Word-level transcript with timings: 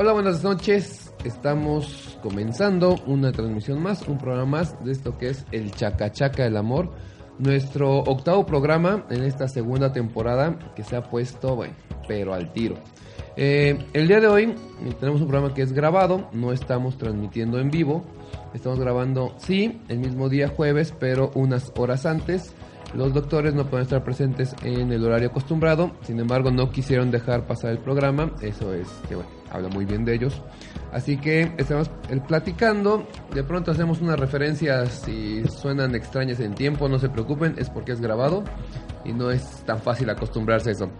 Hola, 0.00 0.12
buenas 0.12 0.44
noches. 0.44 1.12
Estamos 1.24 2.20
comenzando 2.22 2.94
una 3.08 3.32
transmisión 3.32 3.82
más, 3.82 4.06
un 4.06 4.16
programa 4.16 4.46
más 4.46 4.84
de 4.84 4.92
esto 4.92 5.18
que 5.18 5.30
es 5.30 5.44
el 5.50 5.72
Chacachaca 5.72 6.44
del 6.44 6.56
Amor. 6.56 6.92
Nuestro 7.40 8.04
octavo 8.04 8.46
programa 8.46 9.04
en 9.10 9.24
esta 9.24 9.48
segunda 9.48 9.92
temporada 9.92 10.56
que 10.76 10.84
se 10.84 10.94
ha 10.94 11.02
puesto, 11.02 11.56
bueno, 11.56 11.74
pero 12.06 12.32
al 12.32 12.52
tiro. 12.52 12.76
Eh, 13.36 13.76
el 13.92 14.06
día 14.06 14.20
de 14.20 14.28
hoy 14.28 14.54
tenemos 15.00 15.20
un 15.20 15.26
programa 15.26 15.52
que 15.52 15.62
es 15.62 15.72
grabado, 15.72 16.28
no 16.32 16.52
estamos 16.52 16.96
transmitiendo 16.96 17.58
en 17.58 17.68
vivo. 17.72 18.04
Estamos 18.54 18.78
grabando, 18.78 19.34
sí, 19.38 19.80
el 19.88 19.98
mismo 19.98 20.28
día 20.28 20.46
jueves, 20.46 20.94
pero 20.96 21.32
unas 21.34 21.72
horas 21.76 22.06
antes. 22.06 22.54
Los 22.94 23.12
doctores 23.12 23.52
no 23.52 23.66
pueden 23.66 23.82
estar 23.82 24.04
presentes 24.04 24.54
en 24.62 24.92
el 24.92 25.04
horario 25.04 25.30
acostumbrado, 25.30 25.90
sin 26.02 26.20
embargo 26.20 26.52
no 26.52 26.70
quisieron 26.70 27.10
dejar 27.10 27.48
pasar 27.48 27.72
el 27.72 27.78
programa, 27.78 28.32
eso 28.40 28.72
es 28.72 28.88
que 29.08 29.16
bueno, 29.16 29.37
habla 29.50 29.68
muy 29.68 29.84
bien 29.84 30.04
de 30.04 30.14
ellos. 30.14 30.42
Así 30.92 31.18
que 31.18 31.52
estamos 31.58 31.90
eh, 32.08 32.20
platicando, 32.26 33.06
de 33.34 33.44
pronto 33.44 33.70
hacemos 33.70 34.00
unas 34.00 34.18
referencias 34.18 35.02
si 35.04 35.44
suenan 35.48 35.94
extrañas 35.94 36.40
en 36.40 36.54
tiempo, 36.54 36.88
no 36.88 36.98
se 36.98 37.08
preocupen, 37.08 37.54
es 37.58 37.68
porque 37.68 37.92
es 37.92 38.00
grabado 38.00 38.44
y 39.04 39.12
no 39.12 39.30
es 39.30 39.44
tan 39.64 39.80
fácil 39.80 40.08
acostumbrarse 40.10 40.70
a 40.70 40.72
eso. 40.72 40.90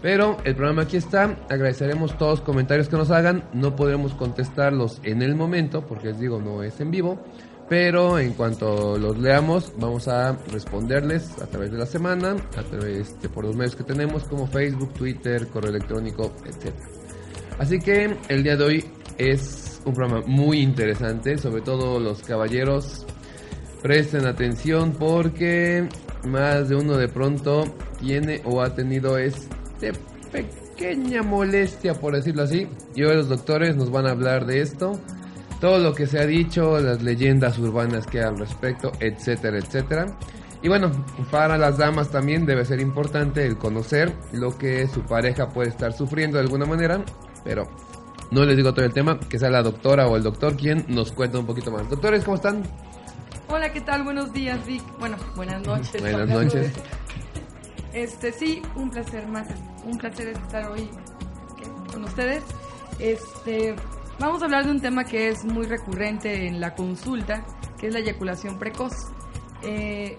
Pero 0.00 0.36
el 0.44 0.54
programa 0.54 0.82
aquí 0.82 0.96
está, 0.96 1.36
agradeceremos 1.48 2.16
todos 2.16 2.38
los 2.38 2.40
comentarios 2.42 2.88
que 2.88 2.96
nos 2.96 3.10
hagan, 3.10 3.48
no 3.52 3.74
podremos 3.74 4.14
contestarlos 4.14 5.00
en 5.02 5.22
el 5.22 5.34
momento, 5.34 5.84
porque 5.86 6.08
les 6.08 6.20
digo, 6.20 6.40
no 6.40 6.62
es 6.62 6.80
en 6.80 6.92
vivo, 6.92 7.18
pero 7.68 8.18
en 8.18 8.32
cuanto 8.32 8.96
los 8.96 9.18
leamos 9.18 9.72
vamos 9.76 10.08
a 10.08 10.36
responderles 10.50 11.40
a 11.42 11.46
través 11.46 11.70
de 11.70 11.78
la 11.78 11.86
semana, 11.86 12.36
a 12.56 12.62
través 12.62 13.20
de 13.20 13.28
por 13.28 13.44
los 13.44 13.56
medios 13.56 13.76
que 13.76 13.84
tenemos 13.84 14.24
como 14.24 14.46
Facebook, 14.46 14.94
Twitter, 14.94 15.48
correo 15.48 15.70
electrónico, 15.70 16.32
etc. 16.46 16.72
Así 17.58 17.78
que 17.78 18.16
el 18.28 18.42
día 18.42 18.56
de 18.56 18.64
hoy 18.64 18.84
es 19.18 19.80
un 19.84 19.94
programa 19.94 20.22
muy 20.26 20.60
interesante, 20.60 21.38
sobre 21.38 21.62
todo 21.62 21.98
los 21.98 22.22
caballeros 22.22 23.06
presten 23.82 24.26
atención 24.26 24.92
porque 24.92 25.88
más 26.24 26.68
de 26.68 26.76
uno 26.76 26.96
de 26.96 27.08
pronto 27.08 27.64
tiene 28.00 28.42
o 28.44 28.60
ha 28.60 28.74
tenido 28.74 29.18
este 29.18 29.92
pequeña 30.32 31.22
molestia 31.22 31.94
por 31.94 32.14
decirlo 32.14 32.42
así 32.42 32.66
y 32.94 33.04
hoy 33.04 33.14
los 33.14 33.28
doctores 33.28 33.76
nos 33.76 33.90
van 33.90 34.06
a 34.06 34.10
hablar 34.10 34.46
de 34.46 34.60
esto 34.60 35.00
todo 35.60 35.78
lo 35.78 35.94
que 35.94 36.06
se 36.06 36.20
ha 36.20 36.26
dicho, 36.26 36.78
las 36.80 37.02
leyendas 37.02 37.58
urbanas 37.58 38.06
que 38.06 38.20
hay 38.20 38.26
al 38.26 38.38
respecto, 38.38 38.92
etcétera, 39.00 39.58
etcétera. 39.58 40.06
Y 40.62 40.68
bueno, 40.68 40.90
para 41.30 41.56
las 41.58 41.78
damas 41.78 42.10
también 42.10 42.46
debe 42.46 42.64
ser 42.64 42.80
importante 42.80 43.44
el 43.44 43.58
conocer 43.58 44.12
lo 44.32 44.56
que 44.56 44.86
su 44.88 45.02
pareja 45.02 45.48
puede 45.48 45.70
estar 45.70 45.92
sufriendo 45.92 46.38
de 46.38 46.44
alguna 46.44 46.66
manera, 46.66 47.04
pero 47.44 47.68
no 48.30 48.44
les 48.44 48.56
digo 48.56 48.72
todo 48.72 48.84
el 48.84 48.92
tema, 48.92 49.18
que 49.18 49.38
sea 49.38 49.50
la 49.50 49.62
doctora 49.62 50.06
o 50.08 50.16
el 50.16 50.22
doctor 50.22 50.56
quien 50.56 50.84
nos 50.88 51.12
cuenta 51.12 51.38
un 51.38 51.46
poquito 51.46 51.70
más. 51.70 51.88
Doctores, 51.88 52.24
¿cómo 52.24 52.36
están? 52.36 52.62
Hola, 53.48 53.72
¿qué 53.72 53.80
tal? 53.80 54.04
Buenos 54.04 54.32
días, 54.32 54.64
Vic. 54.66 54.82
Bueno, 54.98 55.16
buenas 55.34 55.66
noches. 55.66 56.00
Buenas 56.00 56.28
noches. 56.28 56.72
Este, 57.92 58.32
sí, 58.32 58.62
un 58.76 58.90
placer 58.90 59.26
más, 59.26 59.48
un 59.84 59.96
placer 59.96 60.28
estar 60.28 60.70
hoy 60.70 60.90
con 61.90 62.04
ustedes. 62.04 62.44
Este, 62.98 63.74
Vamos 64.18 64.42
a 64.42 64.46
hablar 64.46 64.64
de 64.64 64.72
un 64.72 64.80
tema 64.80 65.04
que 65.04 65.28
es 65.28 65.44
muy 65.44 65.66
recurrente 65.66 66.48
en 66.48 66.60
la 66.60 66.74
consulta, 66.74 67.44
que 67.78 67.86
es 67.86 67.92
la 67.92 68.00
eyaculación 68.00 68.58
precoz. 68.58 68.92
Eh, 69.62 70.18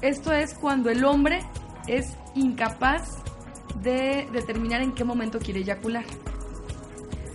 esto 0.00 0.32
es 0.32 0.54
cuando 0.54 0.88
el 0.88 1.04
hombre 1.04 1.42
es 1.86 2.16
incapaz 2.34 3.22
de 3.82 4.26
determinar 4.32 4.82
en 4.82 4.92
qué 4.92 5.04
momento 5.04 5.38
quiere 5.38 5.60
eyacular. 5.60 6.04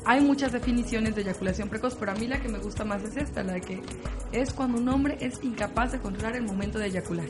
Hay 0.05 0.21
muchas 0.21 0.51
definiciones 0.51 1.15
de 1.15 1.21
eyaculación 1.21 1.69
precoz, 1.69 1.95
pero 1.95 2.11
a 2.11 2.15
mí 2.15 2.27
la 2.27 2.41
que 2.41 2.49
me 2.49 2.57
gusta 2.57 2.83
más 2.83 3.03
es 3.03 3.17
esta, 3.17 3.43
la 3.43 3.59
que 3.59 3.81
es 4.31 4.51
cuando 4.51 4.79
un 4.79 4.89
hombre 4.89 5.17
es 5.21 5.43
incapaz 5.43 5.91
de 5.91 5.99
controlar 5.99 6.35
el 6.35 6.43
momento 6.43 6.79
de 6.79 6.87
eyacular. 6.87 7.27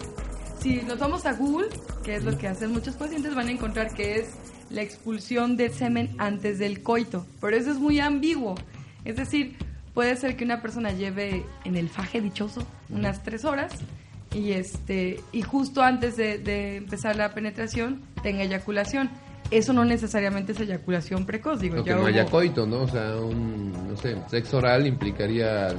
Si 0.59 0.81
nos 0.83 0.99
vamos 0.99 1.25
a 1.25 1.33
Google, 1.33 1.67
que 2.03 2.15
es 2.15 2.23
lo 2.23 2.37
que 2.37 2.47
hacen 2.47 2.71
muchos 2.71 2.95
pacientes, 2.95 3.35
van 3.35 3.47
a 3.47 3.51
encontrar 3.51 3.93
que 3.93 4.19
es 4.19 4.29
la 4.69 4.81
expulsión 4.81 5.57
del 5.57 5.73
semen 5.73 6.15
antes 6.17 6.59
del 6.59 6.81
coito. 6.81 7.25
Pero 7.41 7.57
eso 7.57 7.71
es 7.71 7.77
muy 7.77 7.99
ambiguo. 7.99 8.55
Es 9.03 9.17
decir, 9.17 9.57
puede 9.93 10.15
ser 10.15 10.37
que 10.37 10.45
una 10.45 10.61
persona 10.61 10.91
lleve 10.91 11.43
en 11.65 11.75
el 11.75 11.89
faje 11.89 12.21
dichoso 12.21 12.65
unas 12.89 13.23
tres 13.23 13.43
horas 13.43 13.73
y 14.33 14.51
este 14.53 15.19
y 15.31 15.41
justo 15.41 15.81
antes 15.81 16.17
de, 16.17 16.77
empezar 16.77 17.15
la 17.15 17.33
penetración 17.33 18.01
tenga 18.23 18.43
eyaculación. 18.43 19.09
Eso 19.49 19.73
no 19.73 19.83
necesariamente 19.83 20.53
es 20.53 20.61
eyaculación 20.61 21.25
precoz, 21.25 21.59
digo. 21.59 21.83
que 21.83 21.93
no 21.93 22.05
haya 22.05 22.25
coito, 22.25 22.65
¿no? 22.65 22.83
O 22.83 22.87
sea, 22.87 23.17
un, 23.17 23.89
no 23.89 23.97
sé, 23.97 24.15
sexo 24.27 24.59
oral 24.59 24.87
implicaría 24.87 25.75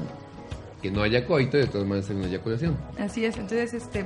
que 0.82 0.90
no 0.90 1.02
haya 1.02 1.26
coito 1.26 1.56
y 1.56 1.60
de 1.60 1.66
todas 1.68 1.86
maneras 1.86 2.10
una 2.10 2.26
eyaculación. 2.26 2.76
Así 2.98 3.24
es, 3.24 3.36
entonces 3.36 3.72
este 3.72 4.04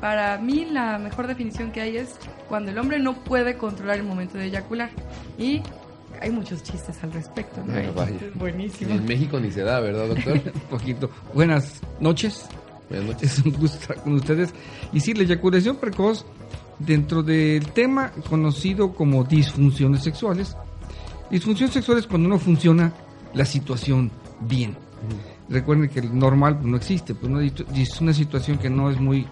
para 0.00 0.38
mí 0.38 0.66
la 0.70 0.98
mejor 0.98 1.26
definición 1.26 1.72
que 1.72 1.80
hay 1.80 1.96
es 1.96 2.14
cuando 2.48 2.70
el 2.70 2.78
hombre 2.78 3.00
no 3.00 3.14
puede 3.14 3.56
controlar 3.56 3.96
el 3.96 4.04
momento 4.04 4.38
de 4.38 4.46
eyacular. 4.46 4.90
Y 5.36 5.62
hay 6.20 6.30
muchos 6.30 6.62
chistes 6.62 7.02
al 7.02 7.12
respecto. 7.12 7.62
¿no? 7.64 7.74
buenísimo. 8.34 8.94
En 8.94 9.04
México 9.04 9.40
ni 9.40 9.50
se 9.50 9.62
da, 9.62 9.80
¿verdad, 9.80 10.08
doctor? 10.08 10.34
un 10.54 10.60
poquito. 10.70 11.10
Buenas 11.34 11.80
noches. 12.00 12.48
Buenas 12.88 13.06
noches. 13.06 13.38
Es 13.38 13.38
un 13.44 13.52
gusto 13.52 13.78
estar 13.78 14.02
con 14.02 14.14
ustedes. 14.14 14.52
Y 14.92 15.00
sí, 15.00 15.14
la 15.14 15.22
eyaculación 15.22 15.76
precoz, 15.76 16.24
dentro 16.78 17.22
del 17.22 17.66
tema 17.72 18.12
conocido 18.28 18.94
como 18.94 19.24
disfunciones 19.24 20.02
sexuales, 20.02 20.56
disfunción 21.30 21.70
sexual 21.70 21.98
es 21.98 22.06
cuando 22.06 22.28
no 22.28 22.38
funciona 22.38 22.92
la 23.34 23.44
situación 23.44 24.10
bien. 24.40 24.76
Recuerden 25.48 25.88
que 25.88 26.00
el 26.00 26.16
normal 26.16 26.56
pues, 26.58 26.66
no 26.66 26.76
existe, 26.76 27.14
pues 27.14 27.52
es 27.74 28.00
una 28.00 28.12
situación 28.12 28.58
que 28.58 28.68
no 28.68 28.90
es 28.90 29.00
muy 29.00 29.26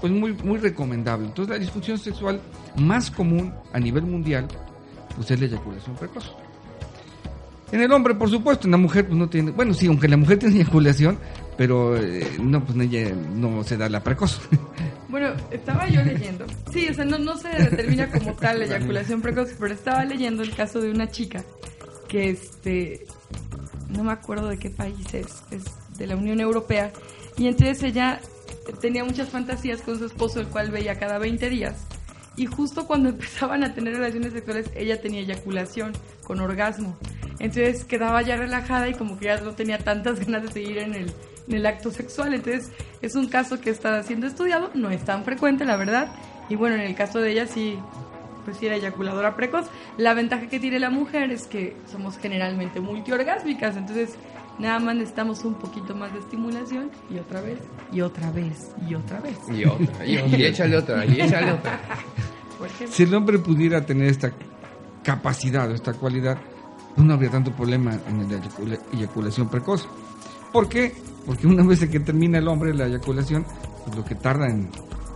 pues 0.00 0.12
muy, 0.12 0.32
muy 0.32 0.58
recomendable. 0.58 1.26
Entonces 1.26 1.54
la 1.54 1.58
disfunción 1.58 1.98
sexual 1.98 2.40
más 2.76 3.10
común 3.10 3.52
a 3.72 3.78
nivel 3.78 4.04
mundial 4.04 4.48
pues 5.14 5.30
es 5.30 5.40
la 5.40 5.46
eyaculación 5.46 5.96
precoz. 5.96 6.32
En 7.72 7.80
el 7.80 7.92
hombre, 7.92 8.14
por 8.14 8.28
supuesto, 8.28 8.66
en 8.66 8.72
la 8.72 8.78
mujer 8.78 9.06
pues 9.06 9.18
no 9.18 9.28
tiene, 9.28 9.50
bueno, 9.52 9.74
sí, 9.74 9.86
aunque 9.86 10.08
la 10.08 10.16
mujer 10.16 10.38
tiene 10.40 10.56
eyaculación, 10.56 11.18
pero 11.60 11.94
eh, 11.94 12.26
no, 12.40 12.64
pues 12.64 12.74
no 13.34 13.64
se 13.64 13.76
da 13.76 13.90
la 13.90 14.02
precoz. 14.02 14.40
Bueno, 15.10 15.34
estaba 15.50 15.88
yo 15.88 16.04
leyendo, 16.04 16.46
sí, 16.72 16.86
o 16.88 16.94
sea, 16.94 17.04
no, 17.04 17.18
no 17.18 17.36
se 17.36 17.48
determina 17.48 18.08
como 18.08 18.32
tal 18.34 18.60
la 18.60 18.66
eyaculación 18.66 19.20
precoz, 19.20 19.50
pero 19.58 19.74
estaba 19.74 20.04
leyendo 20.04 20.44
el 20.44 20.54
caso 20.54 20.80
de 20.80 20.88
una 20.88 21.10
chica 21.10 21.44
que, 22.06 22.30
este, 22.30 23.06
no 23.88 24.04
me 24.04 24.12
acuerdo 24.12 24.46
de 24.46 24.58
qué 24.58 24.70
país 24.70 25.12
es, 25.12 25.42
es 25.50 25.64
de 25.98 26.06
la 26.06 26.14
Unión 26.14 26.38
Europea, 26.38 26.92
y 27.36 27.48
entonces 27.48 27.82
ella 27.82 28.20
tenía 28.80 29.02
muchas 29.04 29.30
fantasías 29.30 29.82
con 29.82 29.98
su 29.98 30.06
esposo, 30.06 30.38
el 30.38 30.46
cual 30.46 30.70
veía 30.70 30.96
cada 30.96 31.18
20 31.18 31.50
días. 31.50 31.88
Y 32.36 32.46
justo 32.46 32.86
cuando 32.86 33.08
empezaban 33.10 33.64
a 33.64 33.74
tener 33.74 33.94
relaciones 33.94 34.32
sexuales, 34.32 34.70
ella 34.76 35.00
tenía 35.00 35.22
eyaculación 35.22 35.92
con 36.22 36.38
orgasmo. 36.38 36.96
Entonces 37.40 37.84
quedaba 37.84 38.22
ya 38.22 38.36
relajada 38.36 38.88
y 38.88 38.94
como 38.94 39.18
que 39.18 39.24
ya 39.24 39.40
no 39.40 39.56
tenía 39.56 39.78
tantas 39.78 40.20
ganas 40.20 40.44
de 40.44 40.52
seguir 40.52 40.78
en 40.78 40.94
el, 40.94 41.12
en 41.48 41.54
el 41.54 41.66
acto 41.66 41.90
sexual. 41.90 42.34
Entonces 42.34 42.70
es 43.02 43.14
un 43.14 43.28
caso 43.28 43.60
que 43.60 43.70
está 43.70 44.02
siendo 44.02 44.26
estudiado, 44.26 44.70
no 44.74 44.90
es 44.90 45.04
tan 45.04 45.24
frecuente, 45.24 45.64
la 45.64 45.76
verdad. 45.76 46.12
Y 46.48 46.56
bueno, 46.56 46.76
en 46.76 46.82
el 46.82 46.94
caso 46.94 47.20
de 47.20 47.32
ella 47.32 47.46
sí, 47.46 47.78
pues 48.44 48.56
sí 48.56 48.66
era 48.66 48.76
eyaculadora 48.76 49.36
precoz. 49.36 49.66
La 49.96 50.14
ventaja 50.14 50.48
que 50.48 50.58
tiene 50.60 50.78
la 50.78 50.90
mujer 50.90 51.30
es 51.30 51.46
que 51.46 51.76
somos 51.90 52.18
generalmente 52.18 52.80
multiorgásmicas, 52.80 53.76
entonces 53.76 54.16
Nada 54.60 54.78
más 54.78 54.94
necesitamos 54.94 55.42
un 55.44 55.54
poquito 55.54 55.94
más 55.94 56.12
de 56.12 56.18
estimulación 56.18 56.90
y 57.08 57.18
otra 57.18 57.40
vez, 57.40 57.58
y 57.90 58.02
otra 58.02 58.30
vez, 58.30 58.72
y 58.86 58.94
otra 58.94 59.18
vez. 59.18 59.38
Y 59.50 59.64
otra, 59.64 60.04
y, 60.04 60.18
y 60.18 60.44
échale 60.44 60.76
otra, 60.76 61.06
y 61.06 61.18
échale 61.18 61.52
otra. 61.52 61.80
Si 62.90 63.04
el 63.04 63.14
hombre 63.14 63.38
pudiera 63.38 63.86
tener 63.86 64.08
esta 64.08 64.32
capacidad 65.02 65.70
o 65.70 65.74
esta 65.74 65.94
cualidad, 65.94 66.36
no 66.96 67.14
habría 67.14 67.30
tanto 67.30 67.52
problema 67.52 67.98
en 68.06 68.28
la 68.28 68.78
eyaculación 68.92 69.48
precoz. 69.48 69.88
¿Por 70.52 70.68
qué? 70.68 70.92
Porque 71.26 71.46
una 71.46 71.62
vez 71.64 71.86
que 71.86 72.00
termina 72.00 72.38
el 72.38 72.48
hombre 72.48 72.74
la 72.74 72.86
eyaculación, 72.86 73.44
pues 73.84 73.96
lo 73.96 74.04
que 74.04 74.14
tarda 74.14 74.46
en, 74.48 74.68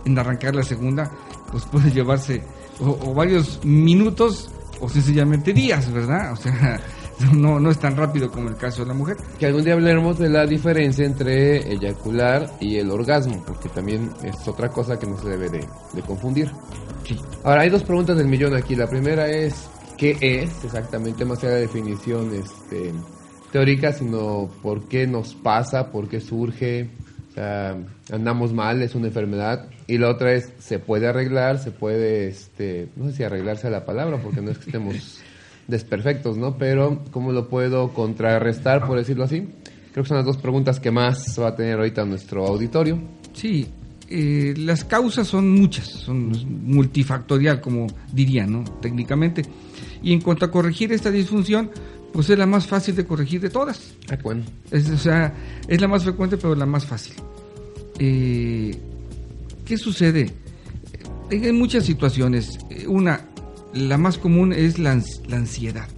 en 0.05 0.19
arrancar 0.19 0.55
la 0.55 0.63
segunda, 0.63 1.11
pues 1.51 1.65
puede 1.65 1.91
llevarse 1.91 2.33
10 2.33 2.55
o, 2.79 3.13
varios 3.13 3.63
minutos 3.63 4.49
o 4.79 4.89
sencillamente 4.89 5.53
días, 5.53 5.91
¿verdad? 5.91 6.33
O 6.33 6.35
sea, 6.35 6.79
no, 7.33 7.59
no 7.59 7.71
es 7.71 7.79
tan 7.79 7.95
rápido 7.95 8.29
como 8.29 8.49
el 8.49 8.57
caso 8.57 8.83
de 8.83 8.89
la 8.89 8.93
mujer. 8.93 9.17
Que 9.39 9.47
algún 9.47 9.63
día 9.63 9.73
hablaremos 9.73 10.19
de 10.19 10.29
la 10.29 10.45
diferencia 10.45 11.05
entre 11.05 11.71
eyacular 11.71 12.51
y 12.59 12.77
el 12.77 12.91
orgasmo, 12.91 13.43
porque 13.45 13.69
también 13.69 14.11
es 14.23 14.47
otra 14.47 14.69
cosa 14.69 14.99
que 14.99 15.07
no 15.07 15.17
se 15.17 15.29
debe 15.29 15.49
de, 15.49 15.67
confundir. 16.05 16.51
Ahora, 17.43 17.61
hay 17.61 17.69
dos 17.69 17.83
preguntas 17.83 18.17
del 18.17 18.27
millón 18.27 18.55
aquí. 18.55 18.75
La 18.75 18.87
primera 18.87 19.27
es, 19.27 19.69
¿qué 19.97 20.17
es 20.19 20.63
exactamente? 20.63 21.23
Más 21.23 21.43
allá 21.43 21.53
de 21.53 21.61
definición 21.61 22.33
este, 22.33 22.91
teórica, 23.55 23.93
sino 23.93 24.51
por 24.61 24.89
qué 24.89 25.07
nos 25.07 25.33
pasa, 25.33 25.89
por 25.89 26.09
qué 26.09 26.19
surge, 26.19 26.89
andamos 28.11 28.51
mal, 28.51 28.81
es 28.81 28.95
una 28.95 29.07
enfermedad. 29.07 29.69
Y 29.87 29.97
la 29.97 30.09
otra 30.09 30.33
es, 30.33 30.51
se 30.59 30.77
puede 30.77 31.07
arreglar, 31.07 31.57
se 31.59 31.71
puede, 31.71 32.27
este, 32.27 32.89
no 32.97 33.05
sé 33.05 33.15
si 33.15 33.23
arreglarse 33.23 33.67
a 33.67 33.69
la 33.69 33.85
palabra, 33.85 34.19
porque 34.21 34.41
no 34.41 34.51
es 34.51 34.57
que 34.57 34.65
estemos 34.65 35.21
desperfectos, 35.69 36.35
¿no? 36.35 36.57
Pero, 36.57 37.01
¿cómo 37.11 37.31
lo 37.31 37.47
puedo 37.47 37.93
contrarrestar, 37.93 38.85
por 38.85 38.97
decirlo 38.97 39.23
así? 39.23 39.47
Creo 39.93 40.03
que 40.03 40.09
son 40.09 40.17
las 40.17 40.25
dos 40.25 40.35
preguntas 40.35 40.81
que 40.81 40.91
más 40.91 41.39
va 41.39 41.47
a 41.47 41.55
tener 41.55 41.77
ahorita 41.77 42.03
nuestro 42.03 42.45
auditorio. 42.45 42.99
Sí, 43.31 43.69
eh, 44.09 44.53
las 44.57 44.83
causas 44.83 45.27
son 45.27 45.49
muchas, 45.49 45.87
son 45.87 46.29
multifactorial, 46.65 47.61
como 47.61 47.87
diría, 48.11 48.45
¿no? 48.45 48.65
Técnicamente. 48.81 49.43
Y 50.03 50.13
en 50.13 50.21
cuanto 50.21 50.45
a 50.45 50.51
corregir 50.51 50.91
esta 50.91 51.09
disfunción, 51.09 51.71
pues 52.15 52.29
es 52.29 52.39
la 52.39 52.45
más 52.45 52.65
fácil 52.65 52.95
de 52.95 53.05
corregir 53.05 53.41
de 53.41 53.49
todas. 53.49 53.93
Ah, 54.09 54.17
bueno. 54.23 54.45
Es, 54.71 54.89
o 54.89 54.97
sea, 54.97 55.33
es 55.67 55.81
la 55.81 55.89
más 55.89 56.03
frecuente, 56.03 56.37
pero 56.37 56.55
la 56.55 56.65
más 56.65 56.85
fácil. 56.85 57.13
Eh, 57.99 58.73
¿Qué 59.65 59.77
sucede? 59.77 60.33
Hay 61.29 61.51
muchas 61.51 61.83
situaciones. 61.83 62.57
Una, 62.87 63.19
la 63.73 63.97
más 63.97 64.17
común 64.17 64.53
es 64.53 64.79
la, 64.79 64.91
ansiedad. 64.91 65.89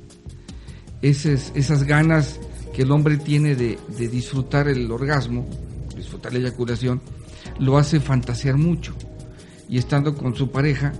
Esas, 1.04 1.52
esas 1.54 1.84
ganas 1.84 2.40
que 2.74 2.81
el 2.81 2.92
hombre 2.92 3.18
tiene 3.18 3.56
de, 3.56 3.78
de 3.96 4.08
disfrutar 4.08 4.68
el 4.69 4.92
orgasmo, 4.92 5.48
disfrutar 5.96 6.34
la 6.34 6.40
eyaculación, 6.40 7.00
lo 7.60 7.78
hace 7.78 8.00
fantasear 8.00 8.58
mucho. 8.58 8.96
Y 9.69 9.78
estando 9.78 10.16
con 10.16 10.34
su 10.34 10.50
pareja, 10.50 10.94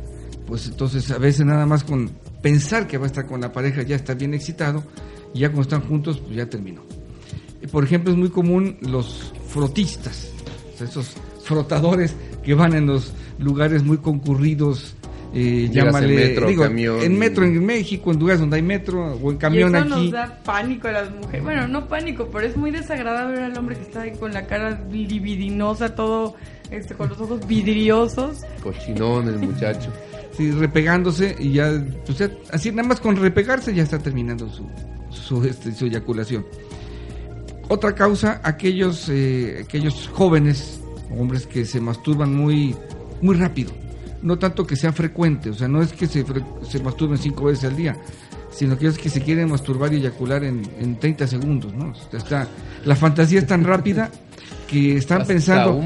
pues 0.46 0.68
entonces 0.68 1.10
a 1.10 1.18
veces 1.18 1.44
nada 1.44 1.66
más 1.66 1.84
con 1.84 2.12
pensar 2.42 2.88
que 2.88 2.98
va 2.98 3.06
a 3.06 3.08
estar 3.08 3.26
con 3.26 3.42
la 3.42 3.52
pareja 3.52 3.84
ya 3.84 3.96
está 3.96 4.14
bien 4.14 4.34
excitado 4.34 4.84
y 5.34 5.40
ya 5.40 5.48
cuando 5.50 5.64
están 5.64 5.82
juntos 5.82 6.20
pues 6.20 6.36
ya 6.36 6.50
terminó. 6.50 6.82
Por 7.72 7.84
ejemplo, 7.84 8.12
es 8.12 8.18
muy 8.18 8.30
común 8.30 8.78
los 8.82 9.34
frotistas, 9.48 10.32
esos 10.80 11.16
frotadores 11.44 12.16
que 12.44 12.54
van 12.54 12.74
en 12.74 12.86
los 12.86 13.14
lugares 13.40 13.84
muy 13.84 13.98
concurridos 13.98 14.96
eh, 15.34 15.70
llámale, 15.72 16.16
metro, 16.16 16.48
digo, 16.48 16.66
en 16.66 17.20
metro 17.20 17.44
en 17.44 17.66
México, 17.66 18.12
en 18.12 18.20
lugares 18.20 18.40
donde 18.40 18.56
hay 18.56 18.62
metro 18.62 19.14
o 19.22 19.32
en 19.32 19.38
camión 19.38 19.74
y 19.74 19.78
eso 19.78 19.86
nos 19.86 20.12
da 20.12 20.40
pánico 20.44 20.88
a 20.88 20.92
las 20.94 21.12
mujeres. 21.12 21.44
Bueno, 21.44 21.68
no 21.68 21.88
pánico, 21.88 22.30
pero 22.32 22.48
es 22.48 22.56
muy 22.56 22.72
desagradable 22.72 23.34
ver 23.34 23.44
al 23.44 23.58
hombre 23.58 23.76
que 23.76 23.82
está 23.84 24.02
ahí 24.02 24.14
con 24.14 24.34
la 24.34 24.48
cara 24.48 24.82
libidinosa, 24.90 25.94
todo 25.94 26.36
este, 26.72 26.96
con 26.96 27.10
los 27.10 27.20
ojos 27.20 27.46
vidriosos. 27.46 28.42
Cochinón 28.64 29.28
el 29.28 29.40
muchacho. 29.40 29.92
sí, 30.38 30.52
repegándose 30.52 31.36
y 31.40 31.54
ya, 31.54 31.84
pues 32.06 32.30
así 32.52 32.72
nada 32.72 32.88
más 32.88 33.02
con 33.02 33.16
repegarse 33.16 33.74
ya 33.74 33.84
está 33.84 34.00
terminando 34.00 34.48
su, 34.50 34.66
su, 35.10 35.44
este, 35.44 35.74
su 35.74 35.86
eyaculación. 35.86 36.46
Otra 37.70 37.96
causa, 37.96 38.40
aquellos, 38.44 39.10
eh, 39.10 39.64
aquellos 39.66 40.10
jóvenes, 40.14 40.80
hombres 41.18 41.48
que 41.48 41.66
se 41.66 41.82
masturban 41.82 42.34
muy, 42.34 42.76
muy 43.22 43.36
rápido 43.36 43.72
no 44.22 44.38
tanto 44.38 44.66
que 44.66 44.76
sea 44.76 44.92
frecuente, 44.92 45.50
o 45.50 45.54
sea, 45.54 45.68
no 45.68 45.82
es 45.82 45.94
que 45.94 46.08
se, 46.08 46.26
se 46.70 46.80
masturben 46.80 47.18
cinco 47.18 47.46
veces 47.46 47.66
al 47.66 47.76
día, 47.76 47.96
sino 48.52 48.78
que 48.78 48.88
es 48.88 48.98
que 48.98 49.10
se 49.10 49.22
quieren 49.22 49.50
masturbar 49.50 49.94
y 49.94 49.98
eyacular 49.98 50.44
en, 50.44 50.64
en 50.80 50.98
30 51.00 51.28
segundos, 51.28 51.74
¿no? 51.74 51.94
está, 52.12 52.48
la 52.86 52.96
fantasía 52.96 53.40
es 53.40 53.48
tan 53.48 53.64
rápida 53.64 54.10
que 54.68 54.98
están 54.98 55.26
pensando... 55.26 55.80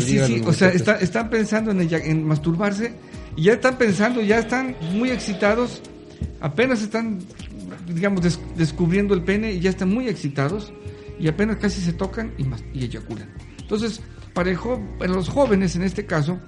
sí, 0.00 0.18
sí, 0.18 0.42
o 0.44 0.52
sea, 0.52 0.70
están 0.70 1.30
pensando 1.30 1.70
en, 1.70 1.88
en 1.92 2.24
masturbarse 2.24 2.92
y 3.36 3.44
ya 3.44 3.52
están 3.52 3.76
pensando, 3.76 4.22
ya 4.22 4.38
están 4.38 4.74
muy 4.94 5.10
excitados, 5.10 5.82
apenas 6.40 6.82
están, 6.82 7.20
digamos, 7.86 8.40
descubriendo 8.56 9.14
el 9.14 9.22
pene 9.22 9.52
y 9.52 9.60
ya 9.60 9.70
están 9.70 9.92
muy 9.92 10.08
excitados 10.08 10.72
y 11.18 11.28
apenas 11.28 11.56
casi 11.56 11.80
se 11.80 11.92
tocan 11.92 12.32
y, 12.72 12.84
eyaculan. 12.84 13.28
Entonces, 13.60 14.00
para, 14.32 14.52
para 14.98 15.12
los 15.12 15.28
jóvenes 15.28 15.76
en 15.76 15.82
este 15.82 16.06
caso, 16.06 16.40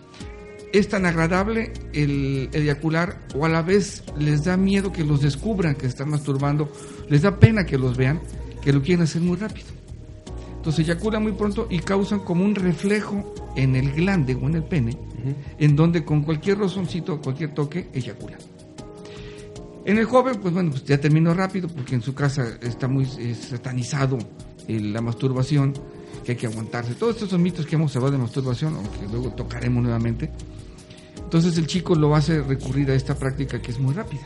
es 0.73 0.89
tan 0.89 1.07
agradable 1.07 1.73
el, 1.93 2.51
eyacular 2.53 3.21
o 3.35 3.45
a 3.45 3.49
la 3.49 3.63
vez 3.63 4.05
les 4.19 4.45
da 4.45 4.57
miedo 4.57 4.93
que 4.93 5.05
los 5.05 5.21
descubran 5.21 5.75
que 5.75 5.87
están 5.87 6.11
masturbando, 6.11 6.73
les 7.09 7.23
da 7.23 7.39
pena 7.39 7.65
que 7.65 7.79
los 7.79 7.97
vean, 7.97 8.21
que 8.63 8.73
lo 8.73 8.83
quieren 8.83 9.05
hacer 9.05 9.23
muy 9.23 9.37
rápido. 9.37 9.78
Entonces 10.69 10.87
eyaculan 10.87 11.23
muy 11.23 11.33
pronto 11.33 11.67
y 11.71 11.79
causan 11.79 12.21
como 12.21 12.45
un 12.45 12.55
reflejo 12.55 13.33
en 13.57 13.75
el 13.75 13.91
glande 13.91 14.35
o 14.35 14.47
en 14.49 14.55
el 14.55 14.65
pene, 14.65 14.99
en 15.59 15.75
donde 15.75 16.05
con 16.05 16.21
cualquier 16.21 16.59
rozoncito, 16.59 17.23
cualquier 17.23 17.55
toque, 17.55 17.89
eyaculan. 17.95 18.39
En 19.87 19.97
el 19.97 20.05
joven, 20.05 20.39
pues 20.43 20.53
bueno, 20.53 20.71
pues 20.73 20.85
ya 20.85 21.01
terminó 21.01 21.33
rápido 21.33 21.69
porque 21.69 21.95
en 21.95 22.03
su 22.03 22.15
casa 22.15 22.59
está 22.61 22.87
muy 22.87 23.07
satanizado 23.07 24.19
la 24.69 25.01
masturbación, 25.01 25.73
que 26.23 26.33
hay 26.33 26.37
que 26.37 26.49
aguantarse. 26.49 26.93
Todos 26.97 27.15
estos 27.15 27.31
son 27.31 27.43
mitos 27.43 27.65
que 27.65 27.77
hemos 27.77 27.97
hablado 27.97 28.13
de 28.13 28.19
masturbación, 28.19 28.77
aunque 28.77 29.09
luego 29.11 29.31
tocaremos 29.31 29.83
nuevamente. 29.83 30.31
Entonces 31.17 31.57
el 31.57 31.67
chico 31.67 31.95
lo 31.95 32.15
hace 32.15 32.43
recurrir 32.43 32.91
a 32.91 32.95
esta 32.95 33.15
práctica 33.15 33.63
que 33.63 33.71
es 33.71 33.79
muy 33.79 33.95
rápida. 33.95 34.21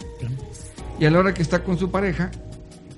Y 0.99 1.05
a 1.05 1.11
la 1.13 1.21
hora 1.21 1.33
que 1.33 1.43
está 1.43 1.63
con 1.63 1.79
su 1.79 1.89
pareja, 1.93 2.33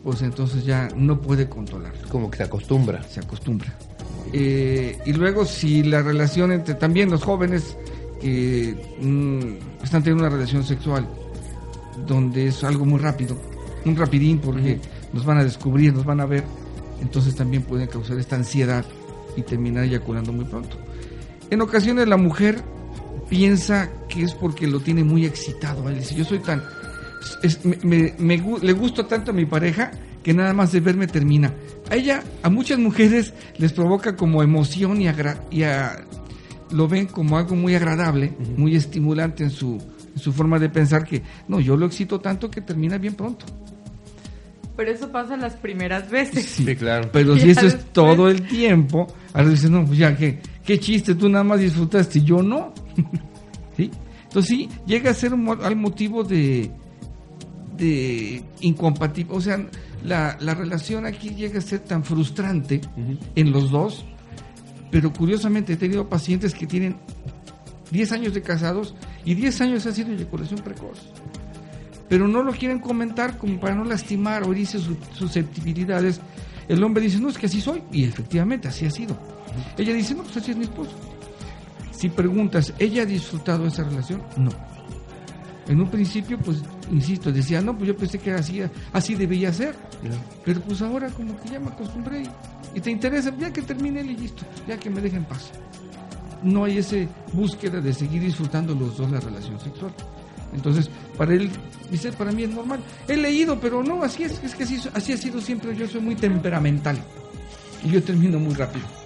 pues 0.04 0.20
entonces 0.20 0.64
ya 0.64 0.88
no 0.94 1.20
puede 1.20 1.48
controlar. 1.48 1.94
Como 2.10 2.30
que 2.30 2.36
se 2.36 2.42
acostumbra. 2.44 3.02
Se 3.04 3.20
acostumbra. 3.20 3.74
Eh, 4.32 4.98
y 5.06 5.12
luego 5.14 5.44
si 5.46 5.82
la 5.82 6.02
relación 6.02 6.52
entre 6.52 6.74
también 6.74 7.10
los 7.10 7.24
jóvenes 7.24 7.76
que 8.20 8.76
mm, 9.00 9.82
están 9.82 10.02
teniendo 10.02 10.24
una 10.26 10.34
relación 10.34 10.62
sexual 10.62 11.08
donde 12.06 12.48
es 12.48 12.62
algo 12.64 12.84
muy 12.84 12.98
rápido, 12.98 13.36
un 13.84 13.96
rapidín 13.96 14.38
porque 14.38 14.78
nos 15.12 15.24
van 15.24 15.38
a 15.38 15.44
descubrir, 15.44 15.94
nos 15.94 16.04
van 16.04 16.20
a 16.20 16.26
ver, 16.26 16.44
entonces 17.00 17.34
también 17.34 17.62
pueden 17.62 17.86
causar 17.86 18.18
esta 18.18 18.36
ansiedad 18.36 18.84
y 19.36 19.42
terminar 19.42 19.84
eyaculando 19.84 20.32
muy 20.32 20.44
pronto. 20.44 20.76
En 21.50 21.60
ocasiones 21.62 22.08
la 22.08 22.16
mujer 22.16 22.62
piensa 23.28 23.90
que 24.08 24.22
es 24.22 24.34
porque 24.34 24.66
lo 24.66 24.80
tiene 24.80 25.04
muy 25.04 25.24
excitado. 25.24 25.88
Él 25.88 25.98
dice, 25.98 26.14
yo 26.14 26.24
soy 26.24 26.40
tan... 26.40 26.62
me, 27.82 28.14
le 28.62 28.72
gusto 28.72 29.06
tanto 29.06 29.30
a 29.30 29.34
mi 29.34 29.46
pareja 29.46 29.90
que 30.22 30.32
nada 30.32 30.52
más 30.52 30.72
de 30.72 30.80
verme 30.80 31.06
termina. 31.06 31.52
A 31.90 31.96
ella, 31.96 32.22
a 32.42 32.48
muchas 32.48 32.78
mujeres 32.78 33.34
les 33.58 33.72
provoca 33.72 34.16
como 34.16 34.42
emoción 34.42 35.00
y, 35.00 35.08
y 35.50 35.64
lo 36.70 36.88
ven 36.88 37.06
como 37.06 37.36
algo 37.36 37.54
muy 37.54 37.74
agradable, 37.74 38.32
muy 38.56 38.74
estimulante 38.74 39.44
en 39.44 39.50
su, 39.50 39.80
en 40.14 40.18
su 40.18 40.32
forma 40.32 40.58
de 40.58 40.70
pensar 40.70 41.04
que, 41.04 41.22
no, 41.46 41.60
yo 41.60 41.76
lo 41.76 41.86
excito 41.86 42.20
tanto 42.20 42.50
que 42.50 42.62
termina 42.62 42.98
bien 42.98 43.14
pronto. 43.14 43.44
Pero 44.76 44.90
eso 44.90 45.12
pasa 45.12 45.36
las 45.36 45.54
primeras 45.54 46.10
veces. 46.10 46.46
Sí, 46.46 46.74
claro. 46.74 47.08
Pero 47.12 47.36
si 47.38 47.50
eso 47.50 47.66
es 47.66 47.92
todo 47.92 48.28
el 48.28 48.42
tiempo, 48.48 49.06
ahora 49.32 49.50
dices, 49.50 49.70
no, 49.70 49.84
pues 49.84 49.98
ya, 49.98 50.16
¿qué, 50.16 50.40
qué 50.64 50.80
chiste, 50.80 51.14
tú 51.14 51.28
nada 51.28 51.44
más 51.44 51.60
disfrutaste 51.60 52.18
y 52.18 52.24
yo 52.24 52.42
no. 52.42 52.72
¿Sí? 53.76 53.90
Entonces 54.24 54.48
sí, 54.48 54.68
llega 54.84 55.10
a 55.10 55.14
ser 55.14 55.32
al 55.32 55.76
motivo 55.76 56.24
de, 56.24 56.72
de 57.76 58.44
incompatible. 58.60 59.34
O 59.34 59.40
sea, 59.40 59.64
la, 60.02 60.36
la, 60.40 60.54
relación 60.54 61.06
aquí 61.06 61.30
llega 61.30 61.58
a 61.58 61.62
ser 61.62 61.80
tan 61.80 62.04
frustrante 62.04 62.80
en 63.34 63.52
los 63.52 63.70
dos, 63.70 64.04
pero 64.90 65.12
curiosamente 65.12 65.74
he 65.74 65.76
tenido 65.76 66.08
pacientes 66.08 66.54
que 66.54 66.66
tienen 66.66 66.96
10 67.90 68.12
años 68.12 68.34
de 68.34 68.42
casados 68.42 68.94
y 69.24 69.34
10 69.34 69.60
años 69.62 69.86
ha 69.86 69.92
sido 69.92 70.12
eyaculación 70.12 70.60
precoz 70.60 70.98
pero 72.08 72.28
no 72.28 72.42
lo 72.42 72.52
quieren 72.52 72.78
comentar 72.78 73.38
como 73.38 73.58
para 73.58 73.74
no 73.74 73.84
lastimar 73.84 74.42
o 74.44 74.52
herirse 74.52 74.78
sus 74.78 74.96
susceptibilidades. 75.14 76.20
El 76.68 76.82
hombre 76.82 77.02
dice, 77.02 77.18
no, 77.18 77.28
es 77.28 77.38
que 77.38 77.46
así 77.46 77.60
soy, 77.60 77.82
y 77.92 78.04
efectivamente 78.04 78.68
así 78.68 78.86
ha 78.86 78.90
sido. 78.90 79.18
Ella 79.76 79.92
dice, 79.92 80.14
no, 80.14 80.22
pues 80.22 80.36
así 80.36 80.50
es 80.50 80.56
mi 80.56 80.64
esposo. 80.64 80.92
Si 81.90 82.08
preguntas, 82.08 82.72
¿ella 82.78 83.02
ha 83.02 83.06
disfrutado 83.06 83.66
esa 83.66 83.84
relación? 83.84 84.22
No. 84.36 84.50
En 85.68 85.80
un 85.80 85.90
principio, 85.90 86.38
pues, 86.38 86.62
insisto, 86.90 87.32
decía, 87.32 87.60
no, 87.60 87.76
pues 87.76 87.88
yo 87.88 87.96
pensé 87.96 88.18
que 88.18 88.32
así, 88.32 88.62
así 88.92 89.14
debía 89.14 89.52
ser. 89.52 89.74
Pero 90.44 90.60
pues 90.60 90.82
ahora 90.82 91.08
como 91.10 91.38
que 91.40 91.50
ya 91.50 91.60
me 91.60 91.68
acostumbré 91.68 92.24
y, 92.74 92.80
te 92.80 92.90
interesa, 92.90 93.32
ya 93.38 93.52
que 93.52 93.62
termine 93.62 94.00
y 94.02 94.16
listo, 94.16 94.44
ya 94.66 94.76
que 94.78 94.90
me 94.90 95.00
dejen 95.00 95.24
paz. 95.24 95.50
No 96.42 96.64
hay 96.64 96.78
esa 96.78 96.96
búsqueda 97.32 97.80
de 97.80 97.92
seguir 97.92 98.22
disfrutando 98.22 98.74
los 98.74 98.96
dos 98.96 99.10
la 99.10 99.20
relación 99.20 99.58
sexual. 99.60 99.92
Entonces, 100.52 100.88
para 101.16 101.34
él, 101.34 101.50
dice, 101.90 102.12
para 102.12 102.30
mí 102.30 102.44
es 102.44 102.50
normal. 102.50 102.80
He 103.08 103.16
leído, 103.16 103.58
pero 103.58 103.82
no, 103.82 104.02
así 104.02 104.24
es, 104.24 104.42
es 104.42 104.54
que 104.54 104.64
así, 104.64 104.80
así 104.92 105.12
ha 105.12 105.16
sido 105.16 105.40
siempre. 105.40 105.74
Yo 105.74 105.88
soy 105.88 106.00
muy 106.00 106.14
temperamental 106.14 106.96
y 107.82 107.90
yo 107.90 108.02
termino 108.02 108.38
muy 108.38 108.54
rápido. 108.54 109.03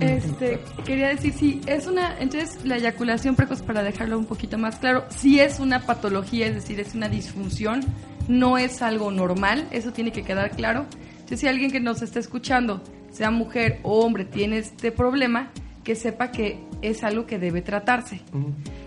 Este, 0.00 0.60
quería 0.84 1.08
decir, 1.08 1.32
sí, 1.32 1.60
es 1.66 1.86
una, 1.86 2.18
entonces 2.18 2.64
la 2.64 2.76
eyaculación 2.76 3.36
precoz, 3.36 3.62
para 3.62 3.82
dejarlo 3.82 4.18
un 4.18 4.24
poquito 4.24 4.58
más 4.58 4.78
claro, 4.78 5.04
sí 5.10 5.38
es 5.38 5.60
una 5.60 5.80
patología, 5.80 6.46
es 6.46 6.54
decir, 6.54 6.80
es 6.80 6.94
una 6.94 7.08
disfunción, 7.08 7.80
no 8.28 8.58
es 8.58 8.82
algo 8.82 9.10
normal, 9.10 9.66
eso 9.70 9.92
tiene 9.92 10.12
que 10.12 10.22
quedar 10.22 10.50
claro. 10.56 10.86
Entonces, 11.12 11.40
si 11.40 11.48
alguien 11.48 11.70
que 11.70 11.80
nos 11.80 12.02
está 12.02 12.18
escuchando, 12.18 12.82
sea 13.10 13.30
mujer 13.30 13.80
o 13.82 14.00
hombre, 14.00 14.24
tiene 14.24 14.58
este 14.58 14.92
problema, 14.92 15.50
que 15.84 15.94
sepa 15.94 16.30
que 16.30 16.60
es 16.80 17.04
algo 17.04 17.26
que 17.26 17.38
debe 17.38 17.62
tratarse. 17.62 18.20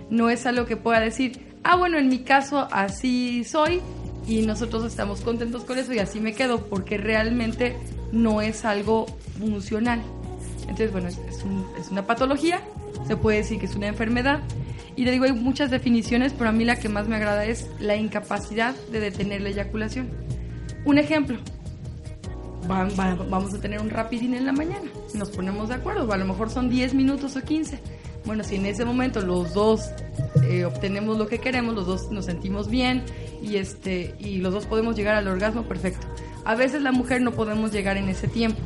No 0.09 0.29
es 0.29 0.45
algo 0.45 0.65
que 0.65 0.77
pueda 0.77 0.99
decir, 0.99 1.57
ah, 1.63 1.75
bueno, 1.75 1.97
en 1.97 2.07
mi 2.07 2.19
caso 2.19 2.67
así 2.71 3.43
soy 3.43 3.81
y 4.27 4.41
nosotros 4.41 4.85
estamos 4.85 5.21
contentos 5.21 5.65
con 5.65 5.77
eso 5.77 5.93
y 5.93 5.99
así 5.99 6.19
me 6.19 6.33
quedo, 6.33 6.67
porque 6.67 6.97
realmente 6.97 7.75
no 8.11 8.41
es 8.41 8.65
algo 8.65 9.05
funcional. 9.39 10.01
Entonces, 10.67 10.91
bueno, 10.91 11.07
es, 11.07 11.91
una 11.91 12.05
patología, 12.05 12.61
se 13.07 13.15
puede 13.17 13.37
decir 13.37 13.59
que 13.59 13.65
es 13.65 13.75
una 13.75 13.87
enfermedad. 13.87 14.41
Y 14.95 15.05
le 15.05 15.11
digo, 15.11 15.25
hay 15.25 15.33
muchas 15.33 15.71
definiciones, 15.71 16.33
pero 16.33 16.49
a 16.49 16.53
mí 16.53 16.63
la 16.63 16.77
que 16.77 16.89
más 16.89 17.07
me 17.07 17.15
agrada 17.15 17.45
es 17.45 17.69
la 17.79 17.95
incapacidad 17.95 18.75
de 18.91 18.99
detener 18.99 19.41
la 19.41 19.49
eyaculación. 19.49 20.09
Un 20.85 20.97
ejemplo, 20.97 21.37
vamos 22.67 23.53
a 23.53 23.59
tener 23.59 23.79
un 23.79 23.89
rapidín 23.89 24.33
en 24.33 24.45
la 24.45 24.51
mañana, 24.51 24.89
nos 25.13 25.29
ponemos 25.29 25.69
de 25.69 25.75
acuerdo, 25.75 26.11
a 26.11 26.17
lo 26.17 26.25
mejor 26.25 26.49
son 26.49 26.69
10 26.69 26.93
minutos 26.93 27.35
o 27.35 27.41
15. 27.41 27.79
Bueno, 28.25 28.43
si 28.43 28.55
en 28.55 28.65
ese 28.65 28.85
momento 28.85 29.21
los 29.21 29.53
dos 29.53 29.91
eh, 30.43 30.65
obtenemos 30.65 31.17
lo 31.17 31.27
que 31.27 31.39
queremos, 31.39 31.75
los 31.75 31.85
dos 31.85 32.11
nos 32.11 32.25
sentimos 32.25 32.69
bien 32.69 33.03
este, 33.43 34.15
y 34.19 34.37
los 34.37 34.53
dos 34.53 34.65
podemos 34.65 34.95
llegar 34.95 35.15
al 35.15 35.27
orgasmo, 35.27 35.63
perfecto. 35.63 36.07
A 36.43 36.55
veces 36.55 36.81
la 36.81 36.91
mujer 36.91 37.21
no 37.21 37.31
podemos 37.31 37.71
llegar 37.71 37.97
en 37.97 38.09
ese 38.09 38.27
tiempo, 38.27 38.59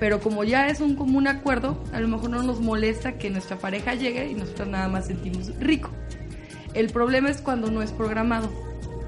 pero 0.00 0.18
como 0.18 0.42
ya 0.42 0.66
es 0.68 0.80
un 0.80 0.96
común 0.96 1.28
acuerdo, 1.28 1.80
a 1.92 2.00
lo 2.00 2.08
mejor 2.08 2.30
no 2.30 2.42
nos 2.42 2.60
molesta 2.60 3.12
que 3.12 3.30
nuestra 3.30 3.58
pareja 3.58 3.94
llegue 3.94 4.28
y 4.28 4.34
nosotros 4.34 4.66
nada 4.66 4.88
más 4.88 5.06
sentimos 5.06 5.56
rico. 5.60 5.90
El 6.74 6.88
problema 6.88 7.28
es 7.28 7.42
cuando 7.42 7.70
no 7.70 7.82
es 7.82 7.92
programado, 7.92 8.50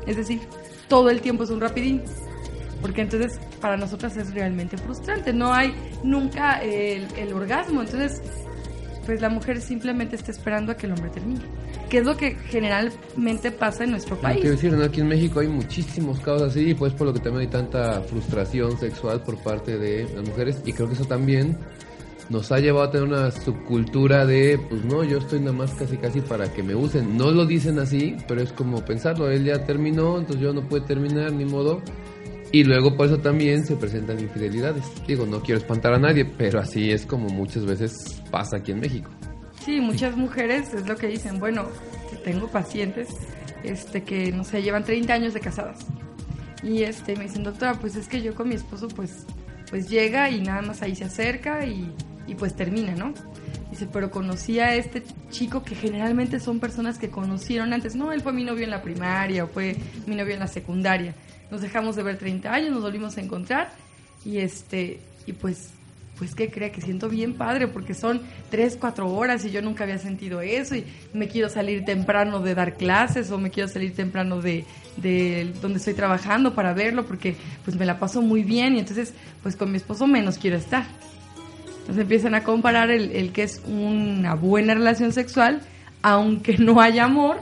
es 0.06 0.16
decir, 0.16 0.40
todo 0.88 1.08
el 1.10 1.22
tiempo 1.22 1.44
es 1.44 1.50
un 1.50 1.60
rapidín 1.60 2.02
porque 2.82 3.00
entonces 3.00 3.40
para 3.60 3.76
nosotras 3.76 4.16
es 4.16 4.34
realmente 4.34 4.76
frustrante, 4.76 5.32
no 5.32 5.54
hay 5.54 5.72
nunca 6.02 6.60
el, 6.60 7.32
orgasmo, 7.32 7.80
entonces 7.80 8.20
pues 9.06 9.20
la 9.20 9.30
mujer 9.30 9.60
simplemente 9.60 10.16
está 10.16 10.30
esperando 10.30 10.72
a 10.72 10.76
que 10.76 10.86
el 10.86 10.92
hombre 10.92 11.10
termine, 11.10 11.40
que 11.92 11.98
es 11.98 12.06
lo 12.06 12.16
que 12.16 12.36
generalmente 12.48 13.50
pasa 13.50 13.84
en 13.84 13.90
nuestro 13.90 14.18
país. 14.18 14.40
Quiero 14.40 14.56
decir, 14.56 14.74
aquí 14.82 15.02
en 15.02 15.08
México 15.08 15.40
hay 15.40 15.48
muchísimos 15.48 16.18
casos 16.20 16.44
así, 16.44 16.70
y 16.70 16.74
pues 16.74 16.94
por 16.94 17.08
lo 17.08 17.12
que 17.12 17.20
también 17.20 17.42
hay 17.42 17.48
tanta 17.48 18.00
frustración 18.00 18.78
sexual 18.78 19.20
por 19.20 19.36
parte 19.42 19.76
de 19.76 20.08
las 20.14 20.26
mujeres, 20.26 20.62
y 20.64 20.72
creo 20.72 20.88
que 20.88 20.94
eso 20.94 21.04
también 21.04 21.54
nos 22.30 22.50
ha 22.50 22.60
llevado 22.60 22.86
a 22.86 22.90
tener 22.90 23.06
una 23.06 23.30
subcultura 23.30 24.24
de, 24.24 24.58
pues 24.70 24.82
no, 24.86 25.04
yo 25.04 25.18
estoy 25.18 25.40
nada 25.40 25.52
más 25.52 25.74
casi 25.74 25.98
casi 25.98 26.22
para 26.22 26.50
que 26.50 26.62
me 26.62 26.74
usen. 26.74 27.14
No 27.14 27.30
lo 27.30 27.44
dicen 27.44 27.78
así, 27.78 28.16
pero 28.26 28.40
es 28.40 28.54
como 28.54 28.82
pensarlo, 28.82 29.30
él 29.30 29.44
ya 29.44 29.62
terminó, 29.66 30.16
entonces 30.16 30.40
yo 30.40 30.54
no 30.54 30.66
puedo 30.66 30.84
terminar, 30.84 31.30
ni 31.34 31.44
modo. 31.44 31.82
Y 32.52 32.64
luego 32.64 32.96
por 32.96 33.08
eso 33.08 33.18
también 33.18 33.66
se 33.66 33.76
presentan 33.76 34.18
infidelidades. 34.18 34.84
Digo, 35.06 35.26
no 35.26 35.42
quiero 35.42 35.60
espantar 35.60 35.92
a 35.92 35.98
nadie, 35.98 36.24
pero 36.24 36.58
así 36.58 36.90
es 36.90 37.04
como 37.04 37.28
muchas 37.28 37.66
veces 37.66 38.22
pasa 38.30 38.56
aquí 38.56 38.72
en 38.72 38.80
México. 38.80 39.10
Sí, 39.64 39.80
muchas 39.80 40.16
mujeres 40.16 40.74
es 40.74 40.86
lo 40.86 40.96
que 40.96 41.06
dicen, 41.08 41.38
bueno, 41.38 41.66
tengo 42.24 42.48
pacientes 42.48 43.08
este 43.62 44.02
que 44.02 44.32
no 44.32 44.42
sé, 44.42 44.62
llevan 44.62 44.84
30 44.84 45.12
años 45.12 45.34
de 45.34 45.40
casadas. 45.40 45.86
Y 46.62 46.82
este 46.82 47.16
me 47.16 47.24
dicen, 47.24 47.44
"Doctora, 47.44 47.74
pues 47.74 47.96
es 47.96 48.08
que 48.08 48.22
yo 48.22 48.34
con 48.34 48.48
mi 48.48 48.54
esposo 48.54 48.88
pues 48.88 49.26
pues 49.70 49.88
llega 49.88 50.28
y 50.30 50.42
nada 50.42 50.62
más 50.62 50.82
ahí 50.82 50.94
se 50.94 51.04
acerca 51.04 51.64
y, 51.64 51.90
y 52.26 52.34
pues 52.34 52.54
termina, 52.54 52.94
¿no?" 52.94 53.14
Dice, 53.70 53.88
pero 53.90 54.10
conocí 54.10 54.60
a 54.60 54.74
este 54.74 55.02
chico 55.30 55.62
que 55.64 55.74
generalmente 55.74 56.40
son 56.40 56.60
personas 56.60 56.98
que 56.98 57.08
conocieron 57.08 57.72
antes. 57.72 57.94
No, 57.96 58.12
él 58.12 58.20
fue 58.20 58.34
mi 58.34 58.44
novio 58.44 58.64
en 58.64 58.70
la 58.70 58.82
primaria 58.82 59.44
o 59.44 59.46
fue 59.46 59.76
mi 60.06 60.14
novio 60.14 60.34
en 60.34 60.40
la 60.40 60.46
secundaria 60.46 61.14
nos 61.52 61.60
dejamos 61.60 61.96
de 61.96 62.02
ver 62.02 62.16
30 62.16 62.52
años, 62.52 62.70
nos 62.70 62.82
volvimos 62.82 63.18
a 63.18 63.20
encontrar 63.20 63.70
y 64.24 64.38
este 64.38 65.00
y 65.26 65.34
pues 65.34 65.70
pues 66.18 66.34
que 66.34 66.50
cree 66.50 66.70
que 66.70 66.80
siento 66.80 67.08
bien 67.08 67.34
padre 67.34 67.68
porque 67.68 67.94
son 67.94 68.20
3, 68.50 68.76
4 68.78 69.08
horas 69.08 69.44
y 69.44 69.50
yo 69.50 69.62
nunca 69.62 69.84
había 69.84 69.98
sentido 69.98 70.40
eso 70.40 70.76
y 70.76 70.84
me 71.12 71.28
quiero 71.28 71.48
salir 71.48 71.84
temprano 71.84 72.40
de 72.40 72.54
dar 72.54 72.76
clases 72.76 73.30
o 73.30 73.38
me 73.38 73.50
quiero 73.50 73.68
salir 73.68 73.94
temprano 73.94 74.40
de, 74.40 74.64
de 74.98 75.52
donde 75.60 75.78
estoy 75.78 75.94
trabajando 75.94 76.54
para 76.54 76.74
verlo 76.74 77.06
porque 77.06 77.36
pues 77.64 77.76
me 77.76 77.86
la 77.86 77.98
paso 77.98 78.22
muy 78.22 78.42
bien 78.42 78.76
y 78.76 78.80
entonces 78.80 79.14
pues 79.42 79.56
con 79.56 79.70
mi 79.70 79.78
esposo 79.78 80.06
menos 80.06 80.38
quiero 80.38 80.56
estar. 80.56 80.86
Entonces 81.80 82.02
empiezan 82.02 82.34
a 82.34 82.44
comparar 82.44 82.90
el 82.90 83.32
que 83.32 83.42
es 83.42 83.60
una 83.66 84.34
buena 84.34 84.74
relación 84.74 85.12
sexual 85.12 85.62
aunque 86.02 86.58
no 86.58 86.80
haya 86.80 87.04
amor 87.04 87.40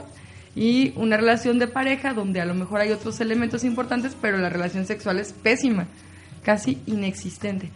y 0.55 0.93
una 0.95 1.17
relación 1.17 1.59
de 1.59 1.67
pareja 1.67 2.13
donde 2.13 2.41
a 2.41 2.45
lo 2.45 2.53
mejor 2.53 2.81
hay 2.81 2.91
otros 2.91 3.19
elementos 3.21 3.63
importantes, 3.63 4.15
pero 4.19 4.37
la 4.37 4.49
relación 4.49 4.85
sexual 4.85 5.19
es 5.19 5.33
pésima, 5.33 5.87
casi 6.43 6.79
inexistente. 6.85 7.69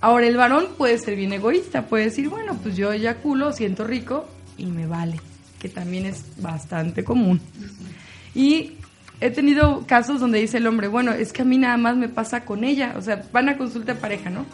Ahora 0.00 0.26
el 0.26 0.36
varón 0.36 0.66
puede 0.78 0.98
ser 0.98 1.16
bien 1.16 1.32
egoísta, 1.32 1.86
puede 1.86 2.04
decir, 2.04 2.28
bueno, 2.28 2.58
pues 2.62 2.76
yo 2.76 2.92
eyaculo, 2.92 3.52
siento 3.52 3.84
rico 3.84 4.26
y 4.56 4.66
me 4.66 4.86
vale, 4.86 5.20
que 5.58 5.68
también 5.68 6.06
es 6.06 6.24
bastante 6.38 7.04
común. 7.04 7.40
Y 8.34 8.72
he 9.20 9.30
tenido 9.30 9.84
casos 9.86 10.20
donde 10.20 10.40
dice 10.40 10.56
el 10.56 10.66
hombre, 10.66 10.88
bueno, 10.88 11.12
es 11.12 11.32
que 11.32 11.42
a 11.42 11.44
mí 11.44 11.58
nada 11.58 11.76
más 11.76 11.96
me 11.96 12.08
pasa 12.08 12.44
con 12.44 12.64
ella, 12.64 12.94
o 12.96 13.02
sea, 13.02 13.26
van 13.32 13.50
a 13.50 13.58
consulta 13.58 13.94
de 13.94 14.00
pareja, 14.00 14.30
¿no? 14.30 14.46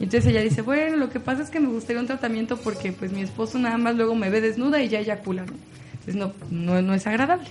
Y 0.00 0.04
entonces 0.04 0.30
ella 0.30 0.42
dice, 0.42 0.62
bueno, 0.62 0.96
lo 0.96 1.08
que 1.08 1.20
pasa 1.20 1.42
es 1.42 1.50
que 1.50 1.60
me 1.60 1.68
gustaría 1.68 2.00
un 2.00 2.08
tratamiento 2.08 2.56
porque 2.56 2.90
pues 2.92 3.12
mi 3.12 3.22
esposo 3.22 3.58
nada 3.58 3.78
más 3.78 3.94
luego 3.94 4.16
me 4.16 4.30
ve 4.30 4.40
desnuda 4.40 4.82
y 4.82 4.88
ya 4.88 4.98
eyacula, 4.98 5.44
¿no? 5.46 6.32
no, 6.50 6.82
no, 6.82 6.94
es 6.94 7.06
agradable. 7.06 7.48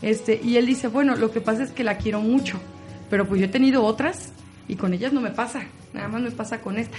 Este, 0.00 0.40
y 0.42 0.56
él 0.56 0.66
dice, 0.66 0.88
bueno, 0.88 1.16
lo 1.16 1.30
que 1.30 1.40
pasa 1.40 1.62
es 1.62 1.70
que 1.70 1.84
la 1.84 1.98
quiero 1.98 2.20
mucho, 2.20 2.58
pero 3.10 3.28
pues 3.28 3.40
yo 3.40 3.46
he 3.46 3.50
tenido 3.50 3.84
otras 3.84 4.32
y 4.68 4.76
con 4.76 4.94
ellas 4.94 5.12
no 5.12 5.20
me 5.20 5.30
pasa, 5.30 5.62
nada 5.96 6.08
más 6.08 6.22
me 6.22 6.30
pasa 6.30 6.60
con 6.60 6.78
esta. 6.78 6.96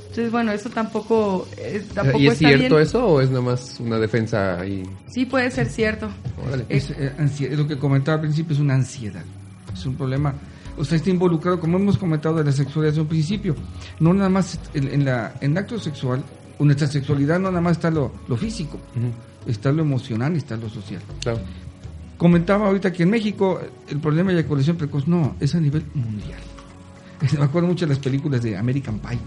Entonces, 0.00 0.32
bueno, 0.32 0.50
eso 0.50 0.68
tampoco, 0.70 1.46
eh, 1.56 1.84
tampoco 1.94 2.18
¿Y 2.18 2.26
es 2.26 2.38
cierto 2.38 2.80
eso 2.80 3.06
o 3.06 3.20
es 3.20 3.30
nada 3.30 3.42
más 3.42 3.78
una 3.78 3.96
defensa 3.98 4.60
ahí? 4.60 4.82
Sí, 5.08 5.24
puede 5.24 5.50
ser 5.52 5.68
cierto. 5.68 6.10
Es, 6.68 6.90
eh, 6.90 7.12
es, 7.18 7.56
lo 7.56 7.66
que 7.68 7.78
comentaba 7.78 8.16
al 8.16 8.22
principio, 8.22 8.54
es 8.54 8.60
una 8.60 8.74
ansiedad. 8.74 9.24
Es 9.72 9.86
un 9.86 9.94
problema. 9.94 10.34
Usted 10.76 10.96
está 10.96 11.10
involucrado, 11.10 11.60
como 11.60 11.78
hemos 11.78 11.96
comentado 11.96 12.38
de 12.38 12.44
la 12.44 12.52
sexualidad 12.52 12.90
desde 12.90 13.02
un 13.02 13.08
principio. 13.08 13.54
No 14.00 14.12
nada 14.12 14.28
más 14.28 14.58
en, 14.74 15.04
la, 15.04 15.34
en 15.40 15.56
acto 15.56 15.78
sexual, 15.78 16.24
nuestra 16.58 16.88
sexualidad 16.88 17.38
no 17.38 17.50
nada 17.50 17.60
más 17.60 17.76
está 17.76 17.90
lo, 17.90 18.12
lo 18.26 18.36
físico 18.36 18.80
está 19.46 19.72
lo 19.72 19.82
emocional 19.82 20.34
y 20.34 20.38
está 20.38 20.56
lo 20.56 20.68
social. 20.68 21.02
Comentaba 22.16 22.66
ahorita 22.66 22.92
que 22.92 23.04
en 23.04 23.10
México 23.10 23.60
el 23.88 23.98
problema 23.98 24.30
de 24.30 24.40
eyaculación 24.40 24.76
precoz 24.76 25.08
no, 25.08 25.36
es 25.40 25.54
a 25.54 25.60
nivel 25.60 25.84
mundial. 25.94 26.40
Me 27.38 27.44
acuerdo 27.44 27.68
mucho 27.68 27.86
de 27.86 27.90
las 27.90 27.98
películas 27.98 28.42
de 28.42 28.56
American 28.56 28.98
Pie, 28.98 29.18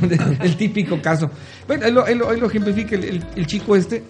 el 0.40 0.56
típico 0.56 1.00
caso. 1.00 1.30
Bueno, 1.66 2.02
ahí 2.04 2.14
lo, 2.14 2.46
ejemplifica 2.46 2.96
el, 2.96 3.46
chico 3.46 3.76
este, 3.76 4.02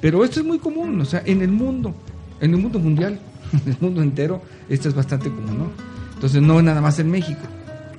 pero 0.00 0.24
esto 0.24 0.40
es 0.40 0.46
muy 0.46 0.58
común, 0.58 1.00
o 1.00 1.04
sea, 1.04 1.22
en 1.24 1.42
el 1.42 1.50
mundo, 1.50 1.94
en 2.40 2.52
el 2.52 2.60
mundo 2.60 2.78
mundial, 2.78 3.18
en 3.52 3.72
el 3.72 3.76
mundo 3.80 4.02
entero, 4.02 4.42
esto 4.68 4.88
es 4.88 4.94
bastante 4.94 5.30
común, 5.30 5.58
¿no? 5.58 5.70
Entonces, 6.14 6.42
no 6.42 6.60
nada 6.60 6.80
más 6.80 6.98
en 6.98 7.10
México, 7.10 7.40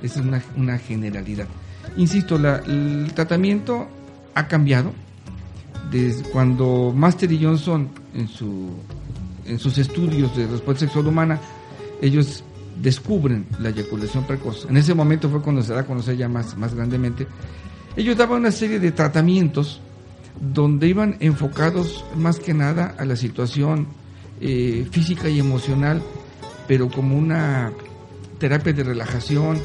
esa 0.03 0.19
es 0.19 0.25
una, 0.25 0.43
una 0.55 0.77
generalidad. 0.77 1.47
Insisto, 1.97 2.35
el 2.35 3.11
tratamiento 3.15 3.87
ha 4.35 4.47
cambiado, 4.47 4.91
desde 5.89 6.23
cuando 6.29 6.93
Master 6.95 7.31
y 7.31 7.43
Johnson 7.43 7.89
en, 8.13 8.27
su, 8.27 8.69
en 9.45 9.57
sus 9.57 9.77
estudios 9.79 10.35
de 10.37 10.45
respuesta 10.45 10.81
sexual 10.85 11.07
humana, 11.07 11.39
ellos 12.01 12.43
descubren 12.81 13.45
la 13.59 13.69
eyaculación 13.69 14.25
precoz. 14.25 14.65
En 14.69 14.77
ese 14.77 14.93
momento 14.93 15.29
fue 15.29 15.41
cuando 15.41 15.61
se 15.61 15.73
da 15.73 15.81
a 15.81 15.85
conocer 15.85 16.17
ya 16.17 16.27
más, 16.27 16.57
más 16.57 16.73
grandemente. 16.73 17.27
Ellos 17.95 18.17
daban 18.17 18.39
una 18.39 18.51
serie 18.51 18.79
de 18.79 18.91
tratamientos 18.91 19.81
donde 20.39 20.87
iban 20.87 21.17
enfocados 21.19 22.05
más 22.15 22.39
que 22.39 22.53
nada 22.53 22.95
a 22.97 23.05
la 23.05 23.15
situación 23.15 23.87
eh, 24.39 24.87
física 24.89 25.27
y 25.27 25.39
emocional, 25.39 26.01
pero 26.67 26.89
como 26.89 27.17
una 27.17 27.71
terapia 28.37 28.71
de 28.71 28.83
relajación, 28.83 29.59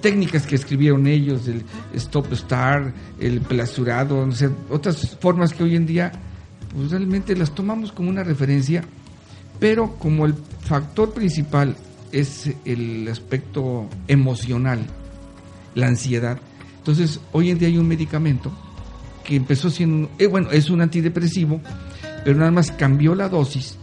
técnicas 0.00 0.46
que 0.46 0.54
escribieron 0.54 1.06
ellos, 1.06 1.48
el 1.48 1.64
stop 1.94 2.32
star, 2.34 2.92
el 3.18 3.40
plasurado, 3.40 4.24
no 4.24 4.32
sé, 4.32 4.50
otras 4.70 5.16
formas 5.20 5.52
que 5.52 5.64
hoy 5.64 5.74
en 5.74 5.86
día 5.86 6.12
pues 6.74 6.90
realmente 6.90 7.34
las 7.36 7.52
tomamos 7.54 7.90
como 7.92 8.10
una 8.10 8.22
referencia, 8.22 8.84
pero 9.58 9.94
como 9.96 10.26
el 10.26 10.34
factor 10.34 11.12
principal 11.12 11.76
es 12.14 12.50
el 12.64 13.08
aspecto 13.08 13.88
emocional, 14.06 14.86
la 15.74 15.88
ansiedad. 15.88 16.38
Entonces, 16.78 17.20
hoy 17.32 17.50
en 17.50 17.58
día 17.58 17.68
hay 17.68 17.78
un 17.78 17.88
medicamento 17.88 18.52
que 19.24 19.36
empezó 19.36 19.68
siendo, 19.68 20.10
eh, 20.18 20.26
bueno, 20.26 20.50
es 20.50 20.70
un 20.70 20.80
antidepresivo, 20.80 21.60
pero 22.24 22.38
nada 22.38 22.52
más 22.52 22.70
cambió 22.70 23.14
la 23.14 23.28
dosis 23.28 23.76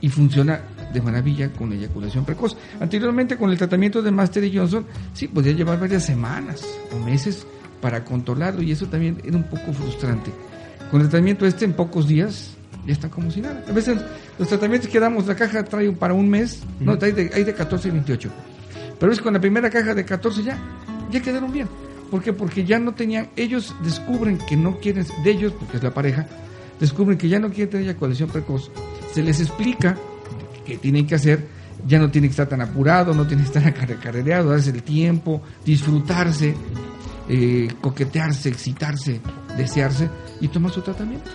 y 0.00 0.08
funciona 0.08 0.62
de 0.92 1.00
maravilla 1.00 1.52
con 1.52 1.72
eyaculación 1.72 2.24
precoz. 2.24 2.56
Anteriormente 2.80 3.36
con 3.36 3.50
el 3.50 3.58
tratamiento 3.58 4.02
de 4.02 4.10
Master 4.10 4.50
Johnson, 4.52 4.84
sí, 5.14 5.28
podía 5.28 5.52
llevar 5.52 5.78
varias 5.78 6.04
semanas 6.04 6.64
o 6.92 6.98
meses 6.98 7.46
para 7.80 8.04
controlarlo 8.04 8.62
y 8.62 8.72
eso 8.72 8.86
también 8.86 9.18
era 9.24 9.36
un 9.36 9.44
poco 9.44 9.72
frustrante. 9.72 10.32
Con 10.90 11.00
el 11.00 11.08
tratamiento 11.08 11.46
este 11.46 11.64
en 11.64 11.74
pocos 11.74 12.08
días 12.08 12.56
ya 12.86 12.92
está 12.92 13.08
como 13.08 13.30
si 13.30 13.40
nada. 13.40 13.64
A 13.68 13.72
veces 13.72 13.98
los 14.38 14.48
tratamientos 14.48 14.90
que 14.90 14.98
damos, 14.98 15.26
la 15.26 15.36
caja 15.36 15.64
trae 15.64 15.90
para 15.92 16.14
un 16.14 16.28
mes, 16.28 16.62
no, 16.80 16.98
hay 17.00 17.12
de, 17.12 17.30
hay 17.32 17.44
de 17.44 17.54
14 17.54 17.88
y 17.88 17.90
28. 17.92 18.30
Pero 18.98 19.12
es 19.12 19.20
con 19.20 19.34
la 19.34 19.40
primera 19.40 19.70
caja 19.70 19.94
de 19.94 20.04
14 20.04 20.42
ya, 20.42 20.58
ya 21.10 21.20
quedaron 21.20 21.52
bien. 21.52 21.68
¿Por 22.10 22.22
qué? 22.22 22.32
Porque 22.32 22.64
ya 22.64 22.78
no 22.78 22.92
tenían, 22.92 23.30
ellos 23.36 23.74
descubren 23.82 24.38
que 24.38 24.56
no 24.56 24.78
quieren, 24.80 25.06
de 25.24 25.30
ellos, 25.30 25.52
porque 25.58 25.78
es 25.78 25.82
la 25.82 25.94
pareja, 25.94 26.26
descubren 26.78 27.16
que 27.16 27.28
ya 27.28 27.38
no 27.38 27.48
quieren 27.48 27.70
tener 27.70 27.86
eyaculación 27.86 28.28
precoz. 28.28 28.70
Se 29.12 29.22
les 29.22 29.40
explica 29.40 29.96
que 30.66 30.76
tienen 30.76 31.06
que 31.06 31.14
hacer, 31.14 31.46
ya 31.86 31.98
no 31.98 32.10
tienen 32.10 32.28
que 32.28 32.32
estar 32.32 32.48
tan 32.48 32.60
apurado, 32.60 33.14
no 33.14 33.26
tienen 33.26 33.46
que 33.46 33.58
estar 33.58 33.66
acarreado, 33.98 34.50
darse 34.50 34.70
el 34.70 34.82
tiempo, 34.82 35.42
disfrutarse, 35.64 36.54
eh, 37.28 37.68
coquetearse, 37.80 38.50
excitarse, 38.50 39.20
desearse 39.56 40.10
y 40.40 40.48
tomar 40.48 40.70
su 40.70 40.82
tratamiento. 40.82 41.30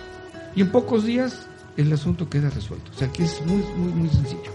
Y 0.58 0.62
en 0.62 0.72
pocos 0.72 1.04
días 1.04 1.46
el 1.76 1.92
asunto 1.92 2.28
queda 2.28 2.50
resuelto. 2.50 2.90
O 2.90 2.98
sea 2.98 3.06
que 3.12 3.22
es 3.22 3.40
muy, 3.46 3.62
muy, 3.76 3.92
muy 3.92 4.08
sencillo. 4.08 4.50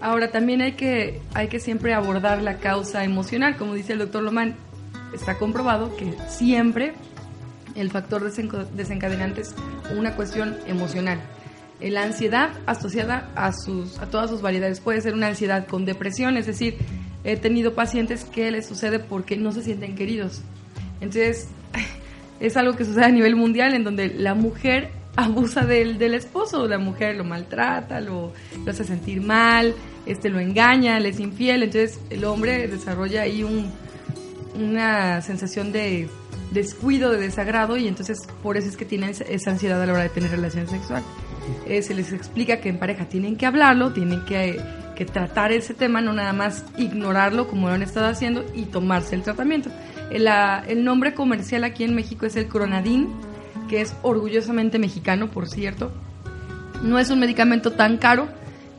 Ahora, 0.00 0.30
también 0.30 0.60
hay 0.60 0.74
que, 0.74 1.20
hay 1.34 1.48
que 1.48 1.58
siempre 1.58 1.92
abordar 1.92 2.40
la 2.40 2.58
causa 2.58 3.02
emocional. 3.02 3.56
Como 3.56 3.74
dice 3.74 3.94
el 3.94 3.98
doctor 3.98 4.22
Lomán, 4.22 4.54
está 5.12 5.38
comprobado 5.38 5.96
que 5.96 6.14
siempre 6.28 6.94
el 7.74 7.90
factor 7.90 8.22
desencadenante 8.22 9.40
es 9.40 9.56
una 9.98 10.14
cuestión 10.14 10.56
emocional. 10.68 11.20
La 11.80 12.04
ansiedad 12.04 12.50
asociada 12.66 13.32
a, 13.34 13.52
sus, 13.52 13.98
a 13.98 14.06
todas 14.06 14.30
sus 14.30 14.42
variedades 14.42 14.78
puede 14.78 15.00
ser 15.00 15.14
una 15.14 15.26
ansiedad 15.26 15.66
con 15.66 15.84
depresión, 15.84 16.36
es 16.36 16.46
decir, 16.46 16.76
he 17.24 17.36
tenido 17.36 17.74
pacientes 17.74 18.22
que 18.22 18.52
les 18.52 18.68
sucede 18.68 19.00
porque 19.00 19.36
no 19.36 19.50
se 19.50 19.64
sienten 19.64 19.96
queridos. 19.96 20.42
Entonces, 21.00 21.48
es 22.38 22.56
algo 22.56 22.76
que 22.76 22.84
sucede 22.84 23.06
a 23.06 23.10
nivel 23.10 23.34
mundial 23.34 23.74
en 23.74 23.82
donde 23.82 24.14
la 24.14 24.34
mujer 24.34 24.99
abusa 25.24 25.64
del, 25.64 25.98
del 25.98 26.14
esposo, 26.14 26.66
la 26.66 26.78
mujer 26.78 27.16
lo 27.16 27.24
maltrata, 27.24 28.00
lo, 28.00 28.32
hace 28.66 28.84
sentir 28.84 29.20
mal, 29.20 29.74
este 30.06 30.28
lo 30.28 30.40
engaña, 30.40 30.98
le 31.00 31.10
es 31.10 31.20
infiel, 31.20 31.62
entonces 31.62 32.00
el 32.10 32.24
hombre 32.24 32.68
desarrolla 32.68 33.22
ahí 33.22 33.42
un, 33.42 33.70
una 34.54 35.20
sensación 35.22 35.72
de 35.72 36.08
descuido, 36.50 37.12
de 37.12 37.18
desagrado 37.18 37.76
y 37.76 37.86
entonces 37.86 38.18
por 38.42 38.56
eso 38.56 38.68
es 38.68 38.76
que 38.76 38.84
tienen 38.84 39.10
esa 39.10 39.50
ansiedad 39.50 39.80
a 39.80 39.86
la 39.86 39.92
hora 39.92 40.02
de 40.02 40.08
tener 40.08 40.30
relación 40.30 40.68
sexual. 40.68 41.02
Eh, 41.66 41.82
se 41.82 41.94
les 41.94 42.12
explica 42.12 42.60
que 42.60 42.68
en 42.68 42.78
pareja 42.78 43.06
tienen 43.06 43.36
que 43.36 43.46
hablarlo, 43.46 43.92
tienen 43.92 44.24
que, 44.24 44.60
que, 44.96 45.04
tratar 45.04 45.52
ese 45.52 45.74
tema, 45.74 46.00
no 46.00 46.12
nada 46.12 46.32
más 46.32 46.64
ignorarlo 46.76 47.48
como 47.48 47.68
lo 47.68 47.74
han 47.74 47.82
estado 47.82 48.06
haciendo 48.06 48.44
y 48.54 48.64
tomarse 48.64 49.14
el 49.14 49.22
tratamiento. 49.22 49.70
El, 50.10 50.28
el 50.68 50.84
nombre 50.84 51.14
comercial 51.14 51.64
aquí 51.64 51.84
en 51.84 51.94
México 51.94 52.26
es 52.26 52.36
el 52.36 52.48
Cronadin, 52.48 53.08
que 53.70 53.80
es 53.80 53.94
orgullosamente 54.02 54.80
mexicano, 54.80 55.30
por 55.30 55.48
cierto. 55.48 55.92
No 56.82 56.98
es 56.98 57.08
un 57.10 57.20
medicamento 57.20 57.70
tan 57.70 57.98
caro, 57.98 58.26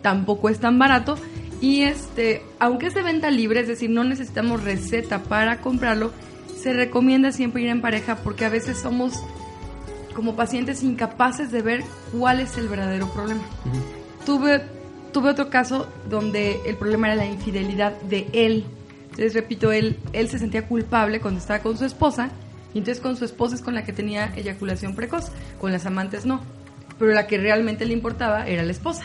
tampoco 0.01 0.49
es 0.49 0.59
tan 0.59 0.77
barato 0.77 1.15
y 1.61 1.83
este, 1.83 2.41
aunque 2.59 2.87
es 2.87 2.93
de 2.93 3.01
venta 3.01 3.31
libre, 3.31 3.61
es 3.61 3.69
decir, 3.69 3.89
no 3.89 4.03
necesitamos 4.03 4.63
receta 4.63 5.23
para 5.23 5.61
comprarlo, 5.61 6.11
se 6.57 6.73
recomienda 6.73 7.31
siempre 7.31 7.61
ir 7.61 7.69
en 7.69 7.79
pareja 7.79 8.17
porque 8.17 8.43
a 8.43 8.49
veces 8.49 8.79
somos 8.79 9.13
como 10.13 10.35
pacientes 10.35 10.83
incapaces 10.83 11.51
de 11.51 11.61
ver 11.61 11.83
cuál 12.11 12.41
es 12.41 12.57
el 12.57 12.67
verdadero 12.67 13.07
problema. 13.13 13.43
Tuve 14.25 14.61
tuve 15.13 15.29
otro 15.29 15.49
caso 15.49 15.87
donde 16.09 16.59
el 16.65 16.75
problema 16.75 17.07
era 17.07 17.15
la 17.15 17.25
infidelidad 17.25 17.93
de 18.01 18.27
él. 18.33 18.65
Entonces, 19.03 19.33
repito, 19.33 19.71
él, 19.71 19.97
él 20.13 20.29
se 20.29 20.39
sentía 20.39 20.67
culpable 20.67 21.19
cuando 21.19 21.39
estaba 21.39 21.59
con 21.59 21.77
su 21.77 21.85
esposa, 21.85 22.29
y 22.73 22.79
entonces 22.79 23.01
con 23.01 23.17
su 23.17 23.25
esposa 23.25 23.55
es 23.55 23.61
con 23.61 23.75
la 23.75 23.83
que 23.83 23.93
tenía 23.93 24.33
eyaculación 24.35 24.95
precoz, 24.95 25.31
con 25.59 25.71
las 25.71 25.85
amantes 25.85 26.25
no. 26.25 26.41
Pero 26.99 27.13
la 27.13 27.27
que 27.27 27.37
realmente 27.37 27.85
le 27.85 27.93
importaba 27.93 28.47
era 28.47 28.63
la 28.63 28.71
esposa 28.71 29.03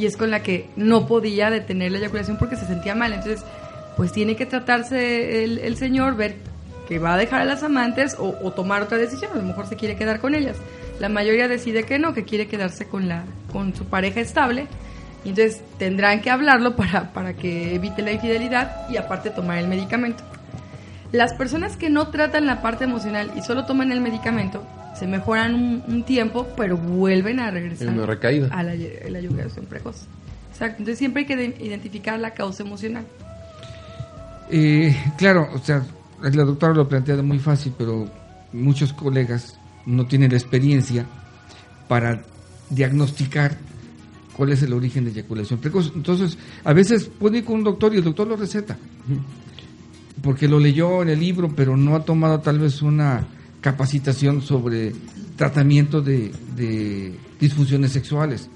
y 0.00 0.06
es 0.06 0.16
con 0.16 0.30
la 0.30 0.42
que 0.42 0.70
no 0.76 1.06
podía 1.06 1.50
detener 1.50 1.92
la 1.92 1.98
eyaculación 1.98 2.38
porque 2.38 2.56
se 2.56 2.66
sentía 2.66 2.94
mal. 2.94 3.12
Entonces, 3.12 3.44
pues 3.96 4.12
tiene 4.12 4.34
que 4.34 4.46
tratarse 4.46 5.44
el, 5.44 5.76
señor, 5.76 6.16
ver 6.16 6.36
que 6.88 6.98
va 6.98 7.14
a 7.14 7.18
dejar 7.18 7.42
a 7.42 7.44
las 7.44 7.62
amantes 7.62 8.16
o, 8.18 8.32
tomar 8.52 8.82
otra 8.82 8.96
decisión. 8.96 9.32
A 9.34 9.36
lo 9.36 9.42
mejor 9.42 9.66
se 9.66 9.76
quiere 9.76 9.96
quedar 9.96 10.20
con 10.20 10.34
ellas. 10.34 10.56
La 10.98 11.10
mayoría 11.10 11.48
decide 11.48 11.82
que 11.82 11.98
no, 11.98 12.14
que 12.14 12.24
quiere 12.24 12.46
quedarse 12.46 12.86
con, 12.86 13.08
la, 13.08 13.24
con 13.52 13.74
su 13.76 13.84
pareja 13.84 14.20
estable. 14.20 14.68
Y 15.22 15.30
entonces 15.30 15.60
tendrán 15.78 16.22
que 16.22 16.30
hablarlo 16.30 16.76
para, 16.76 17.12
para 17.12 17.34
que 17.34 17.74
evite 17.74 18.00
la 18.00 18.12
infidelidad 18.12 18.88
y 18.88 18.96
aparte 18.96 19.28
tomar 19.28 19.58
el 19.58 19.68
medicamento. 19.68 20.24
Las 21.12 21.34
personas 21.34 21.76
que 21.76 21.90
no 21.90 22.08
tratan 22.08 22.46
la 22.46 22.62
parte 22.62 22.84
emocional 22.84 23.32
y 23.36 23.42
solo 23.42 23.66
toman 23.66 23.90
el 23.90 24.00
medicamento, 24.00 24.64
se 24.94 25.06
mejoran 25.06 25.54
un, 25.86 26.04
tiempo, 26.04 26.46
pero 26.56 26.76
vuelven 26.76 27.40
a 27.40 27.50
regresar 27.50 27.88
a 27.88 27.92
la, 27.94 28.74
la 28.74 29.18
eyaculación 29.18 29.66
precoz. 29.66 30.06
Exacto. 30.52 30.76
Entonces 30.78 30.98
siempre 30.98 31.22
hay 31.22 31.26
que 31.26 31.64
identificar 31.64 32.18
la 32.18 32.32
causa 32.32 32.62
emocional. 32.62 33.04
Eh, 34.50 34.96
claro, 35.16 35.48
o 35.54 35.58
sea, 35.58 35.82
la 36.20 36.44
doctora 36.44 36.74
lo 36.74 36.88
plantea 36.88 37.16
muy 37.22 37.38
fácil, 37.38 37.72
pero 37.76 38.08
muchos 38.52 38.92
colegas 38.92 39.58
no 39.86 40.06
tienen 40.06 40.30
la 40.30 40.36
experiencia 40.36 41.06
para 41.88 42.22
diagnosticar 42.68 43.56
cuál 44.36 44.52
es 44.52 44.62
el 44.62 44.72
origen 44.72 45.04
de 45.04 45.10
eyaculación 45.10 45.60
precoz. 45.60 45.92
Entonces, 45.94 46.36
a 46.64 46.72
veces 46.72 47.10
puede 47.18 47.38
ir 47.38 47.44
con 47.44 47.56
un 47.56 47.64
doctor 47.64 47.94
y 47.94 47.98
el 47.98 48.04
doctor 48.04 48.28
lo 48.28 48.36
receta, 48.36 48.76
porque 50.22 50.48
lo 50.48 50.58
leyó 50.58 51.02
en 51.02 51.08
el 51.08 51.20
libro, 51.20 51.54
pero 51.54 51.76
no 51.76 51.96
ha 51.96 52.04
tomado 52.04 52.40
tal 52.40 52.58
vez 52.58 52.82
una 52.82 53.26
capacitación 53.60 54.42
sobre 54.42 54.92
tratamiento 55.36 56.00
de, 56.02 56.32
disfunciones 57.38 57.92
sexuales, 57.92 58.48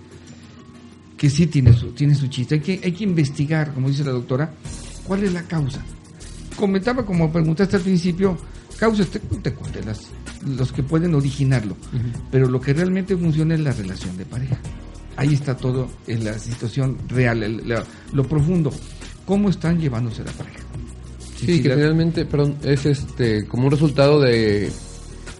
que 1.17 1.31
sí 1.31 1.47
tiene 1.47 1.73
su, 1.73 1.93
tiene 1.93 2.15
su 2.15 2.29
chiste. 2.29 2.57
Hay 2.57 2.61
que, 2.61 2.81
hay 2.85 2.93
que 2.93 3.05
investigar, 3.05 3.73
como 3.73 3.89
dice 3.89 4.05
la 4.05 4.13
doctora, 4.13 4.53
cuál 5.07 5.25
es 5.25 5.33
la 5.33 5.43
causa. 5.45 5.83
Comentaba, 6.57 7.05
como 7.05 7.33
preguntaste 7.33 7.77
al 7.77 7.83
principio, 7.83 8.37
causas, 8.79 9.09
te, 9.09 9.19
te 9.19 9.85
las, 9.85 10.09
los 10.47 10.73
que 10.73 10.83
pueden 10.83 11.15
originarlo, 11.15 11.77
pero 12.31 12.49
lo 12.49 12.61
que 12.61 12.75
realmente 12.75 13.17
funciona 13.17 13.55
es 13.55 13.61
la 13.61 13.73
relación 13.73 14.17
de 14.17 14.27
pareja. 14.27 14.59
Ahí 15.17 15.35
está 15.35 15.57
todo 15.57 15.89
en 16.07 16.25
la 16.25 16.39
situación 16.39 16.99
real, 17.09 17.63
lo 18.13 18.25
profundo. 18.25 18.73
¿Cómo 19.25 19.49
están 19.49 19.81
llevándose 19.81 20.23
la 20.23 20.33
pareja? 20.33 20.64
Sí, 21.45 21.63
que 21.63 21.75
realmente, 21.75 22.25
perdón, 22.25 22.57
es 22.63 22.87
este 22.87 23.47
como 23.47 23.67
un 23.67 23.71
resultado 23.71 24.21
de 24.21 24.71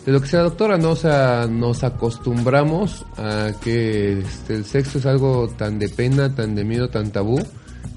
de 0.05 0.13
lo 0.13 0.21
que 0.21 0.29
sea 0.29 0.43
doctora, 0.43 0.77
¿no? 0.77 0.91
O 0.91 0.97
sea, 0.97 1.47
nos 1.51 1.83
acostumbramos 1.83 3.05
a 3.17 3.53
que 3.63 4.19
este, 4.19 4.55
el 4.55 4.65
sexo 4.65 4.99
es 4.99 5.07
algo 5.07 5.49
tan 5.49 5.79
de 5.79 5.89
pena, 5.89 6.35
tan 6.35 6.55
de 6.55 6.65
miedo, 6.65 6.89
tan 6.89 7.11
tabú, 7.11 7.41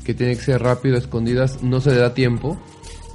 que 0.05 0.13
tiene 0.13 0.35
que 0.35 0.41
ser 0.41 0.61
rápido, 0.61 0.97
escondidas, 0.97 1.63
no 1.63 1.81
se 1.81 1.91
le 1.91 1.97
da 1.97 2.13
tiempo. 2.13 2.57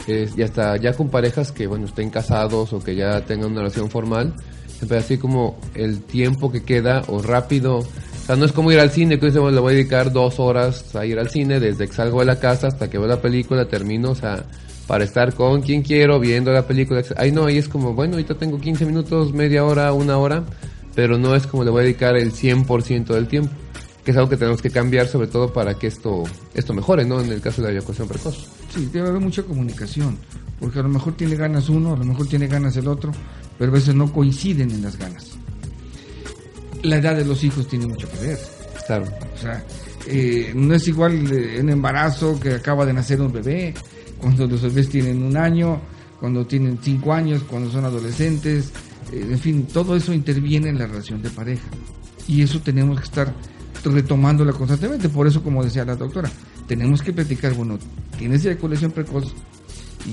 y 0.06 0.42
hasta 0.42 0.76
ya 0.76 0.92
con 0.92 1.08
parejas 1.08 1.52
que, 1.52 1.66
bueno, 1.66 1.86
estén 1.86 2.10
casados 2.10 2.72
o 2.72 2.80
que 2.80 2.94
ya 2.94 3.24
tengan 3.24 3.52
una 3.52 3.60
relación 3.60 3.88
formal, 3.88 4.34
siempre 4.66 4.98
así 4.98 5.16
como 5.16 5.58
el 5.74 6.02
tiempo 6.02 6.52
que 6.52 6.64
queda 6.64 7.02
o 7.06 7.22
rápido. 7.22 7.78
O 7.78 8.26
sea, 8.26 8.36
no 8.36 8.44
es 8.44 8.52
como 8.52 8.72
ir 8.72 8.78
al 8.78 8.90
cine, 8.90 9.18
que 9.18 9.26
dice, 9.26 9.38
le 9.38 9.60
voy 9.60 9.72
a 9.72 9.76
dedicar 9.76 10.12
dos 10.12 10.38
horas 10.38 10.94
a 10.94 11.06
ir 11.06 11.18
al 11.18 11.30
cine, 11.30 11.60
desde 11.60 11.86
que 11.86 11.94
salgo 11.94 12.20
de 12.20 12.26
la 12.26 12.38
casa 12.38 12.66
hasta 12.66 12.90
que 12.90 12.98
veo 12.98 13.06
la 13.06 13.22
película, 13.22 13.66
termino, 13.66 14.10
o 14.10 14.14
sea, 14.14 14.44
para 14.92 15.04
estar 15.04 15.32
con 15.32 15.62
quien 15.62 15.80
quiero, 15.80 16.20
viendo 16.20 16.52
la 16.52 16.66
película. 16.66 17.02
Ahí 17.16 17.32
no, 17.32 17.46
ahí 17.46 17.56
es 17.56 17.66
como, 17.66 17.94
bueno, 17.94 18.12
ahorita 18.16 18.34
tengo 18.34 18.60
15 18.60 18.84
minutos, 18.84 19.32
media 19.32 19.64
hora, 19.64 19.90
una 19.94 20.18
hora, 20.18 20.44
pero 20.94 21.16
no 21.16 21.34
es 21.34 21.46
como 21.46 21.64
le 21.64 21.70
voy 21.70 21.80
a 21.80 21.84
dedicar 21.84 22.14
el 22.14 22.30
100% 22.30 23.06
del 23.06 23.26
tiempo, 23.26 23.50
que 24.04 24.10
es 24.10 24.16
algo 24.18 24.28
que 24.28 24.36
tenemos 24.36 24.60
que 24.60 24.68
cambiar 24.68 25.08
sobre 25.08 25.28
todo 25.28 25.50
para 25.50 25.78
que 25.78 25.86
esto, 25.86 26.24
esto 26.52 26.74
mejore, 26.74 27.06
¿no? 27.06 27.22
En 27.22 27.32
el 27.32 27.40
caso 27.40 27.62
de 27.62 27.68
la 27.68 27.72
eyaculación 27.72 28.06
precoz. 28.06 28.46
Sí, 28.68 28.90
debe 28.92 29.08
haber 29.08 29.22
mucha 29.22 29.42
comunicación, 29.44 30.18
porque 30.60 30.80
a 30.80 30.82
lo 30.82 30.90
mejor 30.90 31.16
tiene 31.16 31.36
ganas 31.36 31.70
uno, 31.70 31.94
a 31.94 31.96
lo 31.96 32.04
mejor 32.04 32.26
tiene 32.26 32.46
ganas 32.46 32.76
el 32.76 32.86
otro, 32.86 33.12
pero 33.58 33.70
a 33.70 33.74
veces 33.74 33.94
no 33.94 34.12
coinciden 34.12 34.72
en 34.72 34.82
las 34.82 34.98
ganas. 34.98 35.38
La 36.82 36.98
edad 36.98 37.16
de 37.16 37.24
los 37.24 37.42
hijos 37.44 37.66
tiene 37.66 37.86
mucho 37.86 38.06
que 38.10 38.26
ver. 38.26 38.38
Claro. 38.86 39.06
O 39.06 39.38
sea, 39.38 39.64
eh, 40.06 40.52
no 40.54 40.74
es 40.74 40.86
igual 40.86 41.14
un 41.14 41.70
embarazo 41.70 42.38
que 42.38 42.56
acaba 42.56 42.84
de 42.84 42.92
nacer 42.92 43.22
un 43.22 43.32
bebé, 43.32 43.72
cuando 44.22 44.46
los 44.46 44.62
bebés 44.62 44.88
tienen 44.88 45.22
un 45.22 45.36
año, 45.36 45.80
cuando 46.20 46.46
tienen 46.46 46.78
cinco 46.80 47.12
años, 47.12 47.42
cuando 47.42 47.70
son 47.70 47.84
adolescentes, 47.84 48.70
eh, 49.12 49.26
en 49.30 49.38
fin, 49.38 49.66
todo 49.66 49.96
eso 49.96 50.14
interviene 50.14 50.68
en 50.68 50.78
la 50.78 50.86
relación 50.86 51.20
de 51.20 51.28
pareja. 51.28 51.66
Y 52.28 52.42
eso 52.42 52.60
tenemos 52.60 52.98
que 52.98 53.04
estar 53.04 53.34
retomándola 53.84 54.52
constantemente. 54.52 55.08
Por 55.08 55.26
eso, 55.26 55.42
como 55.42 55.64
decía 55.64 55.84
la 55.84 55.96
doctora, 55.96 56.30
tenemos 56.68 57.02
que 57.02 57.12
platicar, 57.12 57.52
bueno, 57.54 57.78
tienes 58.16 58.44
eyaculación 58.44 58.92
precoz 58.92 59.34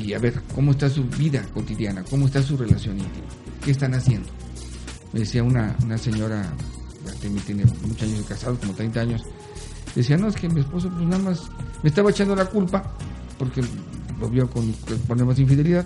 y 0.02 0.14
a 0.14 0.20
ver 0.20 0.42
cómo 0.54 0.72
está 0.72 0.90
su 0.90 1.04
vida 1.04 1.46
cotidiana, 1.54 2.04
cómo 2.04 2.26
está 2.26 2.42
su 2.42 2.58
relación 2.58 2.98
íntima, 2.98 3.28
qué 3.64 3.72
están 3.72 3.94
haciendo. 3.94 4.28
Me 5.14 5.22
decía 5.22 5.44
una, 5.44 5.78
una 5.84 5.98
señora, 5.98 6.52
tiene 7.22 7.66
muchos 7.88 8.04
años 8.04 8.20
de 8.20 8.26
casado, 8.26 8.60
como 8.60 8.74
30 8.74 9.00
años, 9.00 9.24
Decía, 9.96 10.18
no, 10.18 10.28
es 10.28 10.36
que 10.36 10.50
mi 10.50 10.62
esposo 10.62 10.90
pues 10.90 11.06
nada 11.06 11.24
más 11.24 11.50
me 11.82 11.90
estaba 11.90 12.12
echando 12.12 12.36
la 12.36 12.46
culpa 12.46 12.94
porque 13.38 13.62
lo 14.20 14.30
vio 14.30 14.50
con 14.50 14.74
problemas 15.08 15.38
de 15.38 15.44
infidelidad 15.44 15.86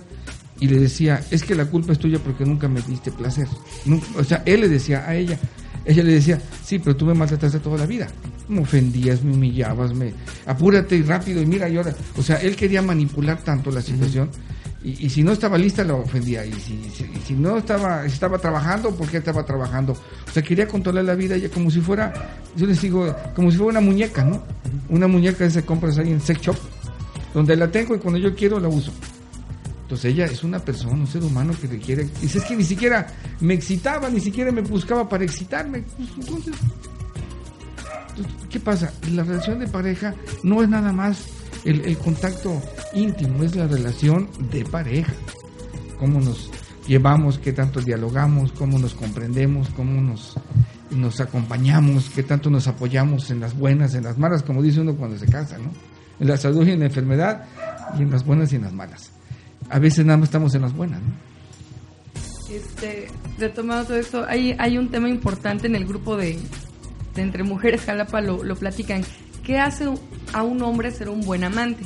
y 0.60 0.68
le 0.68 0.78
decía, 0.78 1.20
es 1.30 1.42
que 1.42 1.54
la 1.54 1.66
culpa 1.66 1.92
es 1.92 1.98
tuya 1.98 2.18
porque 2.18 2.44
nunca 2.44 2.68
me 2.68 2.80
diste 2.82 3.10
placer. 3.10 3.48
o 4.16 4.24
sea, 4.24 4.42
él 4.46 4.60
le 4.62 4.68
decía 4.68 5.04
a 5.06 5.14
ella, 5.14 5.38
ella 5.84 6.02
le 6.02 6.12
decía, 6.12 6.40
sí, 6.64 6.78
pero 6.78 6.96
tú 6.96 7.06
me 7.06 7.14
maltrataste 7.14 7.58
toda 7.60 7.78
la 7.78 7.86
vida. 7.86 8.08
Me 8.48 8.60
ofendías, 8.60 9.22
me 9.22 9.34
humillabas, 9.34 9.94
me 9.94 10.12
apúrate 10.46 10.96
y 10.96 11.02
rápido 11.02 11.42
y 11.42 11.46
mira 11.46 11.68
y 11.68 11.76
ahora. 11.76 11.94
O 12.16 12.22
sea, 12.22 12.36
él 12.36 12.56
quería 12.56 12.82
manipular 12.82 13.42
tanto 13.42 13.70
la 13.70 13.82
situación 13.82 14.30
y, 14.84 15.08
si 15.08 15.22
no 15.22 15.32
estaba 15.32 15.56
lista 15.56 15.82
lo 15.82 16.00
ofendía 16.00 16.44
y 16.44 16.52
si, 16.52 17.34
no 17.34 17.56
estaba 17.56 18.04
estaba 18.04 18.36
trabajando, 18.38 18.94
¿por 18.94 19.08
qué 19.08 19.16
estaba 19.16 19.42
trabajando? 19.42 19.92
O 19.92 20.30
sea, 20.30 20.42
quería 20.42 20.68
controlar 20.68 21.04
la 21.04 21.14
vida 21.14 21.36
ella 21.36 21.48
como 21.48 21.70
si 21.70 21.80
fuera, 21.80 22.12
yo 22.54 22.66
les 22.66 22.82
digo, 22.82 23.14
como 23.34 23.50
si 23.50 23.56
fuera 23.56 23.78
una 23.78 23.80
muñeca, 23.80 24.24
¿no? 24.24 24.42
Una 24.90 25.08
muñeca 25.08 25.38
que 25.38 25.50
se 25.50 25.64
compras 25.64 25.96
ahí 25.96 26.10
en 26.10 26.20
sex 26.20 26.38
shop, 26.42 26.56
donde 27.34 27.56
la 27.56 27.70
tengo 27.70 27.94
y 27.94 27.98
cuando 27.98 28.18
yo 28.18 28.34
quiero 28.34 28.60
la 28.60 28.68
uso. 28.68 28.92
Entonces 29.82 30.12
ella 30.12 30.24
es 30.24 30.42
una 30.42 30.60
persona, 30.60 30.94
un 30.94 31.06
ser 31.06 31.22
humano 31.22 31.52
que 31.60 31.68
le 31.68 31.78
quiere. 31.78 32.08
Dice, 32.22 32.38
es 32.38 32.44
que 32.44 32.56
ni 32.56 32.64
siquiera 32.64 33.06
me 33.40 33.52
excitaba, 33.52 34.08
ni 34.08 34.20
siquiera 34.20 34.50
me 34.50 34.62
buscaba 34.62 35.06
para 35.06 35.24
excitarme. 35.24 35.82
Pues, 35.96 36.08
entonces, 36.16 36.54
¿qué 38.48 38.60
pasa? 38.60 38.92
La 39.12 39.24
relación 39.24 39.58
de 39.58 39.68
pareja 39.68 40.14
no 40.42 40.62
es 40.62 40.70
nada 40.70 40.90
más 40.92 41.26
el, 41.64 41.98
contacto 41.98 42.62
íntimo, 42.94 43.42
es 43.42 43.56
la 43.56 43.66
relación 43.66 44.28
de 44.50 44.64
pareja. 44.64 45.12
Cómo 45.98 46.20
nos 46.20 46.50
llevamos, 46.86 47.38
qué 47.38 47.52
tanto 47.52 47.80
dialogamos, 47.80 48.52
cómo 48.52 48.78
nos 48.78 48.94
comprendemos, 48.94 49.68
cómo 49.70 50.00
nos, 50.00 50.34
nos 50.90 51.20
acompañamos, 51.20 52.10
qué 52.14 52.22
tanto 52.22 52.48
nos 52.48 52.68
apoyamos 52.68 53.30
en 53.30 53.40
las 53.40 53.56
buenas, 53.56 53.94
en 53.94 54.04
las 54.04 54.16
malas, 54.16 54.42
como 54.42 54.62
dice 54.62 54.80
uno 54.80 54.96
cuando 54.96 55.18
se 55.18 55.26
casa, 55.26 55.58
¿no? 55.58 55.93
En 56.20 56.28
la 56.28 56.36
salud 56.36 56.66
y 56.66 56.72
en 56.72 56.80
la 56.80 56.86
enfermedad, 56.86 57.44
y 57.98 58.02
en 58.02 58.10
las 58.10 58.24
buenas 58.24 58.52
y 58.52 58.56
en 58.56 58.62
las 58.62 58.72
malas 58.72 59.14
a 59.70 59.78
veces 59.78 60.04
nada 60.04 60.18
más 60.18 60.28
estamos 60.28 60.54
en 60.54 60.62
las 60.62 60.74
buenas. 60.74 61.00
¿no? 61.00 61.12
Este, 62.50 63.08
todo 63.54 63.96
esto, 63.96 64.24
hay, 64.28 64.54
hay 64.58 64.78
un 64.78 64.90
tema 64.90 65.08
importante 65.08 65.66
en 65.66 65.74
el 65.74 65.86
grupo 65.86 66.16
de, 66.16 66.38
Entre 67.16 67.42
Mujeres 67.42 67.82
Jalapa, 67.82 68.20
lo, 68.20 68.44
lo 68.44 68.56
platican. 68.56 69.02
¿Qué 69.42 69.58
hace 69.58 69.88
a 70.32 70.42
un 70.42 70.62
hombre 70.62 70.90
ser 70.90 71.08
un 71.08 71.22
buen 71.22 71.44
amante? 71.44 71.84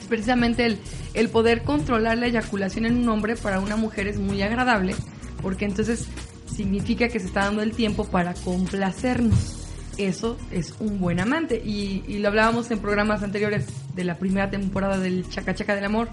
Es 0.00 0.06
precisamente 0.08 0.64
el, 0.64 0.78
el 1.14 1.28
poder 1.28 1.62
controlar 1.62 2.18
la 2.18 2.26
eyaculación 2.26 2.86
en 2.86 2.96
un 2.98 3.08
hombre 3.08 3.36
para 3.36 3.60
una 3.60 3.76
mujer 3.76 4.06
es 4.08 4.18
muy 4.18 4.42
agradable, 4.42 4.94
porque 5.42 5.64
entonces 5.64 6.08
significa 6.54 7.08
que 7.08 7.20
se 7.20 7.26
está 7.26 7.44
dando 7.44 7.62
el 7.62 7.72
tiempo 7.72 8.04
para 8.04 8.34
complacernos. 8.34 9.57
Eso 9.98 10.38
es 10.52 10.74
un 10.80 11.00
buen 11.00 11.20
amante. 11.20 11.60
Y, 11.62 12.04
y 12.06 12.18
lo 12.18 12.28
hablábamos 12.28 12.70
en 12.70 12.78
programas 12.78 13.22
anteriores 13.22 13.66
de 13.94 14.04
la 14.04 14.16
primera 14.16 14.48
temporada 14.48 14.98
del 14.98 15.28
Chaca 15.28 15.54
Chaca 15.54 15.74
del 15.74 15.84
Amor 15.84 16.08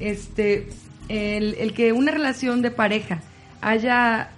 este, 0.00 0.68
el, 1.08 1.72
que 1.74 1.92
una 1.92 2.10
relación 2.10 2.62
de 2.62 2.70
pareja 2.70 3.20
haya 3.60 4.30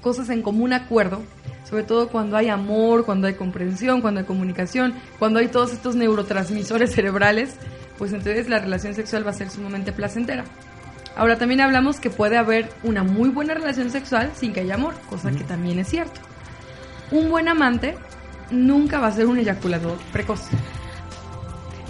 cosas 0.00 0.30
en 0.30 0.42
común 0.42 0.72
acuerdo, 0.72 1.22
sobre 1.68 1.82
todo 1.82 2.08
cuando 2.08 2.36
hay 2.36 2.48
amor, 2.48 3.04
cuando 3.04 3.26
hay 3.26 3.34
comprensión, 3.34 4.00
cuando 4.00 4.20
hay 4.20 4.26
comunicación, 4.26 4.94
cuando 5.18 5.40
hay 5.40 5.48
todos 5.48 5.72
estos 5.72 5.96
neurotransmisores 5.96 6.92
cerebrales, 6.94 7.54
pues 7.98 8.12
entonces 8.12 8.48
la 8.48 8.60
relación 8.60 8.94
sexual 8.94 9.26
va 9.26 9.30
a 9.30 9.34
ser 9.34 9.50
sumamente 9.50 9.92
placentera. 9.92 10.44
Ahora 11.16 11.36
también 11.36 11.60
hablamos 11.60 11.98
que 11.98 12.10
puede 12.10 12.36
haber 12.36 12.70
una 12.84 13.02
muy 13.02 13.28
buena 13.30 13.54
relación 13.54 13.90
sexual 13.90 14.30
sin 14.36 14.52
que 14.52 14.60
haya 14.60 14.76
amor, 14.76 14.94
cosa 15.10 15.32
que 15.32 15.42
también 15.42 15.80
es 15.80 15.88
cierto. 15.88 16.20
Un 17.10 17.30
buen 17.30 17.48
amante 17.48 17.96
nunca 18.50 18.98
va 19.00 19.08
a 19.08 19.12
ser 19.12 19.26
un 19.26 19.38
eyaculador 19.38 19.98
precoz. 20.12 20.48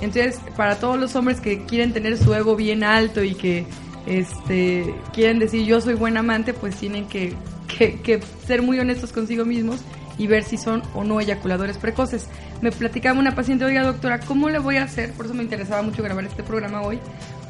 Entonces, 0.01 0.41
para 0.57 0.77
todos 0.77 0.99
los 0.99 1.17
hombres 1.17 1.41
que 1.41 1.65
quieren 1.65 1.93
tener 1.93 2.17
su 2.17 2.33
ego 2.35 2.55
bien 2.55 2.85
alto 2.85 3.23
y 3.25 3.35
que 3.35 3.67
este, 4.07 4.95
quieren 5.13 5.39
decir 5.39 5.65
yo 5.65 5.81
soy 5.81 5.95
buen 5.95 6.17
amante, 6.17 6.55
pues 6.55 6.77
tienen 6.77 7.07
que, 7.09 7.35
que, 7.77 8.21
ser 8.47 8.63
muy 8.63 8.79
honestos 8.79 9.13
consigo 9.13 9.45
mismos 9.45 9.81
y 10.17 10.27
ver 10.27 10.45
si 10.45 10.57
son 10.57 10.83
o 10.95 11.05
no 11.05 11.21
eyaculadores 11.21 11.79
precoces. 11.79 12.27
Me 12.61 12.71
platicaba 12.71 13.19
una 13.19 13.35
paciente, 13.35 13.65
oiga 13.65 13.83
doctora, 13.83 14.21
¿cómo 14.21 14.49
le 14.49 14.59
voy 14.59 14.77
a 14.77 14.85
hacer? 14.85 15.13
Por 15.13 15.27
eso 15.27 15.35
me 15.35 15.43
interesaba 15.43 15.83
mucho 15.83 16.03
grabar 16.03 16.25
este 16.25 16.43
programa 16.43 16.83
hoy. 16.83 16.99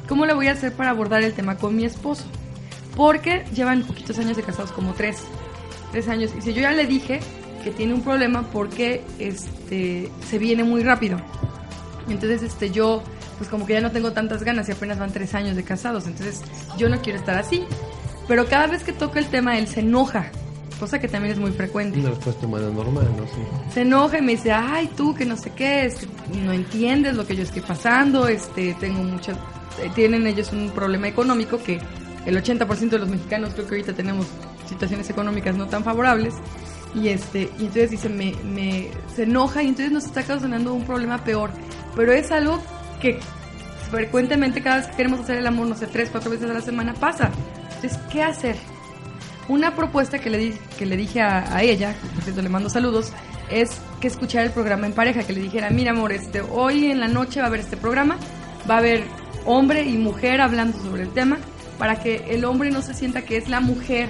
¿Cómo 0.09 0.25
le 0.25 0.33
voy 0.33 0.49
a 0.49 0.53
hacer 0.53 0.73
para 0.73 0.91
abordar 0.91 1.23
el 1.23 1.35
tema 1.35 1.57
con 1.57 1.77
mi 1.77 1.85
esposo? 1.85 2.25
Porque 2.97 3.45
llevan 3.55 3.83
poquitos 3.83 4.19
años 4.19 4.37
de 4.37 4.43
casados, 4.43 4.73
como 4.73 4.95
tres, 4.95 5.19
tres 5.93 6.09
años. 6.09 6.33
Y 6.37 6.41
si 6.41 6.55
yo 6.55 6.63
ya 6.63 6.73
le 6.73 6.87
dije 6.87 7.21
que 7.63 7.71
tiene 7.71 7.95
un 7.95 8.03
problema 8.03 8.43
porque 8.53 9.05
este, 9.19 10.11
se 10.29 10.39
viene 10.39 10.65
muy 10.65 10.83
rápido. 10.83 11.19
Entonces, 12.09 12.43
este, 12.43 12.71
yo, 12.71 13.03
pues 13.37 13.51
como 13.51 13.67
que 13.67 13.75
ya 13.75 13.81
no 13.81 13.91
tengo 13.91 14.13
tantas 14.13 14.43
ganas 14.43 14.69
y 14.69 14.73
apenas 14.73 14.99
van 14.99 15.13
tres 15.13 15.35
años 15.35 15.57
de 15.57 15.65
casados, 15.65 16.07
entonces 16.07 16.41
yo 16.79 16.89
no 16.89 17.01
quiero 17.01 17.19
estar 17.19 17.37
así. 17.37 17.65
Pero 18.27 18.47
cada 18.47 18.67
vez 18.67 18.85
que 18.85 18.93
toca 18.93 19.19
el 19.19 19.27
tema, 19.27 19.59
él 19.59 19.67
se 19.67 19.81
enoja, 19.81 20.31
cosa 20.79 20.99
que 20.99 21.09
también 21.09 21.33
es 21.33 21.41
muy 21.41 21.51
frecuente. 21.51 21.99
Una 21.99 22.11
respuesta 22.11 22.47
humana 22.47 22.69
normal, 22.71 23.09
¿no? 23.17 23.73
Se 23.73 23.83
enoja 23.83 24.19
y 24.19 24.23
me 24.23 24.33
dice, 24.33 24.53
ay, 24.53 24.91
tú 24.97 25.15
que 25.15 25.25
no 25.25 25.37
sé 25.37 25.51
qué, 25.51 25.93
no 26.45 26.53
entiendes 26.53 27.17
lo 27.17 27.27
que 27.27 27.37
yo 27.37 27.43
estoy 27.43 27.63
pasando, 27.63 28.29
este, 28.29 28.75
tengo 28.75 29.03
muchas, 29.03 29.37
eh, 29.83 29.91
tienen 29.95 30.27
ellos 30.27 30.53
un 30.53 30.71
problema 30.71 31.09
económico 31.09 31.59
que 31.63 31.81
el 32.27 32.37
80% 32.37 32.91
de 32.91 32.99
los 32.99 33.09
mexicanos 33.09 33.55
creo 33.55 33.67
que 33.67 33.75
ahorita 33.77 33.95
tenemos 33.95 34.27
situaciones 34.69 35.09
económicas 35.09 35.57
no 35.57 35.67
tan 35.67 35.83
favorables. 35.83 36.35
Y 36.95 37.09
este, 37.09 37.51
y 37.59 37.67
entonces 37.67 37.91
dice, 37.91 38.09
me, 38.09 38.35
me, 38.45 38.89
se 39.15 39.25
enoja 39.25 39.63
y 39.63 39.69
entonces 39.69 39.93
nos 39.93 40.05
está 40.05 40.23
causando 40.23 40.73
un 40.73 40.85
problema 40.85 41.23
peor 41.23 41.51
pero 41.99 42.13
es 42.13 42.31
algo 42.31 42.63
que 43.03 43.19
frecuentemente 43.91 44.63
cada 44.63 44.77
vez 44.77 44.87
que 44.87 44.97
queremos 44.97 45.19
hacer 45.19 45.39
el 45.39 45.47
amor, 45.49 45.67
no 45.67 45.75
sé, 45.75 45.89
tres, 45.89 46.11
cuatro 46.13 46.31
veces 46.31 46.49
a 46.49 46.55
la 46.55 46.61
semana 46.61 46.95
pasa. 46.95 47.31
Entonces, 47.75 47.99
¿qué 48.13 48.23
hacer? 48.23 48.55
Una 49.49 49.75
propuesta 49.75 50.21
que 50.21 50.31
le, 50.31 50.39
di, 50.39 50.55
que 50.79 50.87
le 50.87 50.97
dije 50.97 51.21
a, 51.21 51.61
ella, 51.61 51.97
por 52.15 52.23
cierto 52.23 52.41
le 52.41 52.49
mando 52.49 52.71
saludos, 52.71 53.13
es 53.51 53.81
que 54.01 54.07
escuchara 54.07 54.45
el 54.45 54.53
programa 54.53 54.87
en 54.87 54.93
pareja, 54.93 55.25
que 55.25 55.33
le 55.33 55.41
dijera, 55.41 55.71
mira 55.71 55.91
amor, 55.91 56.13
este, 56.13 56.41
hoy 56.41 56.89
en 56.89 57.01
la 57.01 57.09
noche 57.09 57.41
va 57.41 57.47
a 57.47 57.49
haber 57.49 57.61
este 57.61 57.77
programa, 57.77 58.17
va 58.71 58.77
a 58.77 58.79
haber 58.79 59.03
hombre 59.45 59.83
y 59.83 59.99
mujer 59.99 60.41
hablando 60.41 60.79
sobre 60.79 61.03
el 61.03 61.11
tema, 61.11 61.39
para 61.81 62.01
que 62.01 62.27
el 62.29 62.45
hombre 62.45 62.71
no 62.71 62.81
se 62.81 62.95
sienta 62.95 63.23
que 63.23 63.39
es 63.39 63.49
la 63.49 63.59
mujer 63.59 64.09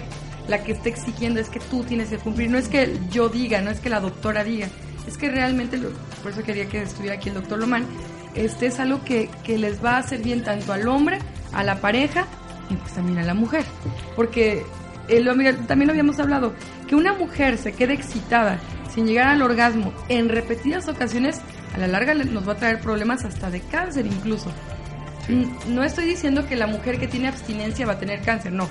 la 0.48 0.64
que 0.64 0.72
está 0.72 0.88
exigiendo, 0.88 1.40
es 1.40 1.48
que 1.48 1.60
tú 1.60 1.84
tienes 1.84 2.08
que 2.08 2.18
cumplir, 2.18 2.50
no 2.50 2.58
es 2.58 2.68
que 2.68 2.98
yo 3.10 3.28
diga, 3.28 3.60
no 3.60 3.70
es 3.70 3.80
que 3.80 3.90
la 3.90 4.00
doctora 4.00 4.42
diga, 4.42 4.68
es 5.06 5.16
que 5.16 5.30
realmente, 5.30 5.78
por 6.22 6.32
eso 6.32 6.42
quería 6.42 6.68
que 6.68 6.82
estuviera 6.82 7.16
aquí 7.16 7.28
el 7.28 7.36
doctor 7.36 7.58
Lomán, 7.58 7.86
este 8.34 8.66
es 8.66 8.78
algo 8.78 9.02
que, 9.04 9.30
les 9.46 9.84
va 9.84 9.96
a 9.96 9.98
hacer 9.98 10.22
bien 10.22 10.42
tanto 10.42 10.72
al 10.72 10.86
hombre, 10.88 11.18
a 11.52 11.64
la 11.64 11.80
pareja 11.80 12.26
y 12.70 12.74
pues 12.74 12.92
también 12.92 13.18
a 13.18 13.22
la 13.22 13.34
mujer. 13.34 13.64
Porque 14.16 14.64
eh, 15.08 15.24
también 15.66 15.86
lo 15.86 15.92
habíamos 15.92 16.18
hablado, 16.18 16.54
que 16.86 16.94
una 16.94 17.14
mujer 17.14 17.58
se 17.58 17.72
quede 17.72 17.94
excitada 17.94 18.58
sin 18.94 19.06
llegar 19.06 19.28
al 19.28 19.42
orgasmo 19.42 19.92
en 20.08 20.28
repetidas 20.28 20.88
ocasiones, 20.88 21.40
a 21.74 21.78
la 21.78 21.86
larga 21.86 22.14
nos 22.14 22.48
va 22.48 22.52
a 22.52 22.56
traer 22.56 22.80
problemas 22.80 23.24
hasta 23.24 23.50
de 23.50 23.60
cáncer 23.60 24.06
incluso. 24.06 24.50
No 25.68 25.84
estoy 25.84 26.06
diciendo 26.06 26.46
que 26.46 26.56
la 26.56 26.66
mujer 26.66 26.98
que 26.98 27.06
tiene 27.06 27.28
abstinencia 27.28 27.86
va 27.86 27.94
a 27.94 27.98
tener 27.98 28.22
cáncer, 28.22 28.52
no. 28.52 28.68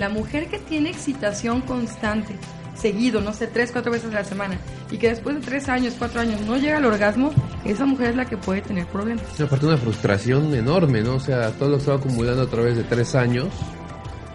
La 0.00 0.08
mujer 0.08 0.48
que 0.48 0.58
tiene 0.58 0.88
excitación 0.88 1.60
constante, 1.60 2.34
seguido, 2.74 3.20
no 3.20 3.34
sé, 3.34 3.48
tres, 3.48 3.70
cuatro 3.70 3.92
veces 3.92 4.10
a 4.10 4.14
la 4.14 4.24
semana, 4.24 4.58
y 4.90 4.96
que 4.96 5.10
después 5.10 5.36
de 5.36 5.42
tres 5.42 5.68
años, 5.68 5.94
cuatro 5.98 6.22
años 6.22 6.40
no 6.40 6.56
llega 6.56 6.78
al 6.78 6.86
orgasmo, 6.86 7.30
esa 7.66 7.84
mujer 7.84 8.12
es 8.12 8.16
la 8.16 8.24
que 8.24 8.38
puede 8.38 8.62
tener 8.62 8.86
problemas. 8.86 9.22
Es 9.34 9.42
aparte 9.42 9.66
una 9.66 9.76
frustración 9.76 10.54
enorme, 10.54 11.02
¿no? 11.02 11.16
O 11.16 11.20
sea, 11.20 11.50
todo 11.50 11.68
lo 11.68 11.76
que 11.76 11.84
se 11.84 11.90
va 11.90 11.98
acumulando 11.98 12.40
a 12.40 12.46
través 12.46 12.78
de 12.78 12.84
tres 12.84 13.14
años, 13.14 13.48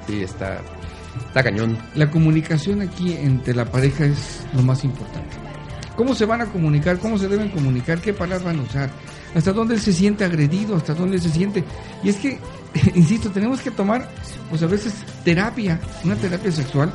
sí, 0.05 0.21
está, 0.21 0.61
está 1.29 1.41
cañón. 1.41 1.79
La 1.95 2.11
comunicación 2.11 2.81
aquí 2.81 3.13
entre 3.13 3.55
la 3.55 3.65
pareja 3.65 4.05
es 4.05 4.45
lo 4.53 4.61
más 4.61 4.83
importante. 4.83 5.35
¿Cómo 5.95 6.13
se 6.13 6.25
van 6.25 6.41
a 6.41 6.45
comunicar? 6.45 6.99
¿Cómo 6.99 7.17
se 7.17 7.27
deben 7.27 7.49
comunicar? 7.49 7.99
¿Qué 8.01 8.13
palabras 8.13 8.43
van 8.43 8.59
a 8.59 8.61
usar? 8.61 8.91
¿Hasta 9.33 9.51
dónde 9.51 9.79
se 9.79 9.91
siente 9.91 10.25
agredido? 10.25 10.75
¿Hasta 10.75 10.93
dónde 10.93 11.17
se 11.17 11.29
siente? 11.29 11.63
Y 12.03 12.09
es 12.09 12.17
que, 12.17 12.37
insisto, 12.95 13.29
tenemos 13.31 13.61
que 13.61 13.71
tomar, 13.71 14.09
pues 14.49 14.63
a 14.63 14.67
veces, 14.67 14.93
terapia, 15.23 15.79
una 16.03 16.15
terapia 16.15 16.51
sexual, 16.51 16.91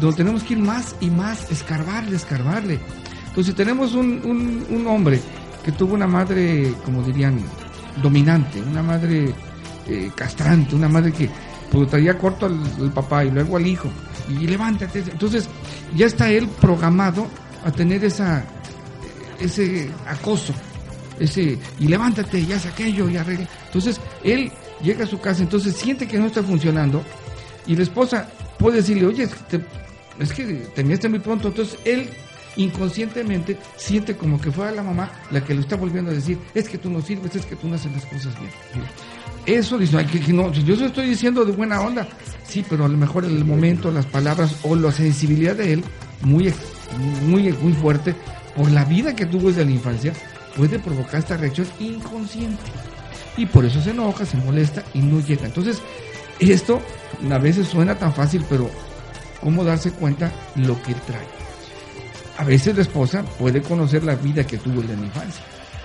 donde 0.00 0.16
tenemos 0.16 0.42
que 0.42 0.54
ir 0.54 0.60
más 0.60 0.94
y 1.00 1.10
más, 1.10 1.50
escarbarle, 1.50 2.16
escarbarle. 2.16 2.78
Entonces 3.28 3.54
tenemos 3.54 3.94
un, 3.94 4.66
un, 4.68 4.86
hombre 4.86 5.20
que 5.64 5.72
tuvo 5.72 5.94
una 5.94 6.06
madre, 6.06 6.74
como 6.84 7.02
dirían, 7.02 7.40
dominante, 8.02 8.60
una 8.60 8.82
madre 8.82 9.32
eh, 9.86 10.10
castrante, 10.14 10.74
una 10.74 10.88
madre 10.88 11.12
que 11.12 11.30
pues, 11.70 11.88
traía 11.88 12.18
corto 12.18 12.46
al, 12.46 12.90
papá 12.92 13.24
y 13.24 13.30
luego 13.30 13.56
al 13.56 13.66
hijo, 13.66 13.88
y 14.28 14.46
levántate. 14.46 14.98
Entonces 14.98 15.48
ya 15.94 16.06
está 16.06 16.30
él 16.30 16.46
programado 16.60 17.26
a 17.64 17.70
tener 17.70 18.04
esa 18.04 18.44
ese 19.38 19.90
acoso, 20.06 20.52
ese 21.18 21.58
y 21.78 21.88
levántate, 21.88 22.38
y 22.38 22.52
hace 22.52 22.68
aquello 22.68 23.08
y 23.08 23.16
arregla. 23.16 23.48
Entonces 23.66 23.98
él 24.22 24.52
llega 24.82 25.04
a 25.04 25.06
su 25.06 25.20
casa, 25.20 25.42
entonces 25.42 25.76
siente 25.76 26.06
que 26.06 26.18
no 26.18 26.26
está 26.26 26.42
funcionando 26.42 27.02
y 27.66 27.76
la 27.76 27.82
esposa 27.82 28.28
puede 28.58 28.78
decirle, 28.78 29.06
oye, 29.06 29.28
te, 29.48 29.60
es 30.18 30.32
que 30.32 30.44
terminaste 30.74 31.08
muy 31.08 31.18
pronto. 31.18 31.48
Entonces 31.48 31.78
él 31.84 32.08
inconscientemente 32.56 33.56
siente 33.76 34.16
como 34.16 34.40
que 34.40 34.50
fuera 34.50 34.72
la 34.72 34.82
mamá 34.82 35.10
la 35.30 35.42
que 35.42 35.54
lo 35.54 35.60
está 35.60 35.76
volviendo 35.76 36.10
a 36.10 36.14
decir, 36.14 36.38
es 36.54 36.68
que 36.68 36.78
tú 36.78 36.90
no 36.90 37.00
sirves, 37.00 37.34
es 37.34 37.46
que 37.46 37.56
tú 37.56 37.68
no 37.68 37.76
haces 37.76 37.92
las 37.92 38.04
cosas 38.06 38.38
bien. 38.38 38.52
Eso 39.46 39.78
dice, 39.78 39.96
no, 40.32 40.52
yo 40.52 40.74
se 40.74 40.82
lo 40.82 40.86
estoy 40.86 41.08
diciendo 41.08 41.44
de 41.44 41.52
buena 41.52 41.80
onda, 41.80 42.06
sí, 42.46 42.64
pero 42.68 42.84
a 42.84 42.88
lo 42.88 42.96
mejor 42.96 43.24
en 43.24 43.36
el 43.36 43.44
momento, 43.44 43.90
las 43.90 44.06
palabras 44.06 44.54
o 44.62 44.76
la 44.76 44.92
sensibilidad 44.92 45.56
de 45.56 45.72
él, 45.72 45.84
muy, 46.20 46.52
muy, 47.26 47.52
muy 47.52 47.72
fuerte, 47.72 48.14
por 48.54 48.70
la 48.70 48.84
vida 48.84 49.16
que 49.16 49.26
tuvo 49.26 49.48
desde 49.48 49.64
la 49.64 49.72
infancia, 49.72 50.12
puede 50.56 50.78
provocar 50.78 51.20
esta 51.20 51.36
reacción 51.36 51.66
inconsciente. 51.80 52.62
Y 53.36 53.46
por 53.46 53.64
eso 53.64 53.80
se 53.80 53.90
enoja, 53.90 54.26
se 54.26 54.36
molesta 54.36 54.82
y 54.94 55.00
no 55.00 55.20
llega. 55.20 55.46
Entonces, 55.46 55.80
esto 56.38 56.80
a 57.30 57.38
veces 57.38 57.68
suena 57.68 57.98
tan 57.98 58.12
fácil, 58.12 58.44
pero 58.48 58.70
¿cómo 59.40 59.64
darse 59.64 59.90
cuenta 59.92 60.32
lo 60.56 60.80
que 60.82 60.94
trae? 60.94 61.26
A 62.38 62.44
veces 62.44 62.76
la 62.76 62.82
esposa 62.82 63.22
puede 63.38 63.62
conocer 63.62 64.04
la 64.04 64.14
vida 64.14 64.44
que 64.44 64.58
tuvo 64.58 64.80
desde 64.80 64.96
la 64.96 65.06
infancia 65.06 65.44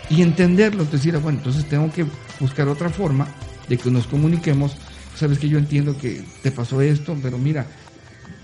y 0.09 0.21
entenderlo, 0.21 0.85
decir, 0.85 1.15
ah, 1.15 1.19
bueno, 1.19 1.39
entonces 1.39 1.67
tengo 1.67 1.91
que 1.91 2.05
buscar 2.39 2.67
otra 2.67 2.89
forma 2.89 3.27
de 3.67 3.77
que 3.77 3.91
nos 3.91 4.07
comuniquemos. 4.07 4.75
Sabes 5.15 5.39
que 5.39 5.49
yo 5.49 5.57
entiendo 5.57 5.97
que 5.97 6.23
te 6.41 6.51
pasó 6.51 6.81
esto, 6.81 7.17
pero 7.21 7.37
mira, 7.37 7.65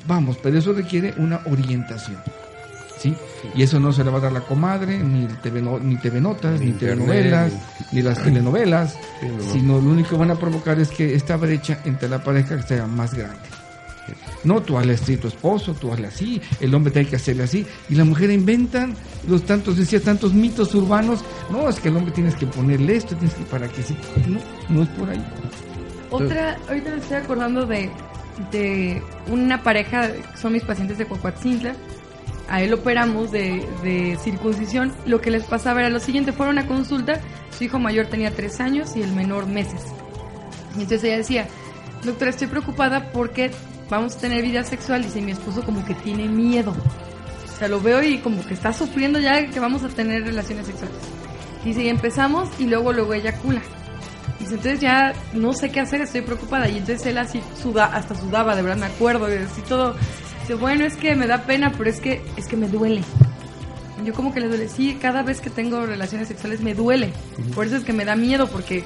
vamos, 0.08 0.38
pero 0.42 0.58
eso 0.58 0.74
requiere 0.74 1.13
una 1.18 1.42
orientación. 1.46 2.22
¿Sí? 3.04 3.13
Y 3.54 3.63
eso 3.63 3.82
no 3.82 3.92
se 3.92 4.02
le 4.02 4.12
va 4.12 4.20
a 4.20 4.22
dar 4.22 4.32
la 4.32 4.39
comadre, 4.39 4.98
ni 4.98 5.28
TV, 5.28 5.62
ni 5.62 5.98
TV 5.98 6.22
Notas, 6.22 6.62
ni, 6.62 6.72
TV 6.72 6.96
novelas, 6.96 7.52
ni 7.92 8.02
las 8.02 8.24
telenovelas, 8.24 8.96
sino 9.52 9.82
lo 9.82 9.89
único 9.89 10.12
que 10.12 10.16
van 10.16 10.32
a 10.32 10.36
provocar 10.36 10.80
es 10.80 10.88
que 10.88 11.13
esta 11.13 11.36
brecha 11.36 11.80
entre 11.84 12.08
la 12.08 12.24
pareja 12.24 12.62
sea 12.62 12.88
más 12.88 13.13
grande. 13.13 13.42
No, 14.46 14.62
tú 14.62 14.78
hazle 14.78 14.94
así 14.94 15.18
tu 15.18 15.28
esposo, 15.28 15.74
tú 15.74 15.92
hazle 15.92 16.08
así, 16.08 16.42
el 16.62 16.74
hombre 16.74 16.94
tiene 16.94 17.10
que 17.10 17.18
hacerle 17.18 17.44
así. 17.44 17.66
Y 17.89 17.96
la 17.96 18.06
mujer 18.06 18.32
inventan 18.32 18.96
los 19.28 19.44
tantos, 19.44 19.76
decía, 19.76 20.02
tantos 20.02 20.34
mitos 20.34 20.74
urbanos. 20.74 21.26
No, 21.50 21.68
es 21.68 21.82
que 21.82 21.89
el 21.89 21.98
hombre 21.98 22.13
tienes 22.13 22.36
que 22.36 22.48
ponerle 22.48 22.96
esto, 22.96 23.18
tienes 23.18 23.36
que 23.36 23.44
para 23.44 23.68
que 23.68 23.84
sí. 23.84 23.98
No, 24.28 24.39
no 24.70 24.84
es 24.84 24.89
por 24.89 25.10
ahí. 25.10 25.26
Otra, 26.10 26.58
ahorita 26.70 26.89
me 26.92 26.98
estoy 26.98 27.18
acordando 27.18 27.66
de, 27.66 27.89
de 28.52 29.02
una 29.28 29.62
pareja, 29.62 30.10
son 30.39 30.54
mis 30.54 30.63
pacientes 30.63 30.98
de 30.98 31.06
Coahuatzintla. 31.06 31.76
A 32.50 32.62
él 32.62 32.74
operamos 32.74 33.32
de, 33.32 33.66
de 33.84 34.18
circuncisión. 34.22 34.94
Lo 35.06 35.22
que 35.22 35.32
les 35.32 35.44
pasaba 35.44 35.80
era 35.80 35.90
lo 35.90 36.00
siguiente: 36.00 36.34
fueron 36.34 36.58
a 36.60 36.68
consulta, 36.68 37.20
su 37.58 37.64
hijo 37.64 37.80
mayor 37.80 38.08
tenía 38.08 38.32
tres 38.32 38.60
años 38.60 38.96
y 38.96 39.02
el 39.02 39.12
menor 39.14 39.48
meses. 39.48 39.82
Y 40.76 40.82
entonces 40.82 41.04
ella 41.06 41.18
decía, 41.18 41.48
doctora, 42.04 42.32
estoy 42.32 42.48
preocupada 42.48 43.12
porque 43.12 43.52
vamos 43.90 44.16
a 44.16 44.20
tener 44.20 44.42
vida 44.42 44.64
sexual, 44.64 45.04
dice 45.04 45.22
mi 45.22 45.32
esposo 45.32 45.64
como 45.64 45.86
que 45.86 45.94
tiene 45.94 46.28
miedo. 46.28 46.74
O 47.46 47.58
sea, 47.58 47.68
lo 47.68 47.80
veo 47.80 48.02
y 48.04 48.18
como 48.18 48.44
que 48.46 48.56
está 48.56 48.74
sufriendo 48.74 49.20
ya 49.20 49.48
que 49.48 49.60
vamos 49.60 49.84
a 49.84 49.88
tener 49.88 50.24
relaciones 50.24 50.66
sexuales. 50.66 50.98
Dice, 51.64 51.84
y 51.84 51.90
empezamos 51.90 52.50
y 52.60 52.66
luego 52.66 52.92
luego 52.92 53.14
eyacula. 53.14 53.62
Dice, 54.40 54.56
entonces 54.56 54.82
ya 54.82 55.14
no 55.34 55.54
sé 55.54 55.72
qué 55.72 55.80
hacer, 55.80 56.02
estoy 56.02 56.22
preocupada. 56.22 56.68
Y 56.68 56.80
entonces 56.80 57.06
él 57.06 57.18
así 57.20 57.42
suda, 57.62 57.86
hasta 57.86 58.16
sudaba, 58.16 58.56
de 58.56 58.64
verdad 58.64 58.78
me 58.78 58.88
acuerdo, 58.88 59.34
y 59.34 59.38
así 59.38 59.62
todo. 59.62 59.96
Dice, 60.44 60.56
bueno, 60.56 60.84
es 60.84 60.98
que 60.98 61.16
me 61.16 61.26
da 61.26 61.46
pena, 61.46 61.72
pero 61.78 61.90
es 61.90 62.02
que, 62.02 62.22
es 62.36 62.48
que 62.48 62.58
me 62.58 62.68
duele. 62.68 63.02
Yo 64.04 64.14
como 64.14 64.34
que 64.34 64.42
le 64.42 64.50
duele, 64.50 64.68
sí, 64.68 64.98
cada 65.02 65.24
vez 65.24 65.40
que 65.40 65.50
tengo 65.50 65.86
relaciones 65.86 66.28
sexuales 66.28 66.60
me 66.60 66.74
duele. 66.74 67.14
Por 67.56 67.66
eso 67.66 67.78
es 67.78 67.86
que 67.86 67.94
me 67.94 68.04
da 68.04 68.18
miedo, 68.18 68.50
porque 68.50 68.84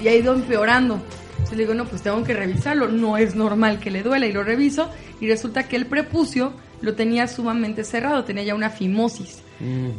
ya 0.00 0.12
ha 0.12 0.14
ido 0.14 0.32
empeorando. 0.32 1.02
Entonces 1.32 1.56
le 1.56 1.64
digo, 1.64 1.74
no, 1.74 1.86
pues 1.86 2.02
tengo 2.02 2.22
que 2.22 2.34
revisarlo, 2.34 2.86
no 2.86 3.16
es 3.16 3.34
normal 3.34 3.80
que 3.80 3.90
le 3.90 4.04
duela 4.04 4.26
y 4.26 4.32
lo 4.32 4.44
reviso 4.44 4.90
y 5.20 5.26
resulta 5.26 5.66
que 5.66 5.74
el 5.74 5.86
prepucio 5.86 6.52
lo 6.82 6.94
tenía 6.94 7.26
sumamente 7.26 7.82
cerrado, 7.82 8.22
tenía 8.22 8.44
ya 8.44 8.54
una 8.54 8.70
fimosis. 8.70 9.42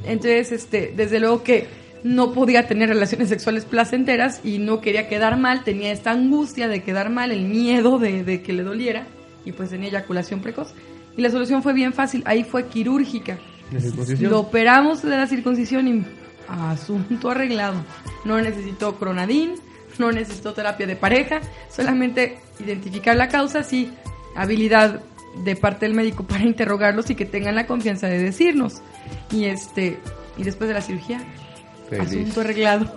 Entonces, 0.05 0.53
este, 0.53 0.93
desde 0.95 1.19
luego 1.19 1.43
que 1.43 1.67
no 2.03 2.31
podía 2.31 2.65
tener 2.65 2.87
relaciones 2.87 3.27
sexuales 3.27 3.65
placenteras 3.65 4.39
y 4.45 4.57
no 4.57 4.79
quería 4.79 5.09
quedar 5.09 5.37
mal, 5.37 5.65
tenía 5.65 5.91
esta 5.91 6.11
angustia 6.11 6.69
de 6.69 6.81
quedar 6.81 7.09
mal, 7.09 7.31
el 7.33 7.43
miedo 7.43 7.99
de, 7.99 8.23
de 8.23 8.41
que 8.41 8.53
le 8.53 8.63
doliera 8.63 9.05
y 9.43 9.51
pues 9.51 9.69
tenía 9.69 9.89
eyaculación 9.89 10.39
precoz. 10.39 10.73
Y 11.15 11.21
la 11.21 11.29
solución 11.29 11.61
fue 11.61 11.73
bien 11.73 11.93
fácil, 11.93 12.23
ahí 12.25 12.43
fue 12.43 12.67
quirúrgica. 12.67 13.37
Lo 14.19 14.39
operamos 14.39 15.01
de 15.01 15.09
la 15.09 15.27
circuncisión 15.27 15.87
y 15.87 16.05
asunto 16.47 17.29
arreglado. 17.29 17.83
No 18.25 18.39
necesitó 18.39 18.95
cronadín, 18.97 19.55
no 19.97 20.11
necesito 20.11 20.53
terapia 20.53 20.87
de 20.87 20.95
pareja, 20.95 21.41
solamente 21.69 22.39
identificar 22.59 23.15
la 23.15 23.27
causa, 23.27 23.63
sí, 23.63 23.91
habilidad 24.35 25.01
de 25.43 25.55
parte 25.55 25.85
del 25.85 25.95
médico 25.95 26.23
para 26.23 26.43
interrogarlos 26.43 27.09
y 27.09 27.15
que 27.15 27.25
tengan 27.25 27.55
la 27.55 27.67
confianza 27.67 28.07
de 28.07 28.19
decirnos. 28.19 28.81
Y 29.31 29.45
este 29.45 29.99
y 30.37 30.43
después 30.43 30.67
de 30.67 30.73
la 30.73 30.81
cirugía, 30.81 31.21
asunto 31.99 32.41
arreglado. 32.41 32.91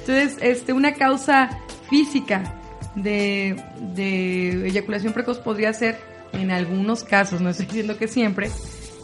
Entonces, 0.00 0.38
este 0.40 0.72
una 0.72 0.94
causa 0.94 1.58
física 1.88 2.54
de, 2.94 3.62
de 3.94 4.68
eyaculación 4.68 5.12
precoz 5.12 5.38
podría 5.38 5.72
ser 5.72 6.11
en 6.32 6.50
algunos 6.50 7.04
casos, 7.04 7.40
no 7.40 7.50
estoy 7.50 7.66
diciendo 7.66 7.96
que 7.98 8.08
siempre, 8.08 8.50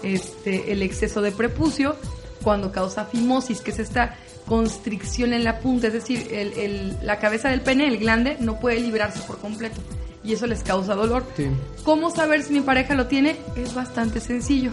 este 0.03 0.73
el 0.73 0.83
exceso 0.83 1.21
de 1.23 1.33
prepucio 1.33 1.97
cuando 2.43 2.73
causa 2.73 3.05
fimosis, 3.05 3.61
que 3.61 3.71
es 3.71 3.79
esta 3.79 4.17
constricción 4.47 5.33
en 5.33 5.45
la 5.45 5.61
punta, 5.61 5.89
es 5.89 5.93
decir, 5.93 6.29
el, 6.33 6.97
la 7.03 7.19
cabeza 7.19 7.51
del 7.51 7.61
pene, 7.61 7.89
el 7.89 7.99
glande, 7.99 8.37
no 8.41 8.59
puede 8.59 8.81
librarse 8.81 9.21
por 9.21 9.39
completo 9.39 9.81
y 10.25 10.33
eso 10.33 10.47
les 10.47 10.63
causa 10.63 10.95
dolor. 10.95 11.25
¿Cómo 11.85 12.11
saber 12.11 12.43
si 12.43 12.53
mi 12.55 12.61
pareja 12.61 12.95
lo 12.95 13.07
tiene? 13.07 13.37
Es 13.57 13.75
bastante 13.75 14.21
sencillo. 14.21 14.73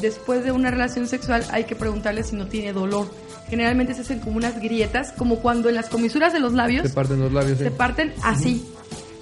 Después 0.00 0.44
de 0.44 0.52
una 0.52 0.70
relación 0.70 1.06
sexual 1.06 1.44
hay 1.50 1.64
que 1.64 1.76
preguntarle 1.76 2.22
si 2.22 2.36
no 2.36 2.46
tiene 2.46 2.72
dolor. 2.72 3.10
Generalmente 3.48 3.94
se 3.94 4.00
hacen 4.00 4.20
como 4.20 4.36
unas 4.36 4.60
grietas, 4.60 5.12
como 5.12 5.36
cuando 5.40 5.68
en 5.68 5.74
las 5.74 5.88
comisuras 5.88 6.32
de 6.32 6.40
los 6.40 6.54
labios 6.54 6.88
se 6.88 6.94
parten 6.94 7.20
los 7.20 7.32
labios, 7.32 7.58
se 7.58 7.70
parten 7.70 8.12
así. 8.22 8.66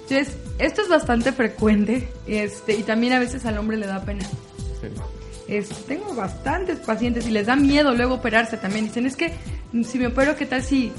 Entonces, 0.03 0.35
esto 0.59 0.81
es 0.81 0.89
bastante 0.89 1.31
frecuente 1.31 2.09
este, 2.27 2.75
y 2.75 2.83
también 2.83 3.13
a 3.13 3.19
veces 3.19 3.45
al 3.45 3.57
hombre 3.57 3.77
le 3.77 3.87
da 3.87 4.03
pena. 4.03 4.25
tengo 5.87 6.13
bastantes 6.13 6.79
pacientes 6.79 7.25
y 7.27 7.31
les 7.31 7.47
da 7.47 7.55
miedo 7.55 7.93
luego 7.93 8.15
operarse 8.15 8.57
también. 8.57 8.85
Dicen, 8.85 9.05
es 9.05 9.15
que 9.15 9.33
si 9.83 9.97
me 9.97 10.07
opero, 10.07 10.35
¿qué 10.35 10.45
tal 10.45 10.61
si, 10.61 10.91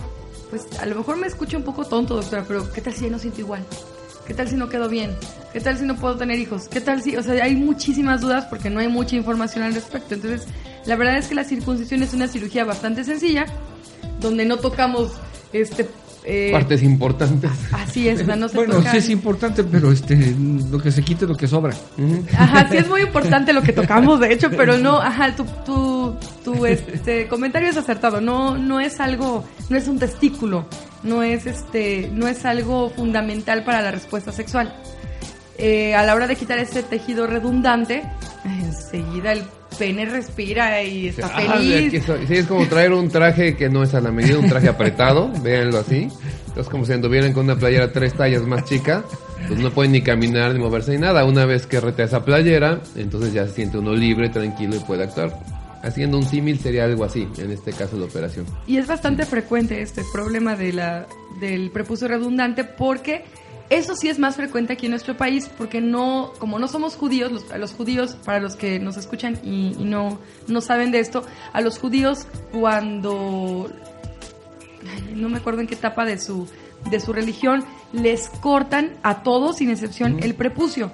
pues 0.50 0.66
a 0.80 0.86
lo 0.86 0.96
mejor 0.96 1.16
me 1.18 1.26
escucho 1.26 1.56
un 1.56 1.64
poco 1.64 1.84
tonto, 1.84 2.16
doctora, 2.16 2.44
pero 2.48 2.70
¿qué 2.72 2.80
tal 2.80 2.94
si 2.94 3.04
ya 3.04 3.10
no 3.10 3.18
siento 3.18 3.40
igual? 3.40 3.64
¿Qué 4.26 4.32
tal 4.32 4.48
si 4.48 4.56
no 4.56 4.70
quedo 4.70 4.88
bien? 4.88 5.14
¿Qué 5.52 5.60
tal 5.60 5.76
si 5.76 5.84
no 5.84 5.96
puedo 5.96 6.16
tener 6.16 6.38
hijos? 6.38 6.68
¿Qué 6.68 6.80
tal 6.80 7.02
si, 7.02 7.14
o 7.16 7.22
sea, 7.22 7.44
hay 7.44 7.54
muchísimas 7.56 8.22
dudas 8.22 8.46
porque 8.46 8.70
no 8.70 8.80
hay 8.80 8.88
mucha 8.88 9.16
información 9.16 9.64
al 9.64 9.74
respecto. 9.74 10.14
Entonces, 10.14 10.48
la 10.86 10.96
verdad 10.96 11.18
es 11.18 11.28
que 11.28 11.34
la 11.34 11.44
circuncisión 11.44 12.02
es 12.02 12.14
una 12.14 12.26
cirugía 12.26 12.64
bastante 12.64 13.04
sencilla, 13.04 13.44
donde 14.20 14.46
no 14.46 14.56
tocamos 14.56 15.12
este 15.52 15.88
eh, 16.24 16.50
partes 16.52 16.82
importantes. 16.82 17.50
Así 17.70 18.08
es, 18.08 18.26
no 18.26 18.48
se 18.48 18.56
Bueno, 18.56 18.80
sí 18.90 18.96
es 18.96 19.10
importante, 19.10 19.62
pero 19.62 19.92
este 19.92 20.34
lo 20.70 20.78
que 20.78 20.90
se 20.90 21.02
quite 21.02 21.26
lo 21.26 21.36
que 21.36 21.46
sobra. 21.46 21.74
Ajá, 22.38 22.66
sí 22.70 22.78
es 22.78 22.88
muy 22.88 23.02
importante 23.02 23.52
lo 23.52 23.62
que 23.62 23.72
tocamos, 23.72 24.20
de 24.20 24.32
hecho, 24.32 24.50
pero 24.50 24.78
no, 24.78 25.00
ajá, 25.00 25.36
tu, 25.36 25.44
tu, 25.66 26.16
tu 26.42 26.64
este 26.64 27.28
comentario 27.28 27.68
es 27.68 27.76
acertado, 27.76 28.22
no 28.22 28.56
no 28.56 28.80
es 28.80 29.00
algo, 29.00 29.44
no 29.68 29.76
es 29.76 29.86
un 29.86 29.98
testículo, 29.98 30.66
no 31.02 31.22
es 31.22 31.44
este 31.44 32.10
no 32.12 32.26
es 32.26 32.46
algo 32.46 32.88
fundamental 32.88 33.62
para 33.64 33.82
la 33.82 33.90
respuesta 33.90 34.32
sexual. 34.32 34.74
Eh, 35.56 35.94
a 35.94 36.04
la 36.04 36.14
hora 36.14 36.26
de 36.26 36.34
quitar 36.36 36.58
ese 36.58 36.82
tejido 36.82 37.26
redundante, 37.26 38.02
enseguida 38.44 39.32
el 39.32 39.44
pene 39.78 40.04
respira 40.06 40.82
y 40.82 41.08
está 41.08 41.26
ah, 41.26 41.56
feliz. 41.58 42.02
sí, 42.28 42.34
es 42.34 42.46
como 42.46 42.66
traer 42.66 42.92
un 42.92 43.08
traje 43.08 43.56
que 43.56 43.68
no 43.68 43.82
es 43.82 43.94
a 43.94 44.00
la 44.00 44.10
medida, 44.10 44.38
un 44.38 44.48
traje 44.48 44.68
apretado, 44.68 45.30
véanlo 45.42 45.78
así. 45.78 46.08
Es 46.56 46.68
como 46.68 46.84
si 46.84 46.92
anduvieran 46.92 47.32
con 47.32 47.44
una 47.44 47.56
playera 47.56 47.92
tres 47.92 48.14
tallas 48.14 48.42
más 48.42 48.64
chica, 48.64 49.04
pues 49.48 49.58
no 49.60 49.70
pueden 49.70 49.92
ni 49.92 50.02
caminar 50.02 50.52
ni 50.52 50.60
moverse 50.60 50.92
ni 50.92 50.98
nada. 50.98 51.24
Una 51.24 51.44
vez 51.46 51.66
que 51.66 51.80
rete 51.80 52.04
esa 52.04 52.24
playera, 52.24 52.80
entonces 52.96 53.32
ya 53.32 53.46
se 53.46 53.54
siente 53.54 53.78
uno 53.78 53.94
libre, 53.94 54.28
tranquilo 54.28 54.76
y 54.76 54.80
puede 54.80 55.04
actuar. 55.04 55.38
Haciendo 55.82 56.16
un 56.16 56.24
símil 56.24 56.58
sería 56.58 56.84
algo 56.84 57.04
así, 57.04 57.28
en 57.36 57.50
este 57.50 57.72
caso 57.72 57.98
de 57.98 58.04
operación. 58.04 58.46
Y 58.66 58.78
es 58.78 58.86
bastante 58.86 59.26
frecuente 59.26 59.82
este 59.82 60.02
problema 60.12 60.56
de 60.56 60.72
la, 60.72 61.06
del 61.40 61.70
prepucio 61.70 62.08
redundante 62.08 62.64
porque 62.64 63.24
eso 63.70 63.96
sí 63.96 64.08
es 64.08 64.18
más 64.18 64.36
frecuente 64.36 64.74
aquí 64.74 64.86
en 64.86 64.90
nuestro 64.90 65.16
país 65.16 65.50
porque 65.56 65.80
no, 65.80 66.32
como 66.38 66.58
no 66.58 66.68
somos 66.68 66.96
judíos, 66.96 67.32
los, 67.32 67.50
a 67.50 67.58
los 67.58 67.72
judíos, 67.72 68.16
para 68.24 68.40
los 68.40 68.56
que 68.56 68.78
nos 68.78 68.96
escuchan 68.96 69.38
y, 69.42 69.74
no, 69.78 70.18
no 70.46 70.60
saben 70.60 70.90
de 70.90 71.00
esto, 71.00 71.24
a 71.52 71.60
los 71.60 71.78
judíos 71.78 72.26
cuando, 72.52 73.70
no 75.14 75.28
me 75.28 75.38
acuerdo 75.38 75.60
en 75.60 75.66
qué 75.66 75.74
etapa 75.74 76.04
de 76.04 76.18
su, 76.18 76.48
de 76.90 77.00
su 77.00 77.12
religión, 77.12 77.64
les 77.92 78.28
cortan 78.28 78.96
a 79.02 79.22
todos, 79.22 79.56
sin 79.56 79.70
excepción, 79.70 80.22
el 80.22 80.34
prepucio. 80.34 80.92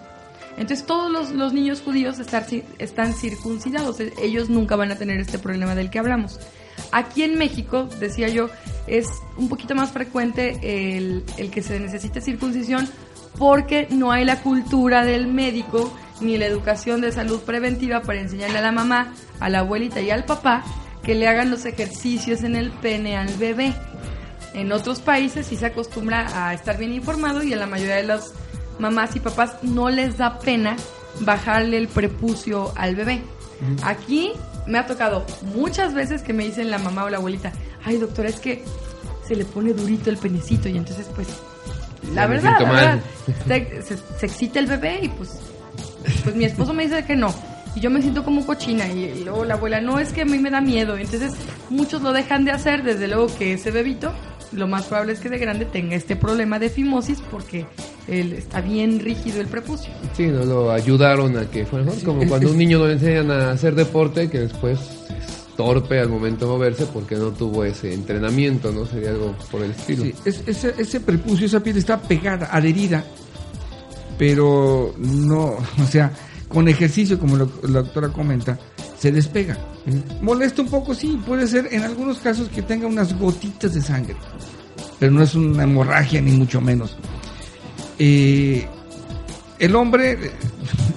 Entonces 0.57 0.85
todos 0.85 1.11
los, 1.11 1.31
los 1.31 1.53
niños 1.53 1.81
judíos 1.81 2.19
están, 2.19 2.45
están 2.79 3.15
circuncidados, 3.15 3.99
ellos 4.01 4.51
nunca 4.51 4.77
van 4.77 4.93
a 4.93 4.97
tener 4.97 5.19
este 5.21 5.39
problema 5.39 5.75
del 5.75 5.91
que 5.91 5.99
hablamos. 5.99 6.39
Aquí 6.93 7.23
en 7.23 7.39
México, 7.39 7.89
decía 7.99 8.29
yo, 8.29 8.49
es 8.87 9.09
un 9.37 9.49
poquito 9.49 9.75
más 9.75 9.91
frecuente 9.91 10.59
el, 10.97 11.25
que 11.51 11.63
se 11.63 11.79
necesite 11.81 12.21
circuncisión 12.21 12.89
porque 13.39 13.87
no 13.91 14.13
hay 14.13 14.25
la 14.25 14.43
cultura 14.43 15.05
del 15.05 15.27
médico 15.27 15.93
ni 16.21 16.37
la 16.37 16.47
educación 16.47 17.01
de 17.01 17.13
salud 17.13 17.41
preventiva 17.41 18.03
para 18.03 18.21
enseñarle 18.21 18.59
a 18.59 18.63
la 18.63 18.73
mamá, 18.73 19.15
a 19.39 19.49
la 19.49 19.61
abuelita 19.61 20.01
y 20.01 20.11
al 20.11 20.25
papá 20.25 20.65
que 21.03 21.15
le 21.15 21.29
hagan 21.29 21.51
los 21.51 21.65
ejercicios 21.65 22.43
en 22.43 22.57
el 22.57 22.71
pene 22.71 23.17
al 23.17 23.33
bebé. 23.35 23.73
En 24.53 24.73
otros 24.73 25.01
países 25.01 25.47
sí 25.47 25.57
se 25.57 25.67
acostumbra 25.67 26.49
a 26.49 26.53
estar 26.53 26.77
bien 26.77 26.93
informado 26.93 27.43
y 27.43 27.53
a 27.53 27.57
la 27.57 27.67
mayoría 27.67 27.97
de 27.97 28.03
las 28.03 28.35
mamás 28.79 29.15
y 29.17 29.21
papás 29.21 29.57
no 29.63 29.89
les 29.89 30.19
da 30.19 30.39
pena 30.41 30.77
bajarle 31.21 31.79
el 31.79 31.89
prepucio 31.89 32.73
al 32.77 32.97
bebé. 32.97 33.23
Aquí 33.83 34.33
me 34.67 34.79
ha 34.79 34.87
tocado 34.87 35.25
muchas 35.55 35.95
veces 35.95 36.23
que 36.23 36.33
me 36.33 36.45
dicen 36.45 36.71
la 36.71 36.79
mamá 36.79 37.05
o 37.05 37.11
la 37.11 37.17
abuelita, 37.19 37.53
ay 37.85 37.97
doctora, 37.99 38.29
es 38.29 38.41
que 38.41 38.65
se 39.27 39.35
le 39.37 39.45
pone 39.45 39.73
durito 39.73 40.11
el 40.11 40.17
penecito 40.17 40.69
y 40.69 40.77
entonces 40.77 41.07
pues 41.15 41.29
la 42.15 42.27
verdad, 42.27 42.57
la 42.61 42.71
verdad, 42.73 43.01
se, 43.47 43.83
se- 43.83 44.19
se 44.19 44.27
excita 44.27 44.59
el 44.59 44.67
bebé 44.67 45.01
y 45.03 45.09
pues, 45.09 45.39
pues 46.25 46.35
mi 46.35 46.45
esposo 46.45 46.73
me 46.73 46.85
dice 46.85 47.05
que 47.05 47.15
no. 47.17 47.33
Y 47.77 47.81
yo 47.81 47.91
me 47.91 48.01
siento 48.03 48.25
como 48.25 48.45
cochina 48.45 48.89
y, 48.89 49.05
y 49.05 49.25
luego 49.25 49.45
la 49.45 49.55
abuela, 49.55 49.81
no, 49.81 50.01
es 50.01 50.13
que 50.13 50.23
a 50.23 50.25
mí 50.25 50.39
me 50.39 50.51
da 50.51 50.61
miedo. 50.61 50.97
Entonces 50.97 51.35
muchos 51.69 52.03
lo 52.03 52.13
dejan 52.13 52.45
de 52.45 52.51
hacer, 52.51 52.83
desde 52.83 53.07
luego 53.07 53.29
que 53.39 53.53
ese 53.53 53.71
bebito, 53.71 54.13
lo 54.51 54.67
más 54.67 54.87
probable 54.87 55.13
es 55.13 55.21
que 55.21 55.29
de 55.29 55.39
grande 55.39 55.67
tenga 55.67 55.95
este 55.95 56.17
problema 56.17 56.59
de 56.59 56.69
fimosis 56.71 57.21
porque 57.31 57.67
él 58.11 58.33
está 58.33 58.61
bien 58.61 58.99
rígido 58.99 59.41
el 59.41 59.47
prepucio. 59.47 59.91
Sí, 60.17 60.27
no 60.27 60.45
lo 60.45 60.71
ayudaron 60.73 61.37
a 61.39 61.49
que 61.51 61.65
fuera 61.67 61.85
mejor. 61.85 62.03
Como 62.05 62.27
cuando 62.27 62.51
un 62.51 62.59
niño 62.59 62.79
no 62.79 62.87
le 62.87 62.95
enseñan 62.95 63.31
a 63.31 63.53
hacer 63.53 63.75
deporte, 63.75 64.29
que 64.29 64.41
después 64.41 64.79
es 64.81 65.57
torpe 65.57 66.01
al 66.01 66.09
momento 66.09 66.47
de 66.47 66.53
moverse 66.53 66.87
porque 66.87 67.17
no 67.17 67.31
tuvo 67.33 67.65
ese 67.65 67.93
entrenamiento, 67.93 68.73
¿no? 68.73 68.87
Sería 68.87 69.11
algo 69.11 69.35
por 69.51 69.63
el 69.63 69.71
estilo. 69.73 70.05
Sí, 70.05 70.15
es- 70.25 70.43
ese, 70.47 70.75
ese 70.79 71.01
prepucio, 71.01 71.47
esa 71.47 71.61
piel 71.61 71.77
está 71.77 72.01
pegada, 72.01 72.49
adherida, 72.51 73.05
pero 74.19 74.95
no, 74.99 75.45
o 75.83 75.87
sea, 75.91 76.13
con 76.49 76.69
ejercicio, 76.69 77.19
como 77.19 77.37
lo- 77.37 77.51
la 77.63 77.83
doctora 77.83 78.09
comenta, 78.09 78.59
se 78.99 79.13
despega. 79.13 79.57
Molesta 80.21 80.61
un 80.63 80.69
poco, 80.69 80.95
sí, 80.95 81.19
puede 81.27 81.47
ser 81.47 81.69
en 81.73 81.83
algunos 81.83 82.19
casos 82.19 82.49
que 82.49 82.63
tenga 82.63 82.87
unas 82.87 83.19
gotitas 83.19 83.73
de 83.75 83.81
sangre, 83.81 84.15
pero 84.99 85.11
no 85.13 85.23
es 85.23 85.35
una 85.35 85.63
hemorragia 85.65 86.21
ni 86.21 86.33
mucho 86.33 86.61
menos. 86.61 86.97
Eh, 88.03 88.67
el 89.59 89.77
hombre 89.77 90.13
eh, 90.13 90.31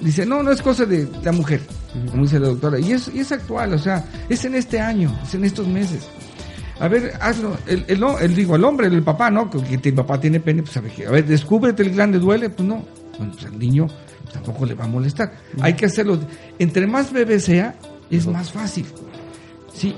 dice, 0.00 0.24
no, 0.24 0.42
no 0.42 0.50
es 0.50 0.62
cosa 0.62 0.86
de 0.86 1.06
la 1.22 1.32
mujer, 1.32 1.60
como 2.10 2.22
dice 2.22 2.40
la 2.40 2.48
doctora, 2.48 2.78
y 2.80 2.92
es, 2.92 3.10
y 3.14 3.18
es 3.20 3.30
actual, 3.30 3.74
o 3.74 3.78
sea, 3.78 4.04
es 4.30 4.42
en 4.46 4.54
este 4.54 4.80
año, 4.80 5.14
es 5.22 5.34
en 5.34 5.44
estos 5.44 5.68
meses. 5.68 6.04
A 6.80 6.88
ver, 6.88 7.12
hazlo. 7.20 7.56
El, 7.66 7.84
el, 7.88 8.02
el- 8.20 8.34
digo, 8.34 8.56
el 8.56 8.64
hombre, 8.64 8.86
el 8.88 9.02
papá, 9.02 9.30
¿no? 9.30 9.48
Que, 9.50 9.58
el 9.88 9.94
papá 9.94 10.18
tiene 10.18 10.40
pene, 10.40 10.62
pues 10.62 10.76
a 10.76 10.80
ver, 10.80 10.92
a 11.06 11.10
ver, 11.10 11.26
descúbrete 11.26 11.82
el 11.82 11.90
glande, 11.90 12.18
duele, 12.18 12.48
pues 12.50 12.66
no. 12.66 12.84
Bueno, 13.18 13.32
pues 13.32 13.44
al 13.44 13.58
niño 13.58 13.86
pues, 13.86 14.32
tampoco 14.32 14.64
le 14.66 14.74
va 14.74 14.84
a 14.84 14.88
molestar. 14.88 15.34
Hay 15.60 15.74
que 15.74 15.86
hacerlo. 15.86 16.18
Entre 16.58 16.86
más 16.86 17.12
bebé 17.12 17.38
sea, 17.38 17.76
es 18.10 18.26
más 18.26 18.50
fácil. 18.50 18.86
Sí, 19.72 19.94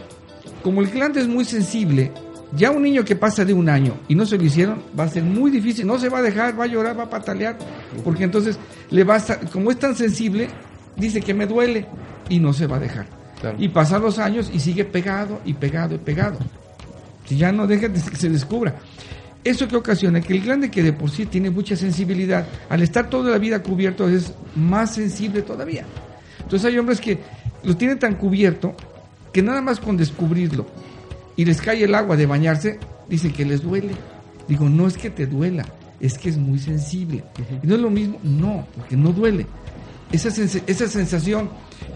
como 0.62 0.82
el 0.82 0.90
glande 0.90 1.20
es 1.20 1.28
muy 1.28 1.44
sensible, 1.46 2.12
ya 2.56 2.70
un 2.70 2.82
niño 2.82 3.04
que 3.04 3.16
pasa 3.16 3.44
de 3.44 3.52
un 3.54 3.68
año 3.68 3.94
y 4.08 4.14
no 4.14 4.24
se 4.26 4.36
lo 4.38 4.44
hicieron, 4.44 4.82
va 4.98 5.04
a 5.04 5.08
ser 5.08 5.22
muy 5.22 5.50
difícil. 5.50 5.86
No 5.86 5.98
se 5.98 6.08
va 6.08 6.18
a 6.18 6.22
dejar, 6.22 6.58
va 6.58 6.64
a 6.64 6.66
llorar, 6.66 6.98
va 6.98 7.04
a 7.04 7.10
patalear, 7.10 7.58
porque 8.04 8.24
entonces 8.24 8.58
le 8.90 9.04
va 9.04 9.14
a 9.14 9.18
estar- 9.18 9.48
como 9.50 9.70
es 9.70 9.78
tan 9.78 9.94
sensible, 9.94 10.48
dice 10.96 11.20
que 11.20 11.34
me 11.34 11.46
duele 11.46 11.86
y 12.28 12.38
no 12.38 12.52
se 12.52 12.66
va 12.66 12.76
a 12.76 12.80
dejar. 12.80 13.06
Claro. 13.40 13.56
Y 13.60 13.68
pasan 13.68 14.02
los 14.02 14.18
años 14.18 14.50
y 14.52 14.60
sigue 14.60 14.84
pegado 14.84 15.40
y 15.44 15.52
pegado 15.54 15.94
y 15.94 15.98
pegado. 15.98 16.38
Si 17.26 17.36
ya 17.36 17.52
no 17.52 17.66
deja 17.66 17.88
de 17.88 18.00
que 18.00 18.16
se 18.16 18.30
descubra. 18.30 18.74
Eso 19.44 19.68
que 19.68 19.76
ocasiona 19.76 20.20
que 20.20 20.32
el 20.32 20.40
glande 20.42 20.70
que 20.70 20.82
de 20.82 20.92
por 20.92 21.10
sí 21.10 21.26
tiene 21.26 21.50
mucha 21.50 21.76
sensibilidad, 21.76 22.46
al 22.68 22.82
estar 22.82 23.08
toda 23.08 23.30
la 23.30 23.38
vida 23.38 23.62
cubierto 23.62 24.08
es 24.08 24.32
más 24.56 24.94
sensible 24.94 25.42
todavía. 25.42 25.84
Entonces 26.40 26.66
hay 26.68 26.78
hombres 26.78 27.00
que 27.00 27.18
lo 27.62 27.76
tienen 27.76 27.98
tan 27.98 28.14
cubierto 28.16 28.74
que 29.32 29.42
nada 29.42 29.60
más 29.60 29.78
con 29.78 29.96
descubrirlo 29.96 30.66
y 31.36 31.44
les 31.44 31.60
cae 31.60 31.84
el 31.84 31.94
agua 31.94 32.16
de 32.16 32.26
bañarse, 32.26 32.78
dicen 33.08 33.32
que 33.32 33.44
les 33.44 33.62
duele. 33.62 33.92
Digo, 34.48 34.68
no 34.68 34.86
es 34.86 34.96
que 34.96 35.10
te 35.10 35.26
duela, 35.26 35.66
es 36.00 36.16
que 36.18 36.28
es 36.28 36.36
muy 36.36 36.58
sensible. 36.58 37.24
Y 37.62 37.66
no 37.66 37.74
es 37.74 37.80
lo 37.80 37.90
mismo, 37.90 38.18
no, 38.22 38.66
porque 38.76 38.96
no 38.96 39.12
duele. 39.12 39.46
Esa, 40.12 40.28
sens- 40.30 40.62
esa 40.66 40.86
sensación 40.88 41.50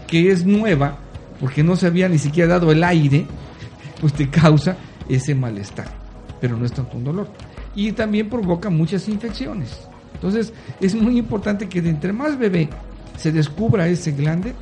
que 0.07 0.31
es 0.31 0.45
nueva, 0.45 0.97
porque 1.39 1.63
no 1.63 1.75
se 1.75 1.87
había 1.87 2.09
ni 2.09 2.19
siquiera 2.19 2.53
dado 2.55 2.71
el 2.71 2.83
aire, 2.83 3.25
pues 3.99 4.13
te 4.13 4.29
causa 4.29 4.75
ese 5.07 5.33
malestar, 5.33 5.87
pero 6.39 6.57
no 6.57 6.65
es 6.65 6.73
tanto 6.73 6.97
un 6.97 7.03
dolor. 7.05 7.29
Y 7.73 7.93
también 7.93 8.29
provoca 8.29 8.69
muchas 8.69 9.07
infecciones. 9.07 9.79
Entonces, 10.13 10.51
es 10.81 10.93
muy 10.93 11.17
importante 11.17 11.69
que 11.69 11.81
de 11.81 11.89
entre 11.89 12.11
más 12.13 12.37
bebé 12.37 12.69
se 13.17 13.31
descubra 13.31 13.87
ese 13.87 14.11
glande, 14.11 14.53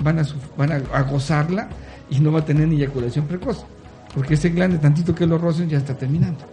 van 0.00 0.18
a, 0.18 0.26
van 0.58 0.72
a, 0.72 0.82
a 0.92 1.02
gozarla 1.02 1.68
y 2.10 2.18
no 2.18 2.32
va 2.32 2.40
a 2.40 2.44
tener 2.44 2.66
ni 2.66 2.76
eyaculación 2.76 3.26
precoz. 3.26 3.64
Porque 4.14 4.34
ese 4.34 4.50
glande, 4.50 4.78
tantito 4.78 5.14
que 5.14 5.26
lo 5.26 5.38
rocen, 5.38 5.68
ya 5.68 5.78
está 5.78 5.96
terminando. 5.96 6.44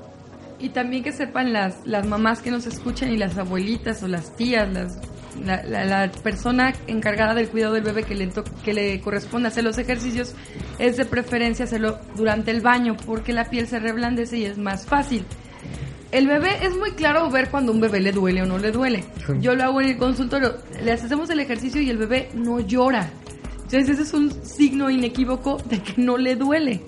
Y 0.60 0.69
también 0.69 1.04
que 1.04 1.12
sepan 1.12 1.54
las, 1.54 1.76
las 1.86 2.06
mamás 2.06 2.41
que 2.41 2.52
nos 2.52 2.65
escuchan 2.65 3.12
y 3.12 3.17
las 3.17 3.38
abuelitas 3.38 4.04
o 4.04 4.08
las 4.08 4.36
tías, 4.36 4.67
las, 4.74 4.98
la, 5.45 5.63
la- 5.63 5.86
la 5.86 6.12
persona 6.12 6.74
encargada 6.88 7.34
del 7.34 7.48
cuidado 7.50 7.74
del 7.76 7.84
bebé 7.84 8.04
que 8.04 8.15
le, 8.15 8.28
to- 8.28 8.43
que 8.65 8.74
le 8.74 9.00
corresponde 9.00 9.48
hacer 9.48 9.63
los 9.63 9.78
ejercicios, 9.78 10.36
es 10.78 10.98
de 10.98 11.06
preferencia 11.06 11.63
hacerlo 11.65 12.00
durante 12.15 12.52
el 12.52 12.60
baño 12.62 12.98
porque 13.06 13.32
la 13.32 13.45
piel 13.45 13.67
se 13.67 13.80
reblandece 13.80 14.38
y 14.38 14.45
es 14.45 14.58
más 14.58 14.86
fácil. 14.86 15.24
El 16.12 16.28
bebé 16.28 16.50
es 16.65 16.76
muy 16.76 16.91
claro 16.91 17.30
ver 17.30 17.50
cuando 17.50 17.72
un 17.72 17.80
bebé 17.80 18.02
le 18.02 18.12
duele 18.12 18.41
o 18.41 18.45
no 18.45 18.58
le 18.58 18.72
duele. 18.72 19.06
Yo 19.41 19.54
lo 19.56 19.63
hago 19.63 19.80
en 19.80 19.89
el 19.89 19.98
consultorio, 19.98 20.56
le 20.84 20.91
hacemos 20.91 21.30
el 21.30 21.39
ejercicio 21.39 21.80
y 21.82 21.89
el 21.89 21.98
bebé 21.98 22.30
no 22.34 22.60
llora. 22.60 23.10
Entonces 23.63 23.89
ese 23.89 24.02
es 24.02 24.13
un 24.13 24.32
signo 24.43 24.89
inequívoco 24.89 25.58
de 25.69 25.80
que 25.82 26.02
no 26.02 26.17
le 26.17 26.36
duele. 26.36 26.82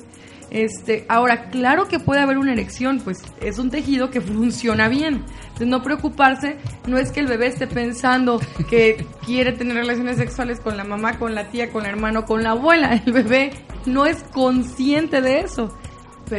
Este, 0.51 1.05
ahora, 1.07 1.49
claro 1.49 1.87
que 1.87 1.97
puede 1.97 2.19
haber 2.19 2.37
una 2.37 2.51
erección, 2.51 2.99
pues 2.99 3.19
es 3.39 3.57
un 3.57 3.71
tejido 3.71 4.09
que 4.09 4.19
funciona 4.19 4.89
bien. 4.89 5.23
Entonces, 5.43 5.67
no 5.67 5.81
preocuparse, 5.81 6.57
no 6.87 6.97
es 6.97 7.11
que 7.11 7.21
el 7.21 7.27
bebé 7.27 7.47
esté 7.47 7.67
pensando 7.67 8.41
que 8.69 9.05
quiere 9.25 9.53
tener 9.53 9.77
relaciones 9.77 10.17
sexuales 10.17 10.59
con 10.59 10.75
la 10.75 10.83
mamá, 10.83 11.17
con 11.17 11.35
la 11.35 11.49
tía, 11.49 11.71
con 11.71 11.85
el 11.85 11.91
hermano, 11.91 12.25
con 12.25 12.43
la 12.43 12.51
abuela. 12.51 13.01
El 13.05 13.13
bebé 13.13 13.51
no 13.85 14.05
es 14.05 14.23
consciente 14.33 15.21
de 15.21 15.39
eso. 15.39 15.73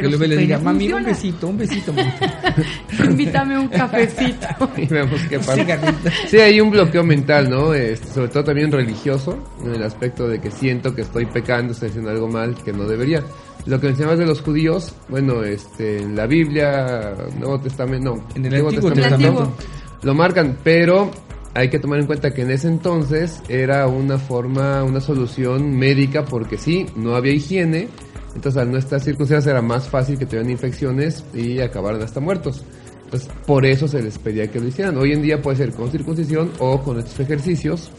Pero 0.01 0.17
que 0.17 0.27
le 0.27 0.37
diga, 0.37 0.59
mami, 0.59 0.91
un 0.91 1.03
besito, 1.03 1.47
un 1.47 1.57
besito. 1.57 1.93
mamita". 1.93 2.55
Invítame 3.03 3.59
un 3.59 3.67
cafecito. 3.67 4.47
Y 4.77 4.87
vemos 4.87 5.21
qué 5.29 5.37
pasa. 5.37 5.55
Cigarrito. 5.55 6.09
Sí, 6.27 6.37
hay 6.37 6.59
un 6.59 6.71
bloqueo 6.71 7.03
mental, 7.03 7.49
¿no? 7.49 7.73
Este, 7.73 8.07
sobre 8.07 8.29
todo 8.29 8.43
también 8.43 8.71
religioso, 8.71 9.37
en 9.63 9.75
el 9.75 9.83
aspecto 9.83 10.27
de 10.27 10.39
que 10.39 10.49
siento 10.49 10.95
que 10.95 11.01
estoy 11.03 11.25
pecando, 11.25 11.73
estoy 11.73 11.89
haciendo 11.89 12.09
algo 12.09 12.27
mal 12.27 12.55
que 12.63 12.73
no 12.73 12.85
debería. 12.85 13.23
Lo 13.65 13.79
que 13.79 13.87
mencionabas 13.87 14.19
de 14.19 14.25
los 14.25 14.41
judíos, 14.41 14.93
bueno, 15.09 15.43
este, 15.43 16.01
en 16.01 16.15
la 16.15 16.27
Biblia, 16.27 17.13
Nuevo 17.39 17.59
Testamento, 17.59 18.15
no, 18.15 18.27
En 18.35 18.45
el 18.45 18.53
Antiguo 18.53 18.69
Antiguo 18.69 18.91
Testamento. 18.91 19.27
Testamento, 19.27 19.57
lo 20.01 20.13
marcan, 20.13 20.57
pero 20.63 21.11
hay 21.53 21.69
que 21.69 21.79
tomar 21.79 21.99
en 21.99 22.07
cuenta 22.07 22.33
que 22.33 22.41
en 22.41 22.51
ese 22.51 22.67
entonces 22.67 23.41
era 23.47 23.87
una 23.87 24.17
forma, 24.17 24.83
una 24.83 24.99
solución 24.99 25.77
médica, 25.77 26.25
porque 26.25 26.57
sí, 26.57 26.87
no 26.95 27.15
había 27.15 27.33
higiene, 27.33 27.89
entonces 28.35 28.61
al 28.61 28.71
no 28.71 28.77
estar 28.77 28.99
circuncidados 28.99 29.47
era 29.47 29.61
más 29.61 29.87
fácil 29.87 30.17
que 30.17 30.25
tuvieran 30.25 30.49
infecciones 30.49 31.23
y 31.33 31.59
acabaran 31.59 32.01
hasta 32.01 32.19
muertos. 32.19 32.63
Entonces, 33.05 33.29
por 33.45 33.65
eso 33.65 33.87
se 33.87 34.01
les 34.01 34.17
pedía 34.17 34.47
que 34.47 34.59
lo 34.59 34.67
hicieran. 34.67 34.97
Hoy 34.97 35.11
en 35.11 35.21
día 35.21 35.41
puede 35.41 35.57
ser 35.57 35.71
con 35.71 35.91
circuncisión 35.91 36.51
o 36.57 36.81
con 36.81 36.97
estos 36.97 37.19
ejercicios, 37.19 37.91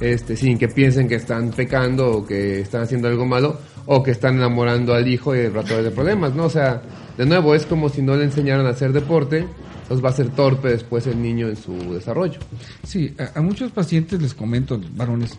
este, 0.00 0.36
sin 0.36 0.58
que 0.58 0.68
piensen 0.68 1.08
que 1.08 1.14
están 1.14 1.50
pecando 1.50 2.10
o 2.10 2.26
que 2.26 2.60
están 2.60 2.82
haciendo 2.82 3.08
algo 3.08 3.24
malo 3.24 3.58
o 3.86 4.02
que 4.02 4.10
están 4.10 4.36
enamorando 4.36 4.92
al 4.92 5.08
hijo 5.08 5.34
y 5.34 5.48
rato 5.48 5.82
de 5.82 5.90
problemas, 5.90 6.34
¿no? 6.34 6.44
O 6.44 6.50
sea, 6.50 6.82
de 7.16 7.24
nuevo, 7.24 7.54
es 7.54 7.64
como 7.64 7.88
si 7.88 8.02
no 8.02 8.14
le 8.14 8.24
enseñaran 8.24 8.66
a 8.66 8.70
hacer 8.70 8.92
deporte, 8.92 9.46
entonces 9.82 10.04
va 10.04 10.10
a 10.10 10.12
ser 10.12 10.28
torpe 10.28 10.68
después 10.68 11.06
el 11.06 11.22
niño 11.22 11.48
en 11.48 11.56
su 11.56 11.72
desarrollo. 11.94 12.38
Sí, 12.82 13.14
a, 13.18 13.38
a 13.38 13.42
muchos 13.42 13.72
pacientes 13.72 14.20
les 14.20 14.34
comento, 14.34 14.78
varones, 14.92 15.38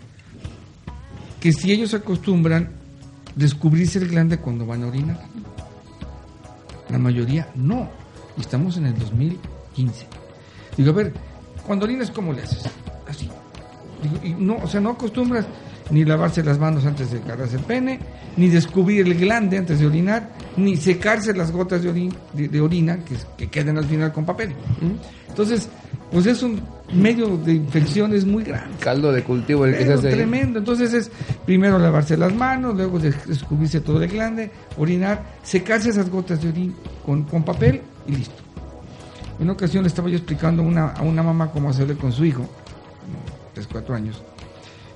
que 1.40 1.54
si 1.54 1.72
ellos 1.72 1.94
acostumbran 1.94 2.79
descubrirse 3.36 4.00
el 4.00 4.10
glande 4.10 4.38
cuando 4.38 4.65
van 4.65 4.84
a 4.84 4.88
orinar. 4.88 5.20
La 6.89 6.98
mayoría 6.98 7.50
no. 7.56 7.89
Estamos 8.39 8.78
en 8.78 8.88
el 8.88 8.98
2015. 8.98 10.08
Digo, 10.77 10.92
a 10.92 10.94
ver, 10.94 11.13
cuando 11.65 11.86
orinas, 11.86 12.10
¿cómo 12.12 12.34
le 12.34 12.44
haces? 12.44 12.63
Así. 13.08 13.30
Y 14.23 14.30
no, 14.30 14.58
o 14.58 14.67
sea, 14.67 14.80
no 14.80 14.92
acostumbras 14.92 15.46
ni 15.92 16.06
lavarse 16.06 16.44
las 16.44 16.60
manos 16.60 16.85
antes 16.85 17.12
de 17.12 17.17
agarrarse 17.19 17.56
el 17.58 17.63
pene, 17.63 18.00
ni 18.37 18.48
descubrir 18.48 19.06
el 19.08 19.15
glande 19.15 19.58
antes 19.58 19.79
de 19.79 19.87
orinar, 19.87 20.29
ni 20.58 20.77
secarse 20.77 21.33
las 21.33 21.52
gotas 21.52 21.81
de, 21.83 21.92
orin- 21.92 22.13
de- 22.33 22.48
de 22.48 22.62
orina 22.62 23.00
que, 23.00 23.15
que 23.37 23.48
quedan 23.50 23.77
al 23.77 23.85
final 23.85 24.12
con 24.13 24.25
papel. 24.25 24.54
Entonces, 25.27 25.69
pues 26.12 26.25
es 26.25 26.42
un 26.44 26.62
medio 26.94 27.37
de 27.37 27.54
infecciones 27.54 28.25
muy 28.25 28.44
grande. 28.44 28.75
Caldo 28.79 29.12
de 29.12 29.23
cultivo 29.23 29.65
el 29.65 29.73
que 29.73 29.85
se 29.85 29.94
hace 29.94 30.10
tremendo. 30.15 30.60
Entonces 30.60 30.94
es 30.94 31.12
primero 31.46 31.77
lavarse 31.79 32.17
las 32.17 32.33
manos, 32.33 32.75
luego 32.75 33.00
des- 33.00 33.27
descubrirse 33.27 33.81
todo 33.81 34.02
el 34.02 34.10
glande, 34.10 34.52
orinar, 34.77 35.23
secarse 35.44 35.90
esas 35.90 36.10
gotas 36.10 36.42
de 36.42 36.50
orín 36.50 36.75
con, 37.06 37.23
con 37.23 37.44
papel 37.44 37.81
y 38.08 38.15
listo. 38.15 38.35
En 39.37 39.44
una 39.44 39.54
ocasión 39.54 39.83
le 39.83 39.87
estaba 39.87 40.10
yo 40.10 40.17
explicando 40.17 40.62
a 40.63 40.65
una, 40.65 40.87
a 40.90 41.02
una 41.04 41.23
mamá 41.23 41.50
cómo 41.52 41.69
hacerle 41.69 41.96
con 41.96 42.12
su 42.12 42.25
hijo, 42.25 42.50
3, 43.54 43.67
4 43.71 43.96
años. 43.96 44.21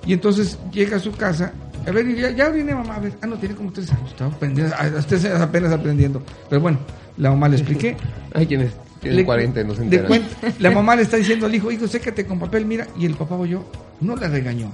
Y 0.06 0.14
entonces 0.14 0.58
llega 0.72 0.98
a 0.98 1.00
su 1.00 1.12
casa, 1.14 1.54
a 1.88 1.92
ver, 1.92 2.06
ya, 2.16 2.32
ya 2.32 2.50
oriné 2.50 2.76
mamá, 2.76 2.96
a 2.96 3.00
ver, 3.00 3.14
ah, 3.22 3.28
no, 3.28 3.38
tiene 3.38 3.56
como 3.56 3.72
3 3.72 3.90
años, 3.92 4.10
estaba 4.12 4.34
aprendiendo, 4.34 4.76
ah, 4.78 4.90
usted 5.00 5.26
apenas 5.42 5.72
aprendiendo. 5.72 6.22
Pero 6.50 6.62
bueno, 6.62 6.80
la 7.18 7.30
mamá 7.30 7.48
le 7.50 7.58
expliqué. 7.58 7.96
Hay 8.34 8.46
quienes 8.48 8.72
tienen 9.00 9.18
Le- 9.20 9.26
40 9.26 9.62
y 9.62 9.64
no 9.66 9.76
se 9.76 9.82
cuenta- 10.06 10.28
la 10.60 10.72
mamá 10.76 10.96
le 10.96 11.04
está 11.04 11.18
diciendo 11.18 11.46
al 11.46 11.56
hijo, 11.56 11.72
hijo, 11.72 11.88
sécate 11.88 12.26
con 12.26 12.40
papel, 12.40 12.66
mira, 12.66 12.88
y 12.98 13.06
el 13.06 13.16
papá 13.16 13.36
oyó, 13.36 13.64
no 14.02 14.16
le 14.16 14.28
regañó. 14.28 14.72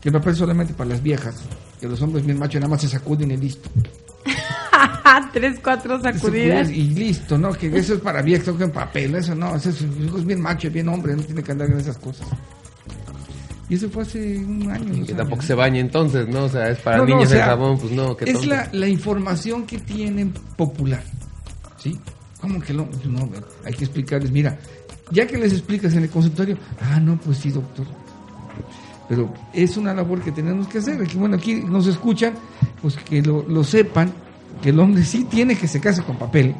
Que 0.00 0.10
el 0.10 0.12
papel 0.14 0.36
solamente 0.36 0.74
para 0.74 0.90
las 0.90 1.02
viejas, 1.02 1.42
que 1.80 1.88
los 1.88 2.00
hombres 2.02 2.24
bien 2.24 2.38
machos 2.38 2.60
nada 2.60 2.70
más 2.70 2.80
se 2.80 2.88
sacuden 2.88 3.32
y 3.32 3.36
listo. 3.36 3.68
Tres, 5.32 5.58
cuatro 5.62 6.00
sacudidas. 6.00 6.70
Y 6.70 6.90
listo, 6.90 7.38
¿no? 7.38 7.52
Que 7.52 7.76
eso 7.76 7.94
es 7.94 8.00
para 8.00 8.22
viejas, 8.22 8.54
que 8.56 8.64
en 8.64 8.70
papel, 8.70 9.14
eso 9.16 9.34
no, 9.34 9.56
eso 9.56 9.70
es, 9.70 9.80
es 9.80 10.24
bien 10.24 10.40
macho, 10.40 10.70
bien 10.70 10.88
hombre, 10.88 11.16
no 11.16 11.22
tiene 11.22 11.42
que 11.42 11.50
andar 11.52 11.68
en 11.70 11.78
esas 11.78 11.98
cosas. 11.98 12.26
Y 13.68 13.74
eso 13.74 13.90
fue 13.90 14.02
hace 14.02 14.38
un 14.38 14.70
año. 14.70 14.94
Y 14.94 15.02
que 15.02 15.12
tampoco 15.12 15.40
años. 15.40 15.46
se 15.46 15.54
bañe 15.54 15.80
entonces, 15.80 16.26
¿no? 16.28 16.44
O 16.44 16.48
sea, 16.48 16.70
es 16.70 16.78
para 16.78 16.98
No, 16.98 17.02
no, 17.04 17.08
niños 17.08 17.26
o 17.26 17.28
sea, 17.28 17.44
el 17.44 17.50
jabón, 17.50 17.78
pues 17.78 17.92
no, 17.92 18.16
Es 18.20 18.46
la, 18.46 18.68
la 18.72 18.88
información 18.88 19.66
que 19.66 19.78
tienen 19.78 20.32
popular. 20.56 21.02
¿Sí? 21.76 21.98
¿Cómo 22.40 22.60
que 22.60 22.72
lo.? 22.72 22.88
No, 23.04 23.28
hay 23.64 23.74
que 23.74 23.84
explicarles. 23.84 24.30
Mira, 24.30 24.58
ya 25.10 25.26
que 25.26 25.38
les 25.38 25.52
explicas 25.52 25.92
en 25.94 26.04
el 26.04 26.10
consultorio, 26.10 26.56
ah, 26.80 26.98
no, 27.00 27.18
pues 27.18 27.38
sí, 27.38 27.50
doctor. 27.50 27.86
Pero 29.08 29.32
es 29.52 29.76
una 29.76 29.94
labor 29.94 30.20
que 30.22 30.32
tenemos 30.32 30.68
que 30.68 30.78
hacer. 30.78 31.00
Aquí, 31.00 31.16
bueno, 31.16 31.36
aquí 31.36 31.56
nos 31.56 31.86
escuchan, 31.86 32.34
pues 32.82 32.96
que 32.96 33.22
lo, 33.22 33.42
lo 33.48 33.64
sepan, 33.64 34.12
que 34.62 34.70
el 34.70 34.80
hombre 34.80 35.04
sí 35.04 35.24
tiene 35.24 35.56
que 35.56 35.68
secarse 35.68 36.02
con 36.02 36.16
papel 36.16 36.54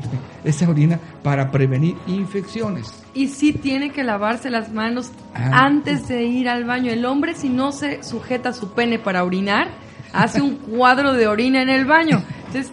esa 0.44 0.68
orina 0.68 0.98
para 1.22 1.50
prevenir 1.50 1.96
infecciones. 2.06 2.92
Y 3.14 3.28
sí 3.28 3.52
tiene 3.52 3.90
que 3.90 4.04
lavarse 4.04 4.50
las 4.50 4.72
manos 4.72 5.10
Ah. 5.34 5.64
antes 5.66 6.06
de 6.08 6.24
ir 6.24 6.48
al 6.48 6.64
baño. 6.64 6.90
El 6.92 7.04
hombre 7.04 7.34
si 7.34 7.48
no 7.48 7.72
se 7.72 8.02
sujeta 8.02 8.52
su 8.52 8.72
pene 8.72 8.98
para 8.98 9.24
orinar, 9.24 9.68
hace 10.12 10.40
un 10.40 10.56
cuadro 10.56 11.12
de 11.14 11.26
orina 11.26 11.62
en 11.62 11.68
el 11.68 11.84
baño. 11.84 12.22
Entonces, 12.46 12.72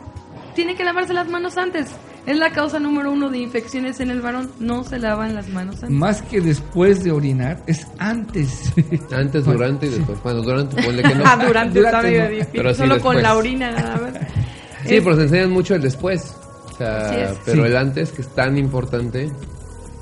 tiene 0.56 0.76
que 0.76 0.84
lavarse 0.84 1.14
las 1.14 1.28
manos 1.30 1.58
antes. 1.58 1.88
Es 2.26 2.38
la 2.38 2.50
causa 2.52 2.80
número 2.80 3.12
uno 3.12 3.30
de 3.30 3.38
infecciones 3.38 4.00
en 4.00 4.10
el 4.10 4.20
varón. 4.22 4.50
No 4.60 4.84
se 4.84 4.98
lavan 4.98 5.36
las 5.36 5.48
manos 5.50 5.76
antes. 5.76 5.92
Más 5.92 6.22
que 6.24 6.42
después 6.42 7.04
de 7.04 7.12
orinar, 7.12 7.62
es 7.68 7.86
antes. 8.00 8.74
Antes, 9.12 9.46
durante 9.46 9.86
y 9.86 9.90
después. 9.90 10.18
Bueno, 10.24 10.42
durante, 10.42 10.82
ponle 10.82 11.04
que 11.04 11.14
no. 11.16 11.24
Ah, 11.28 11.38
durante 11.46 11.80
está 11.80 11.90
Durante 12.02 12.08
medio 12.10 12.24
no, 12.24 12.30
difícil. 12.30 12.52
pero 12.54 12.74
sí 12.74 12.78
Solo 12.80 13.00
con 13.00 13.22
la 13.22 13.36
orina 13.36 13.72
nada 13.72 13.98
más. 14.02 14.14
Sí, 14.88 15.02
pero 15.02 15.16
se 15.16 15.24
enseñan 15.24 15.52
mucho 15.52 15.76
el 15.76 15.82
después. 15.82 16.36
O 16.74 16.78
sea, 16.78 17.34
pero 17.46 17.64
Sí. 17.64 17.70
el 17.70 17.78
antes, 17.78 18.12
que 18.12 18.22
es 18.22 18.28
tan 18.36 18.58
importante, 18.58 19.32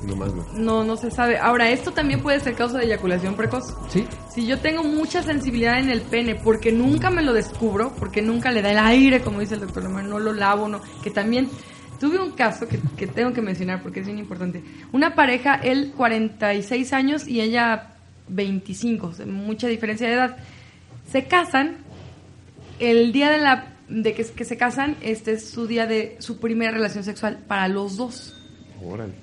nomás 0.08 0.34
no. 0.34 0.46
No, 0.54 0.84
no 0.84 0.98
se 0.98 1.12
sabe. 1.12 1.38
Ahora, 1.38 1.70
esto 1.70 1.92
también 1.92 2.22
puede 2.22 2.40
ser 2.40 2.56
causa 2.56 2.78
de 2.80 2.86
eyaculación 2.86 3.36
precoz. 3.36 3.76
¿Sí? 3.90 4.06
Si 4.34 4.46
yo 4.48 4.58
tengo 4.60 4.84
mucha 4.84 5.22
sensibilidad 5.24 5.80
en 5.80 5.90
el 5.90 6.02
pene 6.02 6.36
porque 6.36 6.72
nunca 6.72 7.10
me 7.12 7.22
lo 7.22 7.34
descubro, 7.34 7.94
porque 8.00 8.22
nunca 8.22 8.52
le 8.52 8.62
da 8.62 8.72
el 8.72 8.80
aire, 8.80 9.22
como 9.22 9.40
dice 9.40 9.54
el 9.56 9.62
doctor 9.62 9.84
Lomar, 9.84 10.06
no 10.06 10.20
lo 10.20 10.34
lavo, 10.34 10.68
no. 10.68 10.82
Que 11.04 11.12
también 11.12 11.48
tuve 12.00 12.20
un 12.20 12.32
caso 12.32 12.68
que, 12.68 12.80
que 12.98 13.06
tengo 13.08 13.32
que 13.34 13.42
mencionar 13.42 13.82
porque 13.84 14.00
es 14.00 14.08
bien 14.08 14.18
importante. 14.18 14.64
Una 14.92 15.14
pareja, 15.16 15.56
él 15.56 15.94
46 15.96 16.92
años 16.92 17.28
y 17.28 17.40
ella 17.40 17.92
25, 18.30 19.08
o 19.08 19.14
sea, 19.14 19.26
mucha 19.28 19.68
diferencia 19.68 20.08
de 20.08 20.14
edad. 20.16 20.38
Se 21.12 21.26
casan, 21.26 21.78
el 22.80 23.12
día 23.14 23.30
de 23.30 23.38
la 23.38 23.73
de 23.90 24.14
que, 24.14 24.24
que 24.26 24.46
se 24.46 24.58
casan, 24.58 24.96
este 25.02 25.34
es 25.34 25.50
su 25.50 25.68
día 25.68 25.86
de 25.88 26.16
su 26.20 26.40
primera 26.40 26.72
relación 26.72 27.04
sexual 27.04 27.40
para 27.48 27.68
los 27.68 27.98
dos. 27.98 28.36
Órale. 28.84 29.14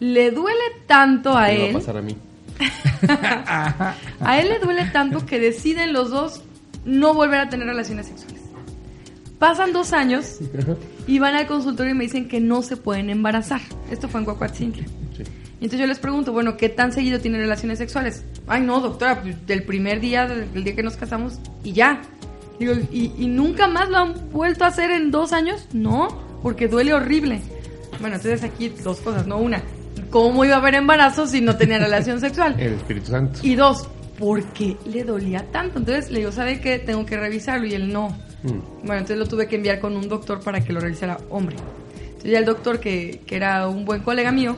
Le 0.00 0.30
duele 0.30 0.60
tanto 0.86 1.36
a 1.36 1.46
¿Qué 1.48 1.52
me 1.54 1.58
va 1.58 1.64
él. 1.66 1.70
a 1.76 1.78
pasar 1.78 1.96
a 1.96 2.02
mí? 2.02 2.16
A 4.20 4.40
él 4.40 4.48
le 4.48 4.58
duele 4.58 4.86
tanto 4.86 5.24
que 5.24 5.38
deciden 5.38 5.92
los 5.92 6.10
dos 6.10 6.42
no 6.84 7.14
volver 7.14 7.40
a 7.40 7.48
tener 7.48 7.66
relaciones 7.66 8.06
sexuales. 8.06 8.42
Pasan 9.38 9.72
dos 9.72 9.92
años 9.92 10.38
y 11.06 11.18
van 11.20 11.34
al 11.36 11.46
consultorio 11.46 11.92
y 11.92 11.96
me 11.96 12.04
dicen 12.04 12.26
que 12.26 12.40
no 12.40 12.62
se 12.62 12.76
pueden 12.76 13.08
embarazar. 13.10 13.60
Esto 13.90 14.08
fue 14.08 14.20
en 14.20 14.24
Cuacuatzintle. 14.24 14.84
Sí. 15.16 15.22
Y 15.60 15.64
entonces 15.64 15.80
yo 15.80 15.86
les 15.86 15.98
pregunto, 16.00 16.32
bueno, 16.32 16.56
¿qué 16.56 16.68
tan 16.68 16.92
seguido 16.92 17.20
tienen 17.20 17.40
relaciones 17.40 17.78
sexuales? 17.78 18.24
Ay, 18.48 18.62
no, 18.62 18.80
doctora, 18.80 19.22
pues, 19.22 19.46
del 19.46 19.62
primer 19.62 20.00
día, 20.00 20.26
del 20.26 20.64
día 20.64 20.74
que 20.74 20.82
nos 20.82 20.96
casamos 20.96 21.38
y 21.62 21.72
ya. 21.72 22.02
Digo, 22.58 22.74
¿y, 22.90 23.12
y 23.18 23.26
nunca 23.28 23.68
más 23.68 23.88
lo 23.88 23.98
han 23.98 24.30
vuelto 24.30 24.64
a 24.64 24.68
hacer 24.68 24.90
en 24.90 25.10
dos 25.10 25.32
años? 25.32 25.66
No, 25.72 26.08
porque 26.42 26.68
duele 26.68 26.92
horrible. 26.94 27.40
Bueno, 28.00 28.16
entonces 28.16 28.42
aquí 28.44 28.68
dos 28.68 29.00
cosas, 29.00 29.26
no 29.26 29.38
una. 29.38 29.62
¿Cómo 30.10 30.44
iba 30.44 30.54
a 30.54 30.58
haber 30.58 30.74
embarazo 30.74 31.26
si 31.26 31.40
no 31.40 31.56
tenía 31.56 31.78
relación 31.78 32.20
sexual? 32.20 32.58
El 32.58 32.74
Espíritu 32.74 33.10
Santo. 33.10 33.40
Y 33.42 33.54
dos, 33.54 33.88
¿por 34.18 34.42
qué 34.52 34.76
le 34.86 35.04
dolía 35.04 35.44
tanto? 35.50 35.78
Entonces 35.78 36.10
le 36.10 36.20
digo, 36.20 36.32
¿sabe 36.32 36.60
qué? 36.60 36.78
Tengo 36.78 37.04
que 37.04 37.16
revisarlo. 37.16 37.66
Y 37.66 37.74
él 37.74 37.92
no. 37.92 38.08
Mm. 38.42 38.86
Bueno, 38.86 38.94
entonces 38.94 39.18
lo 39.18 39.26
tuve 39.26 39.48
que 39.48 39.56
enviar 39.56 39.80
con 39.80 39.96
un 39.96 40.08
doctor 40.08 40.40
para 40.40 40.62
que 40.62 40.72
lo 40.72 40.80
revisara 40.80 41.18
hombre. 41.30 41.56
Entonces 42.00 42.30
ya 42.30 42.38
el 42.38 42.44
doctor, 42.44 42.80
que, 42.80 43.20
que 43.26 43.36
era 43.36 43.68
un 43.68 43.84
buen 43.84 44.02
colega 44.02 44.32
mío, 44.32 44.56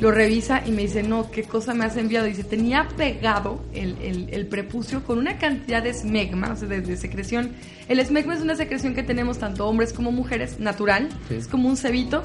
lo 0.00 0.10
revisa 0.10 0.62
y 0.66 0.70
me 0.72 0.82
dice, 0.82 1.02
no, 1.02 1.30
¿qué 1.30 1.42
cosa 1.44 1.74
me 1.74 1.84
has 1.84 1.96
enviado? 1.96 2.26
Dice, 2.26 2.42
tenía 2.44 2.88
pegado 2.96 3.60
el, 3.74 3.96
el, 4.02 4.28
el 4.32 4.46
prepucio 4.46 5.04
con 5.04 5.18
una 5.18 5.36
cantidad 5.38 5.82
de 5.82 5.90
esmegma, 5.90 6.52
o 6.52 6.56
sea, 6.56 6.68
de, 6.68 6.80
de 6.80 6.96
secreción. 6.96 7.52
El 7.88 7.98
esmegma 8.00 8.34
es 8.34 8.40
una 8.40 8.56
secreción 8.56 8.94
que 8.94 9.02
tenemos 9.02 9.38
tanto 9.38 9.66
hombres 9.68 9.92
como 9.92 10.10
mujeres, 10.10 10.58
natural. 10.58 11.08
Sí. 11.28 11.34
Es 11.34 11.48
como 11.48 11.68
un 11.68 11.76
cebito, 11.76 12.22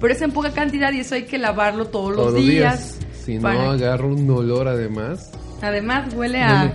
pero 0.00 0.12
es 0.14 0.22
en 0.22 0.30
poca 0.30 0.52
cantidad 0.52 0.92
y 0.92 1.00
eso 1.00 1.14
hay 1.16 1.24
que 1.24 1.38
lavarlo 1.38 1.86
todos, 1.88 2.14
Todos 2.16 2.32
los 2.34 2.40
días. 2.42 2.98
Si 3.24 3.38
para- 3.38 3.64
no, 3.64 3.70
agarro 3.72 4.08
un 4.08 4.30
olor 4.30 4.68
además. 4.68 5.30
Además 5.62 6.12
huele 6.14 6.42
a, 6.42 6.72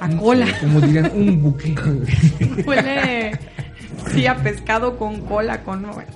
a 0.00 0.08
cola. 0.18 0.46
Como 0.60 0.80
dirían, 0.80 1.10
un 1.14 1.40
buque. 1.42 1.74
Huele, 2.66 3.38
sí, 4.12 4.26
a 4.26 4.36
pescado 4.36 4.98
con 4.98 5.20
cola, 5.22 5.62
con... 5.62 5.82
Bueno, 5.82 6.10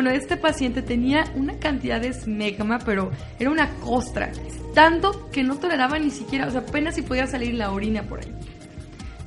este 0.00 0.36
paciente 0.36 0.82
tenía 0.82 1.24
una 1.34 1.58
cantidad 1.58 2.00
de 2.00 2.08
esmegma, 2.08 2.78
pero 2.78 3.10
era 3.38 3.50
una 3.50 3.68
costra. 3.76 4.30
Tanto 4.74 5.30
que 5.30 5.42
no 5.42 5.56
toleraba 5.56 5.98
ni 5.98 6.10
siquiera, 6.10 6.46
o 6.46 6.50
sea, 6.50 6.60
apenas 6.60 6.94
si 6.94 7.02
podía 7.02 7.26
salir 7.26 7.54
la 7.54 7.70
orina 7.70 8.02
por 8.02 8.20
ahí. 8.20 8.32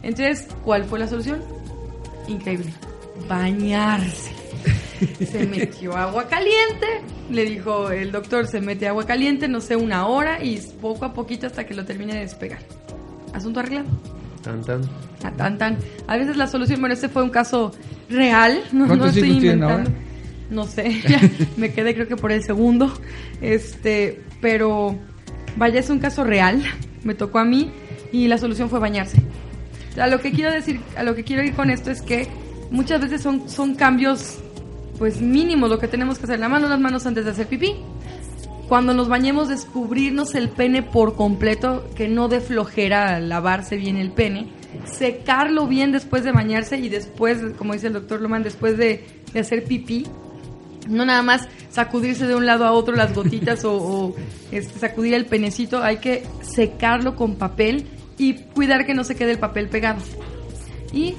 Entonces, 0.01 0.47
¿cuál 0.63 0.85
fue 0.85 0.99
la 0.99 1.07
solución? 1.07 1.41
Increíble. 2.27 2.71
Bañarse. 3.27 4.31
Se 5.25 5.45
metió 5.45 5.95
agua 5.95 6.27
caliente. 6.27 7.01
Le 7.29 7.45
dijo 7.45 7.89
el 7.91 8.11
doctor, 8.11 8.47
se 8.47 8.61
mete 8.61 8.87
agua 8.87 9.05
caliente, 9.05 9.47
no 9.47 9.59
sé, 9.59 9.75
una 9.75 10.07
hora 10.07 10.43
y 10.43 10.59
poco 10.79 11.05
a 11.05 11.13
poquito 11.13 11.47
hasta 11.47 11.65
que 11.65 11.73
lo 11.73 11.83
termine 11.83 12.13
de 12.13 12.19
despegar. 12.21 12.59
Asunto 13.33 13.59
arreglado. 13.59 13.87
Tan, 14.43 14.63
tan. 14.63 14.81
A 15.23 15.31
tan 15.31 15.57
tan. 15.57 15.77
A 16.07 16.17
veces 16.17 16.37
la 16.37 16.47
solución, 16.47 16.79
bueno, 16.79 16.93
este 16.93 17.09
fue 17.09 17.23
un 17.23 17.31
caso 17.31 17.71
real, 18.09 18.63
no, 18.71 18.81
no 18.81 18.87
¿Cuántos 18.89 19.15
estoy 19.15 19.31
inventando. 19.31 19.69
ahora? 19.69 20.04
No 20.49 20.65
sé, 20.65 21.01
me 21.57 21.73
quedé 21.73 21.93
creo 21.93 22.07
que 22.07 22.15
por 22.15 22.31
el 22.31 22.43
segundo. 22.43 22.91
Este, 23.41 24.21
pero 24.41 24.95
vaya, 25.55 25.79
es 25.79 25.89
un 25.89 25.99
caso 25.99 26.23
real, 26.23 26.63
me 27.03 27.15
tocó 27.15 27.39
a 27.39 27.45
mí 27.45 27.71
y 28.11 28.27
la 28.27 28.37
solución 28.37 28.69
fue 28.69 28.79
bañarse. 28.79 29.21
A 29.99 30.07
lo 30.07 30.19
que 30.19 30.31
quiero 30.31 30.51
decir, 30.51 30.81
a 30.97 31.03
lo 31.03 31.15
que 31.15 31.23
quiero 31.23 31.43
ir 31.43 31.53
con 31.53 31.69
esto 31.69 31.89
es 31.89 32.01
que 32.01 32.27
muchas 32.69 33.01
veces 33.01 33.21
son, 33.21 33.49
son 33.49 33.75
cambios 33.75 34.39
pues 34.97 35.21
mínimos 35.21 35.69
lo 35.69 35.79
que 35.79 35.87
tenemos 35.87 36.17
que 36.17 36.25
hacer, 36.25 36.39
lavarnos 36.39 36.69
las 36.69 36.79
manos 36.79 37.05
antes 37.05 37.25
de 37.25 37.31
hacer 37.31 37.47
pipí. 37.47 37.75
Cuando 38.67 38.93
nos 38.93 39.07
bañemos, 39.07 39.47
descubrirnos 39.47 40.33
el 40.33 40.49
pene 40.49 40.81
por 40.81 41.15
completo, 41.15 41.87
que 41.95 42.07
no 42.07 42.27
de 42.27 42.39
flojera 42.39 43.19
lavarse 43.19 43.77
bien 43.77 43.97
el 43.97 44.11
pene, 44.11 44.49
secarlo 44.85 45.67
bien 45.67 45.91
después 45.91 46.23
de 46.23 46.31
bañarse 46.31 46.77
y 46.77 46.89
después, 46.89 47.39
como 47.57 47.73
dice 47.73 47.87
el 47.87 47.93
doctor 47.93 48.21
Loman, 48.21 48.41
después 48.41 48.77
de, 48.77 49.05
de 49.33 49.39
hacer 49.39 49.65
pipí, 49.65 50.07
no 50.87 51.05
nada 51.05 51.21
más 51.21 51.47
sacudirse 51.69 52.25
de 52.27 52.35
un 52.35 52.45
lado 52.45 52.65
a 52.65 52.71
otro 52.71 52.95
las 52.95 53.13
gotitas 53.13 53.63
o, 53.65 53.73
o, 53.73 54.15
este, 54.51 54.79
sacudir 54.79 55.13
el 55.13 55.25
penecito, 55.25 55.81
hay 55.83 55.97
que 55.97 56.23
secarlo 56.41 57.15
con 57.15 57.35
papel 57.35 57.85
y 58.17 58.33
cuidar 58.33 58.85
que 58.85 58.93
no 58.93 59.03
se 59.03 59.15
quede 59.15 59.31
el 59.31 59.39
papel 59.39 59.67
pegado. 59.67 59.99
Y 60.93 61.11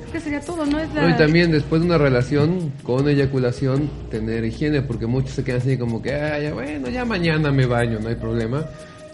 creo 0.00 0.12
que 0.12 0.20
sería 0.20 0.40
todo, 0.40 0.64
¿no? 0.66 0.78
Es 0.78 0.92
la- 0.94 1.02
No, 1.02 1.08
y 1.10 1.14
también 1.14 1.50
después 1.50 1.80
de 1.82 1.88
una 1.88 1.98
relación 1.98 2.72
con 2.84 3.08
eyaculación, 3.08 3.90
tener 4.10 4.44
higiene, 4.44 4.82
porque 4.82 5.06
muchos 5.06 5.32
se 5.32 5.42
quedan 5.44 5.60
así 5.60 5.76
como 5.76 6.00
que, 6.00 6.14
ah, 6.14 6.38
ya, 6.38 6.52
bueno, 6.54 6.88
ya 6.88 7.04
mañana 7.04 7.50
me 7.50 7.66
baño, 7.66 7.98
no 8.00 8.08
hay 8.08 8.14
problema. 8.14 8.64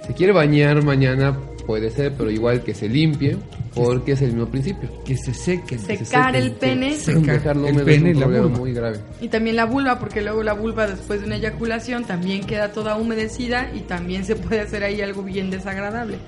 Si 0.06 0.12
quiere 0.12 0.32
bañar 0.34 0.82
mañana, 0.84 1.34
puede 1.66 1.90
ser, 1.90 2.14
pero 2.16 2.30
igual 2.30 2.62
que 2.62 2.74
se 2.74 2.88
limpie, 2.88 3.36
porque 3.74 4.12
es 4.12 4.22
el 4.22 4.32
mismo 4.32 4.46
principio. 4.48 4.88
Que 5.04 5.16
se 5.16 5.32
sequen. 5.34 5.78
Se- 5.78 5.96
Que 5.98 6.04
Secar 6.04 6.36
el 6.36 6.52
que 6.52 6.58
pene. 6.58 6.94
Secar 6.96 7.22
Dejarlo 7.38 7.68
el 7.68 7.82
pene 7.82 8.08
y 8.08 8.10
es 8.10 8.14
un 8.16 8.20
la 8.20 8.26
problema 8.26 8.46
vulva. 8.46 8.58
muy 8.58 8.72
grave. 8.72 8.98
Y 9.20 9.28
también 9.28 9.56
la 9.56 9.64
vulva, 9.66 9.98
porque 9.98 10.22
luego 10.22 10.42
la 10.42 10.52
vulva 10.52 10.86
después 10.86 11.20
de 11.20 11.26
una 11.26 11.36
eyaculación 11.36 12.04
también 12.04 12.44
queda 12.44 12.72
toda 12.72 12.96
humedecida 12.96 13.70
y 13.74 13.80
también 13.80 14.24
se 14.24 14.36
puede 14.36 14.60
hacer 14.60 14.84
ahí 14.84 15.00
algo 15.00 15.22
bien 15.22 15.50
desagradable. 15.50 16.18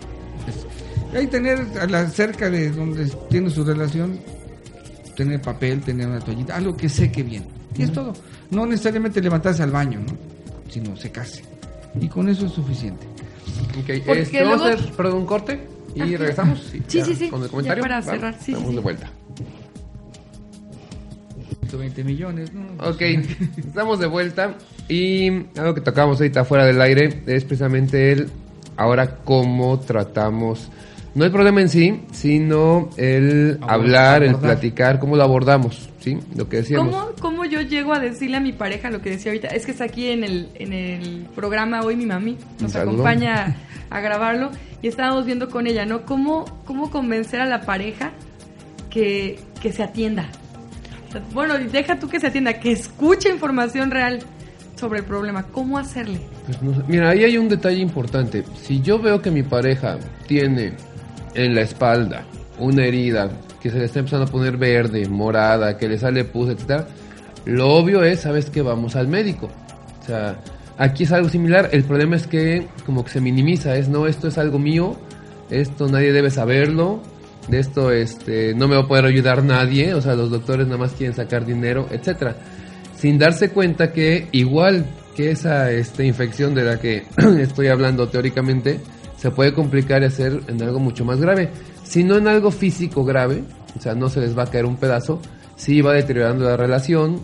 Hay 1.15 1.27
tener 1.29 1.61
a 1.81 1.87
la, 1.87 2.09
cerca 2.09 2.51
de 2.51 2.71
donde 2.71 3.07
tiene 3.31 3.49
su 3.51 3.65
relación, 3.65 4.19
tener 5.17 5.41
papel, 5.41 5.81
tener 5.81 6.07
una 6.09 6.19
toallita, 6.21 6.57
algo 6.57 6.77
que 6.77 6.89
seque 6.89 7.23
bien. 7.23 7.45
Y 7.79 7.83
es 7.85 7.93
todo. 7.93 8.13
No 8.51 8.67
necesariamente 8.67 9.21
levantarse 9.21 9.63
al 9.63 9.71
baño, 9.71 10.01
¿no? 10.01 10.17
Sino 10.71 10.97
secarse. 10.97 11.43
Y 12.01 12.09
con 12.09 12.29
eso 12.29 12.47
es 12.47 12.53
suficiente. 12.53 13.07
Ok, 13.79 13.91
vamos 14.45 14.63
a 14.63 14.73
hacer 14.73 14.93
perdón, 14.97 15.19
un 15.19 15.27
corte 15.27 15.67
y 15.95 16.17
regresamos. 16.17 16.61
Sí, 16.71 16.83
ya, 16.89 17.05
sí, 17.05 17.15
sí, 17.15 17.29
Con 17.29 17.41
el 17.41 17.47
ya 17.47 17.51
comentario. 17.51 17.83
para 17.83 18.03
cerrar, 18.03 18.35
sí, 18.41 18.53
Estamos 18.53 18.71
sí. 18.71 18.77
de 18.77 18.81
vuelta. 18.83 19.11
120 21.69 22.05
millones, 22.05 22.53
¿no? 22.53 22.67
Ok, 22.89 23.01
estamos 23.57 23.99
de 23.99 24.07
vuelta 24.07 24.55
y 24.89 25.29
algo 25.59 25.75
que 25.75 25.81
tocamos 25.81 26.21
ahorita 26.21 26.45
fuera 26.45 26.65
del 26.65 26.81
aire 26.81 27.23
es 27.27 27.45
precisamente 27.45 28.13
el 28.13 28.31
ahora 28.77 29.17
cómo 29.25 29.81
tratamos, 29.81 30.69
no 31.15 31.25
el 31.25 31.33
problema 31.33 31.61
en 31.63 31.69
sí, 31.69 32.03
sino 32.13 32.91
el 32.97 33.59
hablar, 33.63 34.23
el 34.23 34.37
platicar, 34.37 35.01
cómo 35.01 35.17
lo 35.17 35.23
abordamos, 35.25 35.89
¿sí? 36.07 36.19
Lo 36.37 36.49
que 36.49 36.59
decíamos. 36.59 36.95
¿Cómo, 36.95 37.13
¿Cómo 37.21 37.45
yo 37.45 37.61
llego 37.63 37.93
a 37.93 37.99
decirle 37.99 38.37
a 38.37 38.41
mi 38.41 38.53
pareja 38.53 38.91
lo 38.91 39.03
que 39.03 39.11
decía 39.11 39.33
ahorita? 39.33 39.49
Es 39.49 39.67
que 39.67 39.73
está 39.73 39.85
aquí 39.85 40.09
en 40.09 40.23
el, 40.23 40.49
en 40.55 40.73
el 40.73 41.27
programa 41.35 41.81
hoy 41.81 41.97
mi 41.97 42.07
mami, 42.07 42.39
nos 42.61 42.77
acompaña 42.77 43.57
a, 43.91 43.97
a 43.97 44.01
grabarlo 44.01 44.51
y 44.83 44.87
estábamos 44.87 45.27
viendo 45.27 45.49
con 45.49 45.67
ella, 45.67 45.85
¿no? 45.85 46.05
¿Cómo, 46.05 46.45
cómo 46.65 46.91
convencer 46.91 47.41
a 47.41 47.47
la 47.47 47.63
pareja 47.63 48.13
que, 48.89 49.41
que 49.61 49.73
se 49.73 49.83
atienda? 49.83 50.29
Bueno, 51.33 51.59
deja 51.59 51.99
tú 51.99 52.09
que 52.09 52.21
se 52.21 52.29
atienda, 52.29 52.61
que 52.61 52.71
escuche 52.71 53.29
información 53.29 53.91
real 53.91 54.21
sobre 54.77 55.01
el 55.01 55.05
problema. 55.07 55.45
¿Cómo 55.45 55.77
hacerle? 55.77 56.21
Pues 56.47 56.63
no. 56.63 56.85
Mira, 56.87 57.11
ahí 57.11 57.25
hay 57.25 57.37
un 57.37 57.49
detalle 57.49 57.81
importante. 57.81 58.45
Si 58.63 58.81
yo 58.81 59.01
veo 59.01 59.23
que 59.23 59.33
mi 59.33 59.43
pareja 59.43 59.99
tiene 60.29 60.75
en 61.35 61.55
la 61.55 61.63
espalda 61.63 62.25
una 62.59 62.85
herida 62.85 63.31
que 63.67 63.73
se 63.73 63.79
le 63.79 63.85
está 63.85 64.01
empezando 64.01 64.27
a 64.27 64.29
poner 64.29 64.57
verde, 64.57 65.09
morada, 65.09 65.77
que 65.77 65.89
le 65.89 65.99
sale 65.99 66.25
pus, 66.25 66.51
etcétera, 66.51 66.87
lo 67.45 67.69
obvio 67.69 68.03
es, 68.03 68.21
sabes 68.21 68.51
que 68.51 68.63
vamos 68.63 68.97
al 68.97 69.09
médico. 69.09 69.49
O 70.03 70.07
sea, 70.07 70.39
aquí 70.79 71.05
es 71.05 71.13
algo 71.13 71.29
similar. 71.29 71.69
El 71.73 71.85
problema 71.85 72.17
es 72.17 72.27
que 72.27 72.69
como 72.85 73.05
que 73.05 73.11
se 73.11 73.21
minimiza, 73.21 73.77
es 73.77 73.89
no, 73.89 74.07
esto 74.07 74.29
es 74.29 74.39
algo 74.39 74.59
mío, 74.59 74.97
esto 75.51 75.89
nadie 75.89 76.13
debe 76.13 76.31
saberlo, 76.31 77.03
de 77.49 77.59
esto 77.61 77.93
este 77.93 78.55
no 78.55 78.67
me 78.69 78.75
va 78.75 78.83
a 78.83 78.89
poder 78.89 79.05
ayudar 79.05 79.45
nadie, 79.45 79.95
o 79.95 80.01
sea, 80.01 80.15
los 80.15 80.31
doctores 80.31 80.67
nada 80.67 80.79
más 80.79 80.93
quieren 80.93 81.15
sacar 81.15 81.45
dinero, 81.45 81.87
etcétera 81.91 82.37
sin 82.97 83.19
darse 83.19 83.51
cuenta 83.51 83.93
que 83.93 84.29
igual 84.33 84.87
que 85.15 85.31
esa 85.31 85.71
este, 85.71 86.05
infección 86.05 86.55
de 86.55 86.65
la 86.65 86.81
que 86.81 87.05
estoy 87.41 87.69
hablando 87.69 88.09
teóricamente, 88.09 88.81
se 89.17 89.31
puede 89.31 89.53
complicar 89.53 90.03
y 90.03 90.07
hacer 90.07 90.41
en 90.49 90.63
algo 90.63 90.79
mucho 90.79 91.05
más 91.05 91.21
grave. 91.21 91.51
Si 91.85 92.05
no 92.05 92.17
en 92.17 92.29
algo 92.29 92.51
físico 92.51 93.05
grave, 93.05 93.45
o 93.77 93.81
sea, 93.81 93.95
no 93.95 94.09
se 94.09 94.21
les 94.21 94.37
va 94.37 94.45
a 94.45 94.47
caer 94.47 94.67
un 94.67 94.77
pedazo, 94.77 95.21
sí 95.57 95.81
va 95.81 95.93
deteriorando 95.93 96.45
la 96.45 96.57
relación, 96.57 97.21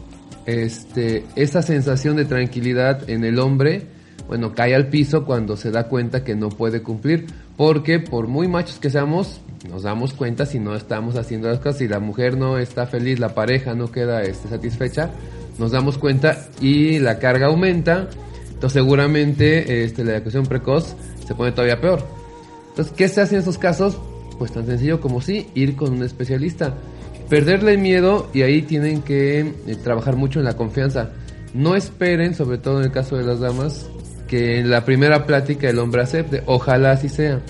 este, 0.46 1.24
esa 1.36 1.62
sensación 1.62 2.16
de 2.16 2.24
tranquilidad 2.24 3.08
en 3.08 3.24
el 3.24 3.38
hombre, 3.38 3.86
bueno, 4.26 4.54
cae 4.54 4.74
al 4.74 4.88
piso 4.88 5.24
cuando 5.24 5.56
se 5.56 5.70
da 5.70 5.88
cuenta 5.88 6.24
que 6.24 6.34
no 6.34 6.48
puede 6.48 6.82
cumplir, 6.82 7.26
porque 7.56 8.00
por 8.00 8.28
muy 8.28 8.48
machos 8.48 8.78
que 8.78 8.90
seamos, 8.90 9.40
nos 9.68 9.82
damos 9.82 10.14
cuenta 10.14 10.46
si 10.46 10.58
no 10.58 10.74
estamos 10.74 11.16
haciendo 11.16 11.48
las 11.48 11.58
cosas, 11.58 11.78
si 11.78 11.88
la 11.88 12.00
mujer 12.00 12.36
no 12.36 12.58
está 12.58 12.86
feliz, 12.86 13.18
la 13.18 13.34
pareja 13.34 13.74
no 13.74 13.90
queda 13.90 14.22
este, 14.22 14.48
satisfecha, 14.48 15.10
nos 15.58 15.72
damos 15.72 15.98
cuenta 15.98 16.46
y 16.60 16.98
la 16.98 17.18
carga 17.18 17.46
aumenta, 17.46 18.08
entonces 18.48 18.72
seguramente 18.72 19.84
este, 19.84 20.04
la 20.04 20.12
eyaculación 20.12 20.46
precoz 20.46 20.94
se 21.26 21.34
pone 21.34 21.52
todavía 21.52 21.80
peor. 21.80 22.04
Entonces, 22.70 22.94
¿qué 22.96 23.08
se 23.08 23.20
hace 23.20 23.34
en 23.34 23.42
esos 23.42 23.58
casos? 23.58 23.98
Pues 24.38 24.52
tan 24.52 24.66
sencillo 24.66 25.00
como 25.00 25.20
sí, 25.20 25.48
ir 25.54 25.76
con 25.76 25.92
un 25.92 26.02
especialista. 26.02 26.74
Perderle 27.28 27.76
miedo 27.76 28.28
y 28.34 28.42
ahí 28.42 28.62
tienen 28.62 29.02
que 29.02 29.40
eh, 29.40 29.76
trabajar 29.82 30.16
mucho 30.16 30.38
en 30.38 30.44
la 30.44 30.56
confianza. 30.56 31.10
No 31.54 31.76
esperen, 31.76 32.34
sobre 32.34 32.58
todo 32.58 32.78
en 32.78 32.84
el 32.86 32.92
caso 32.92 33.16
de 33.16 33.24
las 33.24 33.40
damas, 33.40 33.88
que 34.26 34.58
en 34.58 34.70
la 34.70 34.84
primera 34.84 35.26
plática 35.26 35.68
el 35.68 35.78
hombre 35.78 36.02
acepte. 36.02 36.42
Ojalá 36.46 36.92
así 36.92 37.08
sea. 37.08 37.40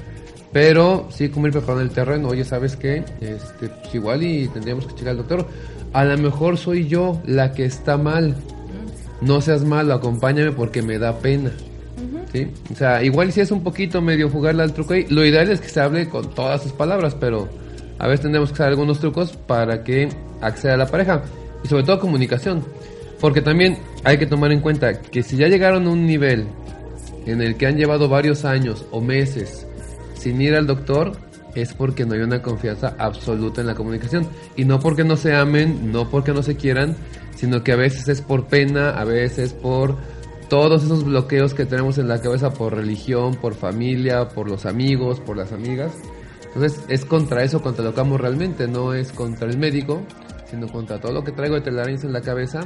Pero 0.53 1.09
sí 1.11 1.31
como 1.31 1.47
ir 1.47 1.53
preparando 1.53 1.83
el 1.83 1.91
terreno. 1.91 2.29
Oye, 2.29 2.45
¿sabes 2.45 2.77
qué? 2.77 3.05
Este, 3.21 3.69
pues 3.69 3.95
igual 3.95 4.23
y 4.23 4.49
tendríamos 4.49 4.87
que 4.87 4.95
checar 4.95 5.11
al 5.11 5.19
doctor. 5.19 5.47
A 5.93 6.05
lo 6.05 6.19
mejor 6.19 6.59
soy 6.59 6.89
yo 6.89 7.21
la 7.25 7.53
que 7.53 7.65
está 7.65 7.97
mal. 7.97 8.37
No 9.21 9.41
seas 9.41 9.65
malo, 9.65 9.95
acompáñame 9.95 10.53
porque 10.53 10.83
me 10.83 10.99
da 10.99 11.19
pena. 11.19 11.53
¿Sí? 12.33 12.49
O 12.73 12.75
sea, 12.75 13.03
igual 13.03 13.31
si 13.31 13.41
es 13.41 13.51
un 13.51 13.63
poquito 13.63 14.01
medio 14.01 14.31
jugarle 14.31 14.63
al 14.63 14.73
truco 14.73 14.95
ahí, 14.95 15.07
lo 15.11 15.25
ideal 15.25 15.51
es 15.51 15.61
que 15.61 15.69
se 15.69 15.81
hable 15.81 16.09
con 16.09 16.31
todas 16.35 16.63
sus 16.63 16.73
palabras, 16.73 17.15
pero 17.15 17.49
a 17.99 18.07
veces 18.07 18.23
tendremos 18.23 18.49
que 18.51 18.55
usar 18.55 18.69
algunos 18.69 19.01
trucos 19.01 19.33
para 19.33 19.85
que 19.85 20.09
acceda 20.41 20.75
a 20.75 20.77
la 20.79 20.87
pareja. 20.87 21.23
Y 21.63 21.69
sobre 21.69 21.85
todo 21.85 22.01
comunicación. 22.01 22.65
Porque 23.21 23.41
también 23.41 23.79
hay 24.03 24.19
que 24.19 24.27
tomar 24.27 24.51
en 24.51 24.61
cuenta 24.61 25.01
que 25.01 25.23
si 25.23 25.37
ya 25.37 25.47
llegaron 25.47 25.87
a 25.87 25.91
un 25.91 26.07
nivel 26.07 26.47
en 27.27 27.41
el 27.41 27.57
que 27.57 27.67
han 27.67 27.77
llevado 27.77 28.09
varios 28.09 28.45
años 28.45 28.85
o 28.91 29.01
meses 29.01 29.67
sin 30.15 30.41
ir 30.41 30.55
al 30.55 30.67
doctor, 30.67 31.13
es 31.55 31.75
porque 31.75 32.05
no 32.05 32.15
hay 32.15 32.21
una 32.21 32.43
confianza 32.43 32.97
absoluta 32.99 33.61
en 33.61 33.69
la 33.69 33.75
comunicación. 33.75 34.27
Y 34.57 34.65
no 34.65 34.81
porque 34.81 35.05
no 35.05 35.17
se 35.17 35.35
amen, 35.35 35.93
no 35.93 36.09
porque 36.11 36.33
no 36.33 36.43
se 36.43 36.57
quieran, 36.57 36.97
sino 37.37 37.63
que 37.63 37.73
a 37.73 37.77
veces 37.77 38.09
es 38.09 38.21
por 38.21 38.47
pena, 38.47 38.91
a 38.91 39.05
veces 39.05 39.53
por 39.53 39.97
todos 40.53 40.85
esos 40.85 41.05
bloqueos 41.05 41.55
que 41.55 41.65
tenemos 41.65 41.97
en 41.97 42.09
la 42.09 42.21
cabeza 42.21 42.53
por 42.53 42.75
religión, 42.75 43.37
por 43.37 43.55
familia, 43.55 44.29
por 44.29 44.51
los 44.51 44.67
amigos, 44.67 45.19
por 45.19 45.35
las 45.35 45.51
amigas. 45.51 45.95
Entonces 46.49 46.85
es 46.91 47.07
contra 47.07 47.43
eso 47.43 47.63
contra 47.63 47.83
lo 47.83 47.95
que 47.95 48.03
amo 48.03 48.19
realmente, 48.19 48.69
no 48.69 48.93
es 48.93 49.13
contra 49.13 49.49
el 49.49 49.57
médico, 49.57 50.03
sino 50.51 50.69
contra 50.69 51.01
todo 51.01 51.11
lo 51.11 51.25
que 51.25 51.33
traigo 51.33 51.55
de 51.55 51.63
telarañas 51.63 52.05
en 52.05 52.13
la 52.13 52.21
cabeza 52.21 52.61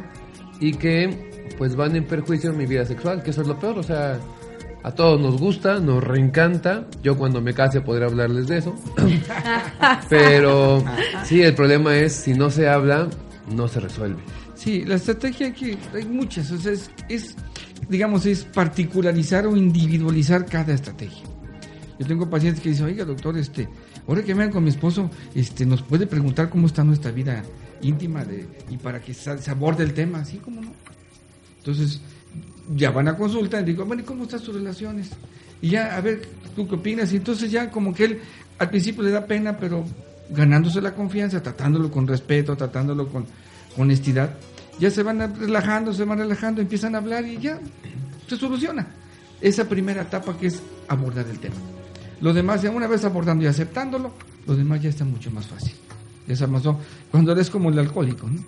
y 0.59 0.73
que 0.73 1.53
pues 1.59 1.77
van 1.77 1.95
en 1.95 2.05
perjuicio 2.05 2.51
en 2.51 2.59
mi 2.59 2.67
vida 2.67 2.85
sexual, 2.85 3.23
que 3.23 3.31
eso 3.31 3.43
es 3.43 3.47
lo 3.47 3.57
peor, 3.57 3.79
o 3.79 3.85
sea, 3.85 4.19
a 4.83 4.91
todos 4.91 5.21
nos 5.21 5.39
gusta, 5.39 5.79
nos 5.79 6.03
reencanta, 6.03 6.89
yo 7.05 7.17
cuando 7.17 7.41
me 7.41 7.55
case 7.55 7.83
podré 7.83 8.07
hablarles 8.07 8.49
de 8.49 8.59
eso, 8.59 8.75
pero 10.09 10.83
sí, 11.23 11.41
el 11.41 11.55
problema 11.55 11.97
es 11.97 12.15
si 12.15 12.35
no 12.35 12.51
se 12.51 12.69
habla, 12.69 13.07
no 13.49 13.69
se 13.69 13.79
resuelve. 13.79 14.21
Sí, 14.57 14.85
la 14.85 14.97
estrategia 14.97 15.53
que 15.53 15.79
hay 15.95 16.05
muchas, 16.07 16.51
o 16.51 16.59
sea, 16.59 16.73
es, 16.73 16.91
es, 17.09 17.37
digamos, 17.89 18.27
es 18.27 18.45
particularizar 18.45 19.47
o 19.47 19.57
individualizar 19.57 20.47
cada 20.47 20.75
estrategia. 20.75 21.25
Yo 21.99 22.07
tengo 22.07 22.29
pacientes 22.29 22.63
que 22.63 22.71
dicen, 22.71 22.87
oiga, 22.87 23.05
doctor, 23.05 23.39
este, 23.39 23.69
ahora 24.07 24.23
que 24.23 24.35
vean 24.35 24.51
con 24.51 24.65
mi 24.65 24.71
esposo, 24.71 25.11
este, 25.35 25.65
nos 25.65 25.83
puede 25.83 26.07
preguntar 26.07 26.51
cómo 26.51 26.67
está 26.67 26.85
nuestra 26.85 27.11
vida 27.11 27.43
íntima 27.83 28.25
de, 28.25 28.47
y 28.71 28.77
para 28.77 29.01
que 29.01 29.15
se, 29.15 29.39
se 29.39 29.51
aborde 29.51 29.85
el 29.85 29.95
tema, 29.95 30.21
así 30.21 30.39
como 30.39 30.61
no. 30.61 30.73
Entonces, 31.59 32.01
ya 32.75 32.91
van 32.91 33.09
a 33.09 33.17
consulta 33.17 33.61
y 33.61 33.65
digo, 33.65 33.85
bueno, 33.85 34.03
¿y 34.03 34.05
cómo 34.05 34.25
están 34.25 34.41
sus 34.41 34.55
relaciones? 34.55 35.11
Y 35.63 35.71
ya, 35.71 35.97
a 35.97 36.01
ver, 36.01 36.23
¿tú 36.55 36.67
qué 36.69 36.75
opinas? 36.75 37.13
Y 37.13 37.17
entonces 37.17 37.51
ya 37.51 37.71
como 37.71 37.95
que 37.95 38.05
él 38.05 38.21
al 38.59 38.71
principio 38.71 39.03
le 39.03 39.11
da 39.11 39.27
pena, 39.27 39.57
pero 39.57 39.85
ganándose 40.31 40.81
la 40.81 40.95
confianza, 40.95 41.43
tratándolo 41.43 41.91
con 41.91 42.07
respeto, 42.07 42.57
tratándolo 42.57 43.09
con 43.09 43.27
honestidad, 43.77 44.31
ya 44.79 44.91
se 44.91 45.03
van 45.03 45.35
relajando, 45.37 45.93
se 45.93 46.05
van 46.05 46.19
relajando, 46.19 46.61
empiezan 46.61 46.95
a 46.95 46.99
hablar 46.99 47.25
y 47.27 47.39
ya 47.39 47.59
se 48.29 48.37
soluciona. 48.37 48.87
Esa 49.41 49.69
primera 49.69 50.03
etapa 50.03 50.37
que 50.39 50.47
es 50.49 50.63
abordar 50.89 51.27
el 51.29 51.39
tema. 51.39 51.55
Lo 52.21 52.33
demás, 52.33 52.63
ya 52.63 52.71
una 52.71 52.87
vez 52.87 53.05
abordando 53.05 53.45
y 53.45 53.47
aceptándolo, 53.47 54.13
lo 54.47 54.57
demás 54.57 54.81
ya 54.83 54.89
está 54.89 55.05
mucho 55.05 55.31
más 55.31 55.47
fácil. 55.47 55.73
Ya 56.27 56.35
se 56.35 56.45
avanzó. 56.45 56.79
Cuando 57.11 57.33
eres 57.33 57.51
como 57.51 57.69
el 57.71 57.79
alcohólico, 57.79 58.27
¿no? 58.29 58.43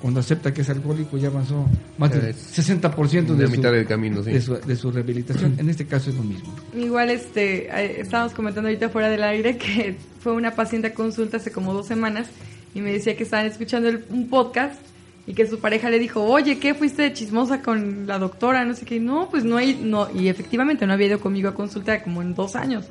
Cuando 0.00 0.20
acepta 0.20 0.54
que 0.54 0.62
es 0.62 0.70
alcohólico, 0.70 1.18
ya 1.18 1.28
avanzó 1.28 1.66
más 1.98 2.10
del 2.10 2.22
Ya 2.22 2.28
es 2.30 2.58
60% 2.58 3.26
de, 3.26 3.34
de 3.34 3.46
su, 3.46 3.50
mitad 3.52 3.70
del 3.72 3.86
camino, 3.86 4.22
sí. 4.22 4.30
de, 4.30 4.40
su, 4.40 4.54
de 4.54 4.76
su 4.76 4.90
rehabilitación. 4.90 5.56
En 5.58 5.68
este 5.68 5.84
caso 5.86 6.08
es 6.08 6.16
lo 6.16 6.22
mismo. 6.22 6.54
Igual 6.74 7.10
este, 7.10 7.66
eh, 7.66 8.00
estábamos 8.00 8.32
comentando 8.32 8.68
ahorita 8.68 8.88
fuera 8.88 9.10
del 9.10 9.22
aire 9.24 9.58
que 9.58 9.98
fue 10.20 10.32
una 10.32 10.52
paciente 10.54 10.88
a 10.88 10.94
consulta 10.94 11.36
hace 11.36 11.50
como 11.52 11.74
dos 11.74 11.86
semanas 11.86 12.28
y 12.74 12.80
me 12.80 12.92
decía 12.92 13.14
que 13.16 13.24
estaban 13.24 13.44
escuchando 13.46 13.88
el- 13.90 14.04
un 14.08 14.30
podcast 14.30 14.80
y 15.26 15.34
que 15.34 15.46
su 15.46 15.60
pareja 15.60 15.90
le 15.90 15.98
dijo, 15.98 16.24
oye, 16.24 16.58
¿qué 16.58 16.74
fuiste 16.74 17.02
de 17.02 17.12
chismosa 17.12 17.62
con 17.62 18.06
la 18.06 18.18
doctora? 18.18 18.64
No 18.64 18.74
sé 18.74 18.84
qué. 18.84 18.98
No, 19.00 19.28
pues 19.30 19.44
no 19.44 19.56
hay, 19.56 19.78
no, 19.80 20.08
y 20.14 20.28
efectivamente 20.28 20.86
no 20.86 20.92
había 20.92 21.08
ido 21.08 21.20
conmigo 21.20 21.48
a 21.48 21.54
consulta 21.54 22.02
como 22.02 22.22
en 22.22 22.34
dos 22.34 22.56
años. 22.56 22.86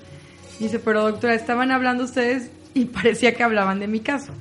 Dice, 0.59 0.80
pero 0.80 1.03
doctora, 1.03 1.34
estaban 1.34 1.71
hablando 1.71 2.03
ustedes 2.03 2.51
y 2.73 2.86
parecía 2.86 3.34
que 3.34 3.43
hablaban 3.43 3.80
de 3.80 3.88
mi 3.88 3.99
caso. 3.99 4.34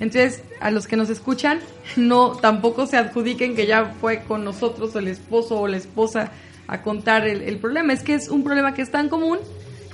Entonces, 0.00 0.42
a 0.60 0.70
los 0.70 0.86
que 0.86 0.96
nos 0.96 1.10
escuchan, 1.10 1.60
no 1.96 2.32
tampoco 2.32 2.86
se 2.86 2.96
adjudiquen 2.96 3.54
que 3.54 3.66
ya 3.66 3.94
fue 4.00 4.22
con 4.22 4.44
nosotros 4.44 4.94
el 4.96 5.08
esposo 5.08 5.60
o 5.60 5.68
la 5.68 5.76
esposa 5.76 6.30
a 6.68 6.82
contar 6.82 7.26
el, 7.26 7.42
el 7.42 7.58
problema. 7.58 7.92
Es 7.92 8.02
que 8.02 8.14
es 8.14 8.28
un 8.28 8.44
problema 8.44 8.74
que 8.74 8.82
es 8.82 8.90
tan 8.90 9.08
común 9.08 9.38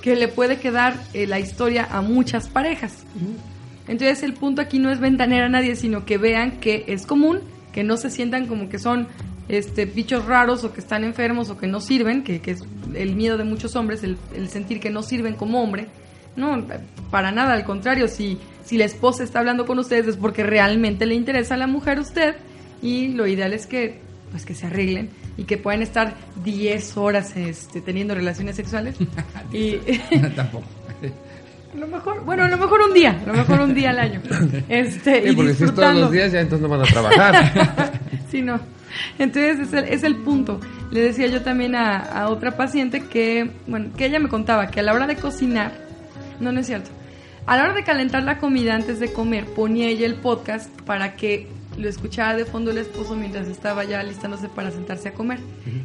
que 0.01 0.15
le 0.15 0.27
puede 0.27 0.59
quedar 0.59 0.95
eh, 1.13 1.27
la 1.27 1.39
historia 1.39 1.87
a 1.91 2.01
muchas 2.01 2.47
parejas. 2.47 3.03
Entonces, 3.89 4.21
el 4.21 4.33
punto 4.33 4.61
aquí 4.61 4.77
no 4.77 4.91
es 4.91 4.99
ventanear 4.99 5.43
a 5.43 5.49
nadie, 5.49 5.75
sino 5.75 6.05
que 6.05 6.19
vean 6.19 6.59
que 6.59 6.85
es 6.87 7.07
común, 7.07 7.39
que 7.73 7.83
no 7.83 7.97
se 7.97 8.11
sientan 8.11 8.45
como 8.45 8.69
que 8.69 8.77
son 8.77 9.07
este, 9.47 9.85
bichos 9.85 10.25
raros 10.25 10.63
o 10.63 10.71
que 10.71 10.79
están 10.79 11.03
enfermos 11.03 11.49
o 11.49 11.57
que 11.57 11.65
no 11.65 11.81
sirven, 11.81 12.23
que, 12.23 12.39
que 12.39 12.51
es 12.51 12.63
el 12.93 13.15
miedo 13.15 13.37
de 13.37 13.45
muchos 13.45 13.75
hombres, 13.75 14.03
el, 14.03 14.17
el 14.35 14.47
sentir 14.49 14.79
que 14.79 14.91
no 14.91 15.01
sirven 15.01 15.33
como 15.33 15.61
hombre. 15.63 15.87
No, 16.35 16.63
para 17.09 17.31
nada, 17.31 17.53
al 17.53 17.63
contrario, 17.63 18.07
si, 18.07 18.37
si 18.63 18.77
la 18.77 18.85
esposa 18.85 19.23
está 19.23 19.39
hablando 19.39 19.65
con 19.65 19.79
ustedes 19.79 20.07
es 20.07 20.17
porque 20.17 20.43
realmente 20.43 21.07
le 21.07 21.15
interesa 21.15 21.55
a 21.55 21.57
la 21.57 21.67
mujer 21.67 21.99
usted 21.99 22.35
y 22.83 23.09
lo 23.09 23.25
ideal 23.25 23.53
es 23.53 23.65
que, 23.65 23.99
pues, 24.29 24.45
que 24.45 24.53
se 24.53 24.67
arreglen. 24.67 25.09
y 25.35 25.45
que 25.45 25.57
pueden 25.57 25.81
estar 25.81 26.15
10 26.43 26.97
horas 26.97 27.35
este, 27.35 27.81
teniendo 27.81 28.13
relaciones 28.13 28.55
sexuales. 28.55 28.95
y 29.51 29.77
Tampoco. 30.35 30.78
A 31.73 31.77
lo 31.77 31.87
mejor, 31.87 32.23
bueno, 32.25 32.43
a 32.43 32.47
lo 32.47 32.57
mejor 32.57 32.81
un 32.81 32.93
día, 32.93 33.19
a 33.23 33.27
lo 33.27 33.33
mejor 33.33 33.61
un 33.61 33.73
día 33.73 33.91
al 33.91 33.99
año. 33.99 34.21
Este, 34.69 35.23
Sí, 35.23 35.29
y 35.29 35.35
porque 35.35 35.53
si 35.53 35.63
es 35.63 35.73
todos 35.73 35.95
los 35.95 36.11
días 36.11 36.31
ya 36.31 36.41
entonces 36.41 36.67
no 36.67 36.69
van 36.69 36.81
a 36.81 36.91
trabajar. 36.91 37.99
Sí, 38.29 38.43
no. 38.43 38.59
Entonces 39.17 39.59
es 39.59 39.73
el, 39.73 39.85
es 39.85 40.03
el 40.03 40.15
punto. 40.17 40.59
Le 40.91 41.01
decía 41.01 41.25
yo 41.27 41.41
también 41.41 41.73
a, 41.73 41.97
a 41.97 42.29
otra 42.29 42.51
paciente 42.57 43.07
que, 43.07 43.49
bueno, 43.65 43.89
que 43.97 44.05
ella 44.05 44.19
me 44.19 44.29
contaba 44.29 44.67
que 44.67 44.81
a 44.81 44.83
la 44.83 44.93
hora 44.93 45.07
de 45.07 45.15
cocinar, 45.15 45.71
no, 46.39 46.51
no 46.51 46.59
es 46.59 46.67
cierto, 46.67 46.91
a 47.47 47.57
la 47.57 47.63
hora 47.63 47.73
de 47.73 47.83
calentar 47.83 48.23
la 48.23 48.37
comida 48.37 48.75
antes 48.75 48.99
de 48.99 49.11
comer, 49.11 49.45
ponía 49.45 49.87
ella 49.87 50.05
el 50.05 50.15
podcast 50.15 50.69
para 50.81 51.15
que 51.15 51.47
lo 51.79 51.87
escuchara 51.89 52.35
de 52.37 52.45
fondo 52.45 52.71
el 52.71 52.77
esposo 52.77 53.15
mientras 53.15 53.47
estaba 53.47 53.83
ya 53.85 54.03
listándose 54.03 54.49
para 54.49 54.69
sentarse 54.71 55.09
a 55.09 55.13
comer. 55.13 55.39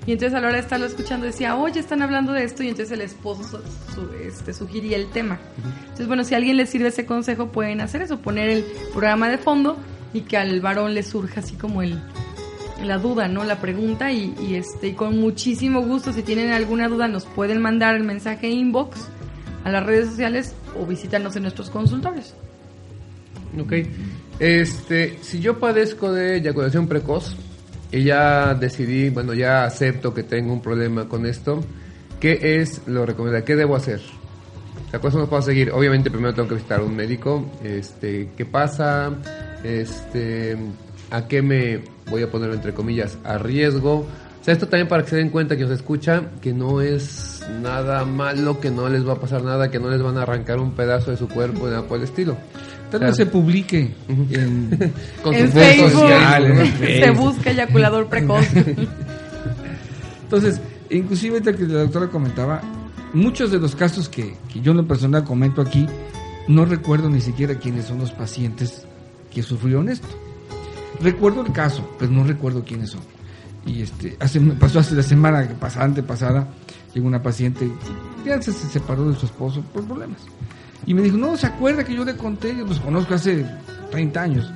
Y 0.07 0.13
entonces 0.13 0.35
a 0.37 0.41
la 0.41 0.49
hora 0.49 0.57
de 0.57 0.63
estarlo 0.63 0.87
escuchando 0.87 1.25
decía, 1.27 1.57
oye, 1.57 1.79
están 1.81 2.03
hablando 2.03 2.33
de 2.33 2.45
esto 2.45 2.63
y 2.63 2.69
entonces 2.69 2.91
el 2.93 3.01
esposo 3.01 3.45
su- 3.45 3.95
su- 3.95 4.11
este, 4.17 4.53
sugería 4.53 4.97
el 4.97 5.11
tema. 5.11 5.39
Entonces, 5.83 6.07
bueno, 6.09 6.25
si 6.25 6.35
a 6.35 6.39
alguien 6.39 6.57
le 6.57 6.67
sirve 6.67 6.89
ese 6.89 7.07
consejo, 7.07 7.49
pueden 7.53 7.81
hacer 7.81 8.03
eso, 8.03 8.19
poner 8.19 8.49
el 8.51 8.65
programa 8.93 9.29
de 9.29 9.39
fondo 9.39 9.77
y 10.13 10.23
que 10.23 10.37
al 10.37 10.61
varón 10.61 10.95
le 10.95 11.03
surja 11.03 11.41
así 11.41 11.55
como 11.55 11.81
el, 11.83 12.01
la 12.83 12.99
duda, 12.99 13.29
¿no? 13.29 13.45
La 13.45 13.61
pregunta 13.61 14.11
y, 14.13 14.35
y, 14.47 14.55
este 14.57 14.89
y 14.89 14.93
con 14.95 15.19
muchísimo 15.21 15.81
gusto 15.83 16.13
si 16.13 16.23
tienen 16.23 16.51
alguna 16.53 16.89
duda 16.89 17.07
nos 17.09 17.25
pueden 17.25 17.63
mandar 17.63 17.95
el 17.95 18.03
mensaje 18.05 18.49
inbox 18.49 19.09
a 19.65 19.71
las 19.71 19.85
redes 19.87 20.09
sociales 20.11 20.55
o 20.79 20.85
visítanos 20.87 21.37
en 21.37 21.43
nuestros 21.43 21.71
consultorios. 21.71 22.35
Ok. 23.61 23.73
Este, 24.39 25.19
si 25.23 25.41
yo 25.41 25.59
padezco 25.59 26.13
de 26.13 26.37
eyaculación 26.37 26.89
precoz 26.89 27.37
y 27.93 28.05
ya 28.05 28.55
decidí, 28.55 29.11
bueno, 29.11 29.35
ya 29.35 29.65
acepto 29.65 30.13
que 30.13 30.25
tengo 30.25 30.53
un 30.53 30.61
problema 30.61 31.09
con 31.09 31.27
esto, 31.27 31.61
¿qué 32.21 32.61
es 32.61 32.83
lo 32.87 33.07
recomendable? 33.07 33.45
¿Qué 33.45 33.57
debo 33.57 33.77
hacer? 33.77 34.01
O 34.87 34.91
sea, 34.91 35.01
¿cuáles 35.01 35.13
son 35.13 35.21
los 35.21 35.31
pasos 35.31 35.47
a 35.47 35.51
seguir? 35.51 35.71
Obviamente 35.71 36.11
primero 36.11 36.35
tengo 36.35 36.49
que 36.49 36.57
visitar 36.57 36.81
a 36.81 36.85
un 36.85 36.97
médico. 36.97 37.45
Este, 37.63 38.31
¿qué 38.37 38.45
pasa? 38.45 39.13
Este, 39.63 40.57
¿a 41.11 41.27
qué 41.29 41.43
me 41.43 41.83
voy 42.11 42.23
a 42.23 42.31
poner 42.31 42.51
entre 42.51 42.75
comillas 42.75 43.17
a 43.25 43.39
riesgo? 43.39 44.07
O 44.45 44.45
sea, 44.45 44.53
esto 44.53 44.69
también 44.69 44.89
para 44.89 45.03
que 45.03 45.11
se 45.11 45.17
den 45.17 45.31
cuenta 45.31 45.57
que 45.57 45.63
nos 45.63 45.71
escucha 45.71 46.23
que 46.43 46.53
no 46.53 46.83
es 46.83 47.43
nada 47.63 48.05
malo, 48.05 48.61
que 48.61 48.71
no 48.71 48.91
les 48.91 49.07
va 49.09 49.15
a 49.15 49.21
pasar 49.21 49.43
nada, 49.43 49.71
que 49.71 49.79
no 49.79 49.89
les 49.89 50.03
van 50.03 50.19
a 50.19 50.23
arrancar 50.23 50.59
un 50.59 50.73
pedazo 50.73 51.13
de 51.13 51.17
su 51.17 51.29
cuerpo, 51.29 51.67
nada 51.67 51.85
por 51.85 51.97
el 51.97 52.05
estilo. 52.05 52.37
Tal 52.91 53.01
Claro. 53.01 53.07
vez 53.07 53.17
se 53.17 53.27
publique 53.27 53.95
en, 54.09 54.93
Con 55.23 55.35
en 55.35 55.51
Facebook 55.51 55.91
sociales, 55.91 56.71
¿no? 56.79 56.87
se 56.87 57.11
busca 57.11 57.51
eyaculador 57.51 58.07
precoz. 58.09 58.47
Entonces, 60.25 60.61
inclusive 60.91 61.41
que 61.43 61.67
la 61.67 61.81
doctora 61.81 62.09
comentaba, 62.09 62.61
muchos 63.13 63.51
de 63.51 63.59
los 63.59 63.75
casos 63.75 64.09
que, 64.09 64.35
que 64.53 64.61
yo 64.61 64.73
en 64.73 64.79
lo 64.79 64.87
personal 64.87 65.25
comento 65.25 65.61
aquí, 65.61 65.87
no 66.49 66.65
recuerdo 66.65 67.09
ni 67.09 67.21
siquiera 67.21 67.55
quiénes 67.59 67.87
son 67.87 67.99
los 67.99 68.13
pacientes 68.13 68.87
que 69.33 69.43
sufrieron 69.43 69.89
esto. 69.89 70.09
Recuerdo 71.01 71.45
el 71.45 71.53
caso, 71.53 71.89
pero 71.99 72.13
no 72.13 72.25
recuerdo 72.25 72.65
quiénes 72.65 72.91
son. 72.91 73.01
Y 73.67 73.83
este, 73.83 74.17
hace, 74.21 74.41
pasó 74.41 74.79
hace 74.81 74.95
la 74.95 75.03
semana 75.03 75.49
pasada, 75.59 75.87
antepasada, 75.87 76.49
llegó 76.95 77.07
una 77.07 77.23
paciente, 77.23 77.69
ya 78.25 78.41
se, 78.41 78.53
se 78.53 78.69
separó 78.69 79.11
de 79.11 79.17
su 79.19 79.27
esposo 79.27 79.63
por 79.73 79.85
problemas. 79.85 80.21
Y 80.87 80.95
me 80.95 81.03
dijo, 81.03 81.17
no, 81.17 81.37
¿se 81.37 81.47
acuerda 81.47 81.85
que 81.85 81.95
yo 81.95 82.05
le 82.05 82.17
conté? 82.17 82.55
Yo 82.57 82.65
los 82.67 82.79
conozco 82.81 83.15
hace 83.15 83.45
30 83.91 84.23
años. 84.23 84.53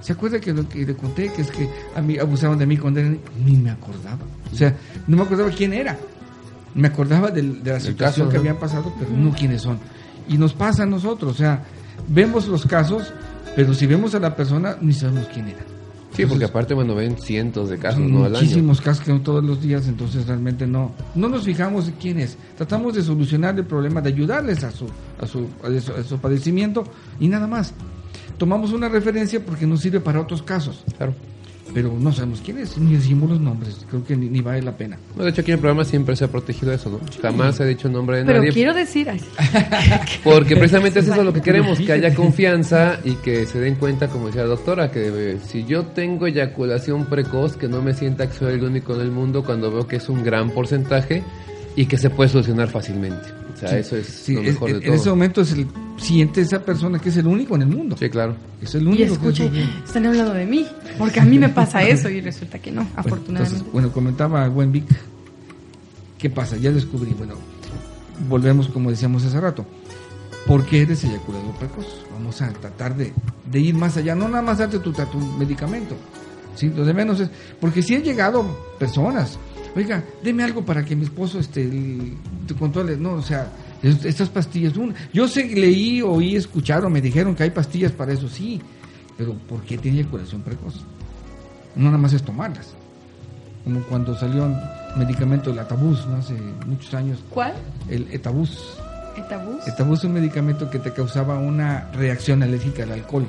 ¿Se 0.00 0.12
acuerda 0.12 0.40
que 0.40 0.52
lo 0.52 0.68
que 0.68 0.84
le 0.84 0.94
conté, 0.96 1.32
que 1.32 1.42
es 1.42 1.50
que 1.50 1.68
a 1.94 2.00
mí 2.02 2.18
abusaron 2.18 2.58
de 2.58 2.66
mí 2.66 2.76
cuando 2.76 3.00
era 3.00 3.08
ni- 3.44 3.56
me 3.56 3.70
acordaba. 3.70 4.18
O 4.52 4.56
sea, 4.56 4.74
no 5.06 5.16
me 5.16 5.22
acordaba 5.22 5.50
quién 5.50 5.72
era. 5.72 5.96
Me 6.74 6.88
acordaba 6.88 7.30
de, 7.30 7.42
la 7.42 7.78
situación 7.80 7.96
caso, 7.96 8.28
que 8.28 8.34
¿no? 8.34 8.40
habían 8.40 8.56
pasado, 8.58 8.92
pero 8.98 9.10
no 9.12 9.30
quiénes 9.32 9.62
son. 9.62 9.78
Y 10.28 10.38
nos 10.38 10.54
pasa 10.54 10.84
a 10.84 10.86
nosotros, 10.86 11.32
o 11.32 11.34
sea, 11.36 11.62
vemos 12.08 12.48
los 12.48 12.66
casos, 12.66 13.12
pero 13.54 13.74
si 13.74 13.86
vemos 13.86 14.14
a 14.14 14.18
la 14.18 14.34
persona, 14.34 14.76
ni 14.80 14.92
sabemos 14.92 15.28
quién 15.32 15.48
era. 15.48 15.60
Sí, 16.14 16.26
porque 16.26 16.44
aparte, 16.44 16.74
bueno, 16.74 16.94
ven 16.94 17.16
cientos 17.18 17.70
de 17.70 17.78
casos, 17.78 18.00
¿no? 18.00 18.24
Al 18.24 18.36
año. 18.36 18.42
muchísimos 18.42 18.80
casos 18.80 19.04
que 19.04 19.12
no 19.12 19.22
todos 19.22 19.42
los 19.42 19.62
días, 19.62 19.88
entonces 19.88 20.26
realmente 20.26 20.66
no, 20.66 20.92
no 21.14 21.28
nos 21.28 21.44
fijamos 21.44 21.88
en 21.88 21.94
quién 21.94 22.18
es. 22.18 22.36
Tratamos 22.56 22.94
de 22.94 23.02
solucionar 23.02 23.58
el 23.58 23.64
problema, 23.64 24.00
de 24.02 24.10
ayudarles 24.10 24.62
a 24.62 24.70
su, 24.70 24.86
a 25.20 25.26
su, 25.26 25.48
a 25.62 25.80
su, 25.80 25.92
a 25.92 26.04
su 26.04 26.18
padecimiento 26.18 26.84
y 27.18 27.28
nada 27.28 27.46
más. 27.46 27.72
Tomamos 28.36 28.72
una 28.72 28.88
referencia 28.88 29.44
porque 29.44 29.66
nos 29.66 29.80
sirve 29.80 30.00
para 30.00 30.20
otros 30.20 30.42
casos, 30.42 30.84
Claro. 30.96 31.14
Pero 31.74 31.92
no 31.98 32.12
sabemos 32.12 32.40
quién 32.44 32.58
es, 32.58 32.76
ni 32.78 32.94
decimos 32.96 33.30
los 33.30 33.40
nombres, 33.40 33.84
creo 33.88 34.04
que 34.04 34.16
ni, 34.16 34.28
ni 34.28 34.40
vale 34.40 34.62
la 34.62 34.76
pena. 34.76 34.98
No, 35.16 35.24
de 35.24 35.30
hecho, 35.30 35.40
aquí 35.40 35.50
en 35.50 35.54
el 35.56 35.60
programa 35.60 35.84
siempre 35.84 36.16
se 36.16 36.24
ha 36.24 36.28
protegido 36.28 36.72
eso, 36.72 36.90
¿no? 36.90 37.00
Jamás 37.20 37.56
se 37.56 37.62
ha 37.62 37.66
dicho 37.66 37.88
nombre 37.88 38.18
de 38.18 38.24
Pero 38.24 38.38
nadie. 38.38 38.52
quiero 38.52 38.74
decir, 38.74 39.08
ay, 39.10 39.20
Porque 40.24 40.56
precisamente 40.56 41.00
es 41.00 41.08
eso 41.08 41.22
lo 41.22 41.32
que 41.32 41.40
queremos, 41.40 41.78
que 41.78 41.92
haya 41.92 42.14
confianza 42.14 42.98
y 43.04 43.14
que 43.16 43.46
se 43.46 43.60
den 43.60 43.76
cuenta, 43.76 44.08
como 44.08 44.26
decía 44.26 44.42
la 44.42 44.48
doctora, 44.48 44.90
que 44.90 45.32
eh, 45.32 45.38
si 45.44 45.64
yo 45.64 45.86
tengo 45.86 46.26
eyaculación 46.26 47.06
precoz, 47.06 47.56
que 47.56 47.68
no 47.68 47.82
me 47.82 47.94
sienta 47.94 48.28
que 48.28 48.34
soy 48.36 48.54
el 48.54 48.64
único 48.64 48.94
en 48.94 49.00
el 49.00 49.10
mundo 49.10 49.44
cuando 49.44 49.70
veo 49.70 49.86
que 49.86 49.96
es 49.96 50.08
un 50.08 50.22
gran 50.22 50.50
porcentaje 50.50 51.22
y 51.76 51.86
que 51.86 51.96
se 51.96 52.10
puede 52.10 52.28
solucionar 52.30 52.68
fácilmente. 52.68 53.28
O 53.54 53.56
sea, 53.58 53.78
eso 53.78 53.96
es 53.96 54.06
Sí, 54.06 54.34
lo 54.34 54.40
es- 54.42 54.54
mejor 54.54 54.70
en, 54.70 54.80
de 54.80 54.86
en 54.88 54.92
ese 54.94 55.04
todo. 55.04 55.14
momento 55.14 55.40
es 55.42 55.52
el, 55.52 55.66
siente 55.96 56.40
esa 56.40 56.60
persona 56.64 56.98
que 56.98 57.08
es 57.10 57.16
el 57.16 57.26
único 57.26 57.54
en 57.54 57.62
el 57.62 57.68
mundo. 57.68 57.96
Sí, 57.98 58.10
claro. 58.10 58.34
Es 58.60 58.74
el 58.74 58.82
y 58.82 58.86
único. 58.86 59.04
que 59.06 59.12
escuche, 59.12 59.46
es 59.46 59.52
el- 59.52 59.82
están 59.84 60.06
hablando 60.06 60.32
de 60.34 60.46
mí, 60.46 60.66
porque 60.98 61.20
a 61.20 61.24
mí 61.24 61.38
me 61.38 61.48
pasa 61.48 61.82
eso 61.88 62.08
y 62.08 62.20
resulta 62.20 62.58
que 62.58 62.70
no, 62.72 62.82
Bueno, 62.82 62.94
afortunadamente. 62.96 63.54
entonces, 63.56 63.72
bueno, 63.72 63.92
comentaba 63.92 64.48
Wenvic, 64.48 64.86
¿qué 66.18 66.28
pasa? 66.30 66.56
Ya 66.56 66.70
descubrí, 66.72 67.14
bueno, 67.16 67.34
volvemos 68.28 68.68
como 68.68 68.90
decíamos 68.90 69.24
hace 69.24 69.40
rato. 69.40 69.64
¿Por 70.46 70.66
qué 70.66 70.82
eres 70.82 71.04
eyaculador 71.04 71.54
precoz? 71.54 71.86
Vamos 72.12 72.42
a 72.42 72.50
tratar 72.52 72.96
de, 72.96 73.12
de 73.50 73.60
ir 73.60 73.74
más 73.76 73.96
allá, 73.96 74.14
no 74.16 74.28
nada 74.28 74.42
más 74.42 74.58
darte 74.58 74.80
tu, 74.80 74.92
tu 74.92 75.18
medicamento. 75.38 75.94
¿sí? 76.56 76.68
Lo 76.74 76.84
de 76.84 76.92
menos 76.92 77.20
es, 77.20 77.30
porque 77.60 77.80
si 77.80 77.94
han 77.94 78.02
llegado 78.02 78.44
personas, 78.78 79.38
oiga, 79.76 80.02
deme 80.22 80.42
algo 80.44 80.64
para 80.64 80.84
que 80.84 80.94
mi 80.96 81.04
esposo 81.04 81.38
este, 81.40 81.62
el- 81.62 82.16
te 82.46 82.54
controle, 82.54 82.96
no, 82.96 83.12
o 83.14 83.22
sea, 83.22 83.48
es- 83.82 84.04
estas 84.04 84.28
pastillas, 84.28 84.76
una- 84.76 84.94
yo 85.12 85.26
sé, 85.28 85.44
leí, 85.54 86.02
oí, 86.02 86.36
escucharon, 86.36 86.92
me 86.92 87.00
dijeron 87.00 87.34
que 87.34 87.44
hay 87.44 87.50
pastillas 87.50 87.92
para 87.92 88.12
eso, 88.12 88.28
sí, 88.28 88.60
pero 89.16 89.34
¿por 89.34 89.62
qué 89.62 89.78
tiene 89.78 89.98
eyaculación 90.00 90.42
precoz? 90.42 90.84
No 91.76 91.86
nada 91.86 91.98
más 91.98 92.12
es 92.12 92.22
tomarlas 92.22 92.74
como 93.64 93.80
cuando 93.84 94.18
salió 94.18 94.44
un 94.44 94.56
medicamento 94.96 95.50
el 95.52 95.58
Atabús, 95.60 96.04
¿no? 96.08 96.16
hace 96.16 96.34
muchos 96.66 96.92
años, 96.94 97.20
¿Cuál? 97.30 97.54
el 97.88 98.08
Etabús. 98.10 98.76
¿Etabús? 99.16 99.68
Etabús 99.68 99.98
es 100.00 100.04
un 100.06 100.14
medicamento 100.14 100.68
que 100.68 100.80
te 100.80 100.92
causaba 100.92 101.38
una 101.38 101.88
reacción 101.92 102.42
alérgica 102.42 102.82
al 102.82 102.90
alcohol. 102.92 103.28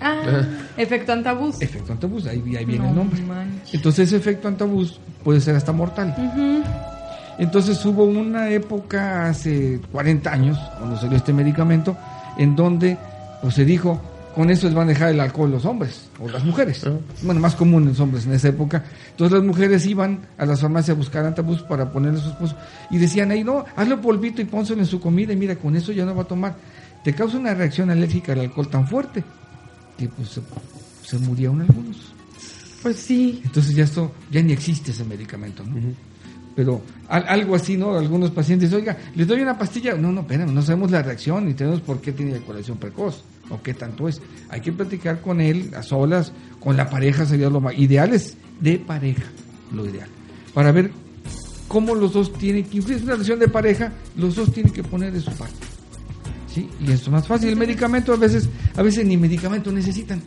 Ah, 0.00 0.42
efecto 0.76 1.12
antabús. 1.12 1.60
Efecto 1.60 1.92
antabús, 1.92 2.26
ahí, 2.26 2.42
ahí 2.56 2.64
viene 2.64 2.84
No 2.84 2.90
el 2.90 2.94
nombre. 2.96 3.22
manches. 3.22 3.74
Entonces 3.74 4.08
ese 4.08 4.16
efecto 4.16 4.48
antabús 4.48 5.00
puede 5.24 5.40
ser 5.40 5.56
hasta 5.56 5.72
mortal. 5.72 6.14
Entonces 7.38 7.84
hubo 7.84 8.04
una 8.04 8.50
época 8.50 9.28
hace 9.28 9.80
40 9.90 10.32
años, 10.32 10.58
cuando 10.78 10.96
salió 10.98 11.16
este 11.16 11.32
medicamento, 11.32 11.96
en 12.38 12.54
donde 12.54 12.96
pues, 13.40 13.54
se 13.54 13.64
dijo, 13.64 14.00
con 14.34 14.50
eso 14.50 14.66
les 14.66 14.74
van 14.74 14.86
a 14.88 14.92
dejar 14.92 15.10
el 15.10 15.20
alcohol 15.20 15.50
los 15.50 15.64
hombres 15.64 16.08
o 16.20 16.28
las 16.28 16.44
mujeres. 16.44 16.84
Ah. 16.86 16.92
Bueno, 17.22 17.40
más 17.40 17.54
común 17.54 17.86
los 17.86 18.00
hombres 18.00 18.26
en 18.26 18.32
esa 18.32 18.48
época. 18.48 18.84
Entonces 19.10 19.38
las 19.38 19.46
mujeres 19.46 19.86
iban 19.86 20.20
a 20.38 20.46
las 20.46 20.60
farmacias 20.60 20.94
a 20.94 20.98
buscar 20.98 21.24
antabús 21.24 21.62
para 21.62 21.90
ponerle 21.90 22.20
a 22.20 22.22
su 22.22 22.28
esposo 22.30 22.56
y 22.90 22.98
decían 22.98 23.30
ahí, 23.30 23.44
no, 23.44 23.64
hazle 23.76 23.96
polvito 23.96 24.40
y 24.40 24.44
pónselo 24.44 24.80
en 24.80 24.86
su 24.86 25.00
comida 25.00 25.32
y 25.32 25.36
mira, 25.36 25.56
con 25.56 25.74
eso 25.74 25.92
ya 25.92 26.04
no 26.04 26.14
va 26.14 26.22
a 26.22 26.26
tomar. 26.26 26.54
Te 27.02 27.14
causa 27.14 27.36
una 27.38 27.52
reacción 27.54 27.90
alérgica 27.90 28.32
al 28.32 28.40
alcohol 28.40 28.68
tan 28.68 28.86
fuerte 28.86 29.24
que 29.98 30.08
pues 30.08 30.28
se, 30.28 30.40
se 31.04 31.18
murieron 31.18 31.60
algunos. 31.60 32.12
Pues 32.82 32.96
sí. 32.96 33.40
Entonces 33.44 33.74
ya 33.74 33.84
esto, 33.84 34.12
ya 34.30 34.42
ni 34.42 34.52
existe 34.52 34.90
ese 34.90 35.04
medicamento, 35.04 35.62
¿no? 35.64 35.76
Pero 36.54 36.82
al- 37.08 37.26
algo 37.28 37.54
así, 37.54 37.76
¿no? 37.76 37.94
Algunos 37.96 38.30
pacientes, 38.30 38.72
oiga, 38.72 38.96
les 39.14 39.26
doy 39.26 39.40
una 39.40 39.56
pastilla. 39.56 39.94
No, 39.94 40.12
no, 40.12 40.20
espérame, 40.22 40.52
no 40.52 40.60
sabemos 40.62 40.90
la 40.90 41.02
reacción 41.02 41.46
ni 41.46 41.54
tenemos 41.54 41.80
por 41.80 42.00
qué 42.00 42.12
tiene 42.12 42.32
eyaculación 42.32 42.76
precoz 42.78 43.22
o 43.50 43.62
qué 43.62 43.72
tanto 43.74 44.08
es. 44.08 44.20
Hay 44.50 44.60
que 44.60 44.72
platicar 44.72 45.20
con 45.22 45.40
él 45.40 45.70
a 45.76 45.82
solas, 45.82 46.32
con 46.60 46.76
la 46.76 46.90
pareja 46.90 47.24
sería 47.24 47.48
lo 47.48 47.60
más 47.60 47.78
ideal 47.78 48.12
es 48.12 48.36
de 48.60 48.78
pareja, 48.78 49.24
lo 49.72 49.88
ideal. 49.88 50.08
Para 50.52 50.72
ver 50.72 50.90
cómo 51.68 51.94
los 51.94 52.12
dos 52.12 52.32
tienen 52.34 52.64
que 52.64 52.76
influir. 52.78 52.98
Es 52.98 53.04
una 53.04 53.12
relación 53.12 53.38
de 53.38 53.48
pareja, 53.48 53.92
los 54.16 54.34
dos 54.34 54.52
tienen 54.52 54.72
que 54.72 54.82
poner 54.82 55.12
de 55.12 55.20
su 55.20 55.30
parte. 55.32 55.54
¿Sí? 56.52 56.68
Y 56.80 56.90
esto 56.92 57.06
es 57.06 57.08
más 57.12 57.26
fácil. 57.26 57.48
El 57.50 57.56
medicamento 57.56 58.12
a 58.12 58.16
veces, 58.16 58.48
a 58.76 58.82
veces 58.82 59.06
ni 59.06 59.16
medicamento 59.16 59.72
necesitan. 59.72 60.22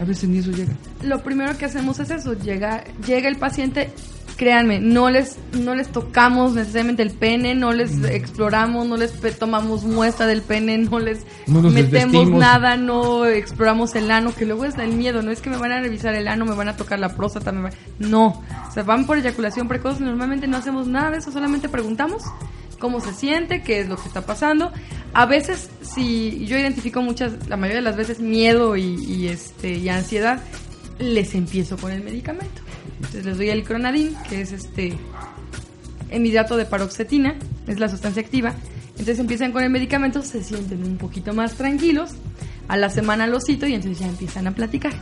A 0.00 0.04
veces 0.04 0.28
ni 0.28 0.38
eso 0.38 0.52
llega. 0.52 0.74
Lo 1.02 1.22
primero 1.24 1.56
que 1.58 1.64
hacemos 1.64 1.98
es 1.98 2.10
eso, 2.10 2.34
llega, 2.34 2.84
llega 3.06 3.28
el 3.28 3.36
paciente 3.36 3.90
créanme, 4.36 4.78
no 4.78 5.10
les, 5.10 5.36
no 5.60 5.74
les 5.74 5.88
tocamos 5.88 6.54
necesariamente 6.54 7.02
el 7.02 7.10
pene, 7.10 7.56
no 7.56 7.72
les 7.72 8.04
exploramos, 8.04 8.86
no 8.86 8.96
les 8.96 9.10
tomamos 9.36 9.82
muestra 9.82 10.28
del 10.28 10.42
pene, 10.42 10.78
no 10.78 11.00
les 11.00 11.26
No 11.48 11.60
metemos 11.62 12.28
nada, 12.38 12.76
no 12.76 13.26
exploramos 13.26 13.96
el 13.96 14.08
ano, 14.12 14.32
que 14.32 14.46
luego 14.46 14.64
es 14.64 14.78
el 14.78 14.92
miedo, 14.94 15.22
no 15.22 15.32
es 15.32 15.40
que 15.40 15.50
me 15.50 15.56
van 15.56 15.72
a 15.72 15.80
revisar 15.80 16.14
el 16.14 16.28
ano, 16.28 16.44
me 16.44 16.54
van 16.54 16.68
a 16.68 16.76
tocar 16.76 17.00
la 17.00 17.16
próstata, 17.16 17.50
me 17.50 17.62
van- 17.62 17.72
no, 17.98 18.26
o 18.28 18.72
sea, 18.72 18.84
van 18.84 19.06
por 19.06 19.18
eyaculación 19.18 19.66
precoz 19.66 19.98
normalmente 19.98 20.46
no 20.46 20.56
hacemos 20.58 20.86
nada 20.86 21.10
de 21.10 21.18
eso, 21.18 21.32
solamente 21.32 21.68
preguntamos 21.68 22.22
cómo 22.78 23.00
se 23.00 23.12
siente, 23.12 23.62
qué 23.62 23.80
es 23.80 23.88
lo 23.88 23.96
que 23.96 24.08
está 24.08 24.22
pasando. 24.22 24.72
A 25.14 25.26
veces, 25.26 25.70
si 25.82 26.46
yo 26.46 26.58
identifico 26.58 27.02
muchas, 27.02 27.48
la 27.48 27.56
mayoría 27.56 27.76
de 27.76 27.84
las 27.84 27.96
veces 27.96 28.20
miedo 28.20 28.76
y, 28.76 28.94
y, 29.04 29.28
este 29.28 29.74
y 29.74 29.88
ansiedad, 29.88 30.40
les 30.98 31.34
empiezo 31.34 31.76
con 31.76 31.92
el 31.92 32.02
medicamento. 32.02 32.62
Entonces 32.96 33.24
les 33.24 33.36
doy 33.36 33.50
el 33.50 33.64
cronadín, 33.64 34.16
que 34.28 34.40
es 34.40 34.52
este 34.52 34.96
emidato 36.10 36.56
de 36.56 36.64
paroxetina, 36.64 37.36
es 37.66 37.78
la 37.78 37.88
sustancia 37.88 38.22
activa. 38.22 38.54
Entonces 38.90 39.18
empiezan 39.18 39.52
con 39.52 39.62
el 39.62 39.70
medicamento, 39.70 40.22
se 40.22 40.42
sienten 40.42 40.84
un 40.84 40.96
poquito 40.96 41.32
más 41.32 41.54
tranquilos. 41.54 42.12
A 42.66 42.76
la 42.76 42.90
semana 42.90 43.26
lo 43.26 43.40
cito 43.40 43.66
y 43.66 43.74
entonces 43.74 44.00
ya 44.00 44.08
empiezan 44.08 44.46
a 44.46 44.54
platicar. 44.54 44.92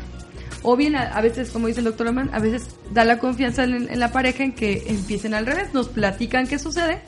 O 0.62 0.76
bien, 0.76 0.94
a, 0.94 1.02
a 1.02 1.20
veces, 1.20 1.50
como 1.50 1.66
dice 1.66 1.80
el 1.80 1.86
doctor 1.86 2.08
Oman, 2.08 2.30
a 2.32 2.38
veces 2.38 2.68
da 2.92 3.04
la 3.04 3.18
confianza 3.18 3.64
en, 3.64 3.88
en 3.90 4.00
la 4.00 4.12
pareja 4.12 4.44
en 4.44 4.52
que 4.52 4.84
empiecen 4.86 5.34
al 5.34 5.46
revés, 5.46 5.72
nos 5.74 5.88
platican 5.88 6.46
qué 6.46 6.58
sucede, 6.58 7.00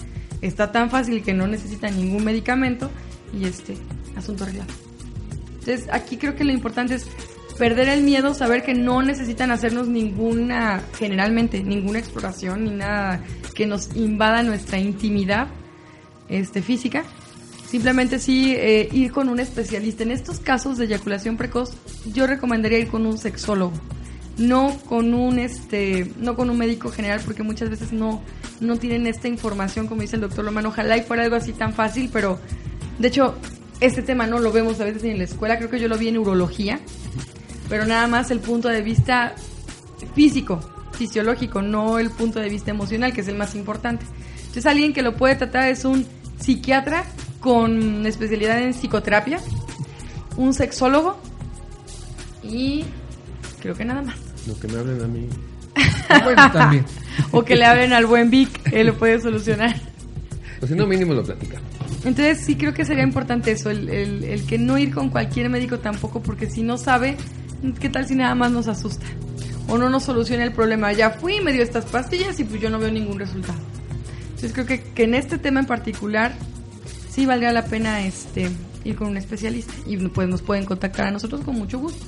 está 0.43 0.72
tan 0.72 0.91
fácil 0.91 1.22
que 1.22 1.34
no 1.34 1.47
necesitan 1.47 1.97
ningún 1.97 2.24
medicamento 2.24 2.91
y 3.32 3.45
este, 3.45 3.76
asunto 4.16 4.45
arreglado. 4.45 4.70
Entonces, 5.61 5.89
aquí 5.93 6.16
creo 6.16 6.34
que 6.34 6.45
lo 6.45 6.53
importante 6.53 6.95
es 6.95 7.07
perder 7.59 7.89
el 7.89 8.03
miedo, 8.03 8.34
saber 8.34 8.62
que 8.62 8.74
no 8.74 9.03
necesitan 9.03 9.51
hacernos 9.51 9.89
ninguna, 9.89 10.82
generalmente, 10.99 11.62
ninguna 11.62 11.99
exploración 11.99 12.64
ni 12.64 12.70
nada 12.70 13.22
que 13.55 13.66
nos 13.66 13.95
invada 13.97 14.43
nuestra 14.43 14.78
intimidad 14.78 15.49
este, 16.28 16.62
física. 16.62 17.05
Simplemente 17.68 18.18
sí 18.18 18.55
eh, 18.57 18.89
ir 18.93 19.12
con 19.12 19.28
un 19.28 19.41
especialista. 19.41 20.05
En 20.05 20.12
estos 20.12 20.41
casos 20.41 20.78
de 20.78 20.86
eyaculación 20.86 21.36
precoz, 21.36 21.72
yo 22.14 22.26
recomendaría 22.26 22.78
ir 22.78 22.89
con 22.89 23.05
un 23.05 23.18
sexólogo. 23.18 23.74
No 24.39 24.76
con 24.86 25.14
un 25.14 25.39
este, 25.39 26.12
no 26.18 26.36
con 26.36 26.49
un 26.49 26.59
médico 26.59 26.91
general, 26.91 27.20
porque 27.24 27.43
muchas 27.43 27.70
veces 27.70 27.93
no, 27.93 28.22
no 28.61 28.76
tienen 28.76 29.07
esta 29.07 29.28
información, 29.28 29.86
como 29.89 30.03
dice 30.03 30.16
el 30.16 30.22
doctor 30.22 30.45
Loman. 30.45 30.66
Ojalá 30.66 30.97
y 30.97 31.03
fuera 31.03 31.24
algo 31.24 31.36
así 31.36 31.53
tan 31.53 31.72
fácil, 31.72 32.09
pero 32.12 32.39
de 32.99 33.09
hecho, 33.09 33.36
este 33.80 34.03
tema 34.03 34.26
no 34.26 34.41
lo 34.41 34.53
vemos 34.53 34.80
a 34.80 34.84
veces 34.84 35.05
en 35.05 35.18
la 35.18 35.24
escuela, 35.24 35.57
creo 35.57 35.70
que 35.70 35.78
yo 35.78 35.89
lo 35.89 35.99
vi 35.99 36.09
en 36.09 36.18
urología, 36.18 36.80
pero 37.68 37.86
nada 37.86 38.07
más 38.07 38.30
el 38.30 38.41
punto 38.41 38.68
de 38.68 38.82
vista 38.82 39.34
físico, 40.14 40.61
fisiológico, 40.93 41.62
no 41.62 41.99
el 41.99 42.11
punto 42.11 42.41
de 42.41 42.49
vista 42.49 42.70
emocional, 42.70 43.12
que 43.12 43.20
es 43.20 43.28
el 43.28 43.36
más 43.36 43.55
importante. 43.55 44.05
Entonces 44.41 44.66
alguien 44.66 44.93
que 44.93 45.03
lo 45.03 45.16
puede 45.16 45.36
tratar 45.36 45.68
es 45.68 45.84
un 45.84 46.07
psiquiatra 46.41 47.05
con 47.41 48.05
especialidad 48.07 48.61
en 48.61 48.72
psicoterapia, 48.72 49.41
un 50.36 50.55
sexólogo 50.55 51.16
y 52.43 52.84
creo 53.61 53.74
que 53.74 53.84
nada 53.84 54.03
más. 54.03 54.28
Lo 54.49 54.59
que 54.59 54.66
me 54.68 54.78
hablen 54.78 55.03
a 55.03 55.07
mí. 55.07 55.28
Bueno, 56.24 56.51
también. 56.53 56.84
O 57.32 57.44
que 57.44 57.55
le 57.57 57.64
hablen 57.64 57.92
al 57.92 58.07
buen 58.07 58.30
Vic, 58.30 58.49
él 58.72 58.86
lo 58.88 58.94
puede 58.99 59.20
solucionar. 59.20 59.74
O 60.62 60.66
si 60.66 60.74
no, 60.74 60.86
mínimo 60.86 61.12
lo 61.14 61.22
platicamos. 61.24 61.68
Entonces 62.05 62.40
sí 62.44 62.55
creo 62.57 62.72
que 62.72 62.84
sería 62.84 63.03
importante 63.03 63.51
eso, 63.53 63.70
el, 63.70 63.88
el- 63.88 64.24
el 64.24 64.44
que 64.46 64.57
no 64.59 64.78
ir 64.78 64.94
con 64.94 65.11
cualquier 65.11 65.51
médico 65.51 65.78
tampoco, 65.80 66.22
porque 66.22 66.49
si 66.49 66.62
no 66.62 66.78
sabe, 66.78 67.16
¿qué 67.80 67.88
tal 67.88 68.07
si 68.07 68.14
nada 68.14 68.34
más 68.36 68.51
nos 68.53 68.68
asusta? 68.68 69.05
O 69.68 69.76
no 69.78 69.90
nos 69.90 70.05
soluciona 70.05 70.44
el 70.44 70.53
problema. 70.53 70.92
Ya 70.92 71.11
fui, 71.11 71.40
me 71.40 71.53
dio 71.53 71.62
estas 71.62 71.84
pastillas 71.86 72.38
y 72.40 72.44
pues 72.44 72.61
yo 72.61 72.70
no 72.70 72.78
veo 72.78 72.90
ningún 72.90 73.18
resultado. 73.18 73.59
Entonces 74.30 74.53
creo 74.53 74.64
que, 74.66 74.80
que 74.80 75.05
en 75.05 75.14
este 75.14 75.38
tema 75.38 75.61
en 75.61 75.66
particular 75.66 76.32
sí 77.11 77.26
valdría 77.26 77.53
la 77.53 77.64
pena 77.64 78.03
este 78.05 78.49
ir 78.84 78.94
con 78.96 79.09
un 79.09 79.16
especialista 79.16 79.74
y 79.86 79.96
pues 79.96 80.28
nos 80.28 80.40
pueden 80.40 80.64
contactar 80.64 81.09
a 81.09 81.11
nosotros 81.11 81.42
con 81.42 81.57
mucho 81.57 81.78
gusto. 81.80 82.07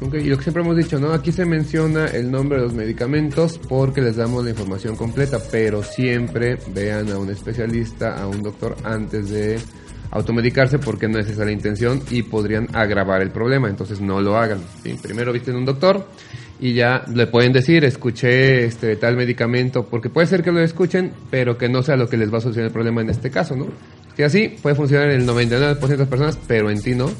Y 0.00 0.28
lo 0.28 0.36
que 0.36 0.42
siempre 0.42 0.62
hemos 0.62 0.76
dicho, 0.76 0.98
¿no? 0.98 1.12
Aquí 1.12 1.32
se 1.32 1.46
menciona 1.46 2.06
el 2.08 2.30
nombre 2.30 2.58
de 2.58 2.64
los 2.64 2.74
medicamentos 2.74 3.58
porque 3.66 4.02
les 4.02 4.16
damos 4.16 4.44
la 4.44 4.50
información 4.50 4.94
completa, 4.94 5.38
pero 5.50 5.82
siempre 5.82 6.58
vean 6.74 7.10
a 7.10 7.18
un 7.18 7.30
especialista, 7.30 8.20
a 8.20 8.26
un 8.26 8.42
doctor 8.42 8.76
antes 8.84 9.30
de 9.30 9.58
automedicarse 10.10 10.78
porque 10.78 11.08
no 11.08 11.18
es 11.18 11.28
esa 11.28 11.44
la 11.44 11.52
intención 11.52 12.02
y 12.10 12.22
podrían 12.22 12.68
agravar 12.74 13.22
el 13.22 13.30
problema, 13.30 13.68
entonces 13.68 14.00
no 14.00 14.20
lo 14.20 14.36
hagan. 14.36 14.60
Sí, 14.82 14.98
primero 15.02 15.32
visiten 15.32 15.56
un 15.56 15.64
doctor 15.64 16.06
y 16.60 16.74
ya 16.74 17.04
le 17.12 17.26
pueden 17.26 17.52
decir, 17.52 17.84
escuché 17.84 18.64
este 18.64 18.96
tal 18.96 19.16
medicamento, 19.16 19.86
porque 19.86 20.10
puede 20.10 20.26
ser 20.26 20.42
que 20.42 20.52
lo 20.52 20.60
escuchen, 20.60 21.12
pero 21.30 21.56
que 21.56 21.68
no 21.68 21.82
sea 21.82 21.96
lo 21.96 22.08
que 22.08 22.16
les 22.16 22.32
va 22.32 22.38
a 22.38 22.40
solucionar 22.42 22.68
el 22.68 22.72
problema 22.72 23.00
en 23.00 23.10
este 23.10 23.30
caso, 23.30 23.56
¿no? 23.56 23.66
Que 24.16 24.24
así 24.24 24.48
puede 24.62 24.74
funcionar 24.74 25.10
en 25.10 25.20
el 25.20 25.28
99% 25.28 25.78
de 25.88 25.96
las 25.98 26.08
personas, 26.08 26.38
pero 26.48 26.70
en 26.70 26.80
ti 26.80 26.94
no, 26.94 27.10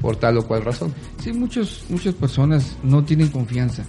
por 0.00 0.16
tal 0.16 0.38
o 0.38 0.46
cual 0.46 0.64
razón. 0.64 0.94
Sí, 1.22 1.32
muchos, 1.32 1.84
muchas 1.90 2.14
personas 2.14 2.76
no 2.82 3.04
tienen 3.04 3.28
confianza 3.28 3.84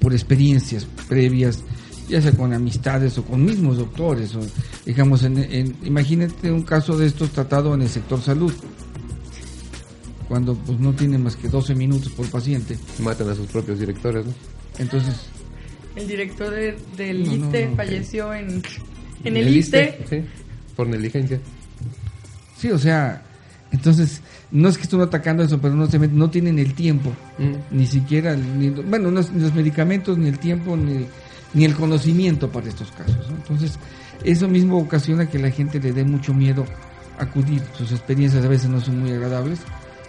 por 0.00 0.12
experiencias 0.12 0.86
previas, 1.08 1.64
ya 2.08 2.22
sea 2.22 2.32
con 2.32 2.52
amistades 2.52 3.18
o 3.18 3.24
con 3.24 3.44
mismos 3.44 3.78
doctores. 3.78 4.34
O, 4.36 4.40
digamos, 4.86 5.24
en, 5.24 5.38
en- 5.38 5.76
imagínate 5.82 6.52
un 6.52 6.62
caso 6.62 6.96
de 6.96 7.06
estos 7.06 7.30
tratado 7.30 7.74
en 7.74 7.82
el 7.82 7.88
sector 7.88 8.22
salud, 8.22 8.52
cuando 10.28 10.54
pues 10.54 10.78
no 10.78 10.92
tiene 10.94 11.18
más 11.18 11.36
que 11.36 11.48
12 11.48 11.74
minutos 11.74 12.12
por 12.12 12.26
paciente. 12.30 12.78
matan 13.00 13.28
a 13.28 13.34
sus 13.34 13.46
propios 13.48 13.78
directores, 13.80 14.24
¿no? 14.24 14.32
Entonces, 14.78 15.14
El 15.94 16.06
director 16.08 16.50
de- 16.50 16.76
del 16.96 17.24
No, 17.26 17.34
ISTE 17.34 17.66
no, 17.66 17.76
falleció 17.76 18.32
en, 18.32 18.62
en 19.24 19.36
el 19.36 19.56
ISTE. 19.56 20.04
Sí, 20.08 20.20
por 20.74 20.86
negligencia. 20.86 21.38
Sí, 22.62 22.70
o 22.70 22.78
sea, 22.78 23.20
entonces, 23.72 24.20
no 24.50 24.68
es 24.68 24.76
que 24.76 24.84
estén 24.84 25.00
atacando 25.00 25.42
eso, 25.42 25.58
pero 25.60 25.74
no, 25.74 25.86
se 25.86 25.98
met- 25.98 26.10
no 26.12 26.30
tienen 26.30 26.58
el 26.58 26.74
tiempo. 26.74 27.10
Mm. 27.38 27.76
ni 27.76 27.86
siquiera, 27.86 28.36
ni, 28.36 28.68
bueno, 28.70 29.10
no 29.10 29.20
ni 29.34 29.40
los 29.42 29.54
medicamentos, 29.54 30.16
ni 30.18 30.28
el 30.28 30.38
tiempo, 30.38 30.76
ni, 30.76 31.06
ni 31.54 31.64
el 31.64 31.74
conocimiento 31.74 32.50
para 32.50 32.68
estos 32.68 32.90
casos. 32.92 33.28
¿no? 33.30 33.36
Entonces, 33.36 33.78
eso 34.24 34.46
mismo 34.48 34.78
ocasiona 34.78 35.26
que 35.28 35.38
la 35.38 35.50
gente 35.50 35.80
le 35.80 35.92
dé 35.92 36.04
mucho 36.04 36.32
miedo 36.34 36.64
acudir. 37.18 37.62
Sus 37.76 37.90
experiencias 37.92 38.44
a 38.44 38.48
veces 38.48 38.68
no 38.70 38.80
son 38.80 39.00
muy 39.00 39.10
agradables, 39.12 39.60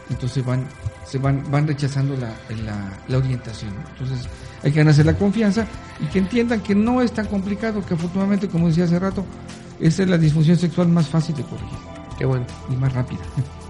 entonces 0.09 0.45
van, 0.45 0.65
se 1.07 1.17
van, 1.17 1.41
van 1.49 1.65
rechazando 1.65 2.15
la, 2.17 2.29
la, 2.65 2.99
la 3.07 3.17
orientación. 3.17 3.71
Entonces, 3.93 4.27
hay 4.61 4.71
que 4.71 4.77
ganarse 4.79 5.03
la 5.05 5.13
confianza 5.15 5.65
y 6.01 6.05
que 6.07 6.19
entiendan 6.19 6.59
que 6.61 6.75
no 6.75 7.01
es 7.01 7.13
tan 7.13 7.25
complicado, 7.27 7.83
que 7.85 7.93
afortunadamente, 7.93 8.47
como 8.49 8.67
decía 8.67 8.83
hace 8.83 8.99
rato, 8.99 9.25
esa 9.79 10.03
es 10.03 10.09
la 10.09 10.17
disfunción 10.17 10.57
sexual 10.57 10.89
más 10.89 11.07
fácil 11.07 11.33
de 11.35 11.43
corregir 11.43 11.92
Qué 12.23 12.27
bueno. 12.27 12.45
y 12.69 12.75
más 12.77 12.93
rápida. 12.93 13.19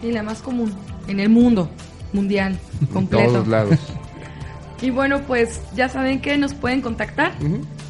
Y 0.03 0.11
la 0.11 0.21
más 0.21 0.43
común 0.43 0.71
en 1.07 1.19
el 1.19 1.27
mundo 1.29 1.67
mundial 2.13 2.59
En 2.81 2.87
completo. 2.87 3.25
todos 3.31 3.47
lados. 3.47 3.79
Y 4.79 4.91
bueno, 4.91 5.21
pues 5.25 5.59
ya 5.75 5.89
saben 5.89 6.21
que 6.21 6.37
nos 6.37 6.53
pueden 6.53 6.81
contactar 6.81 7.31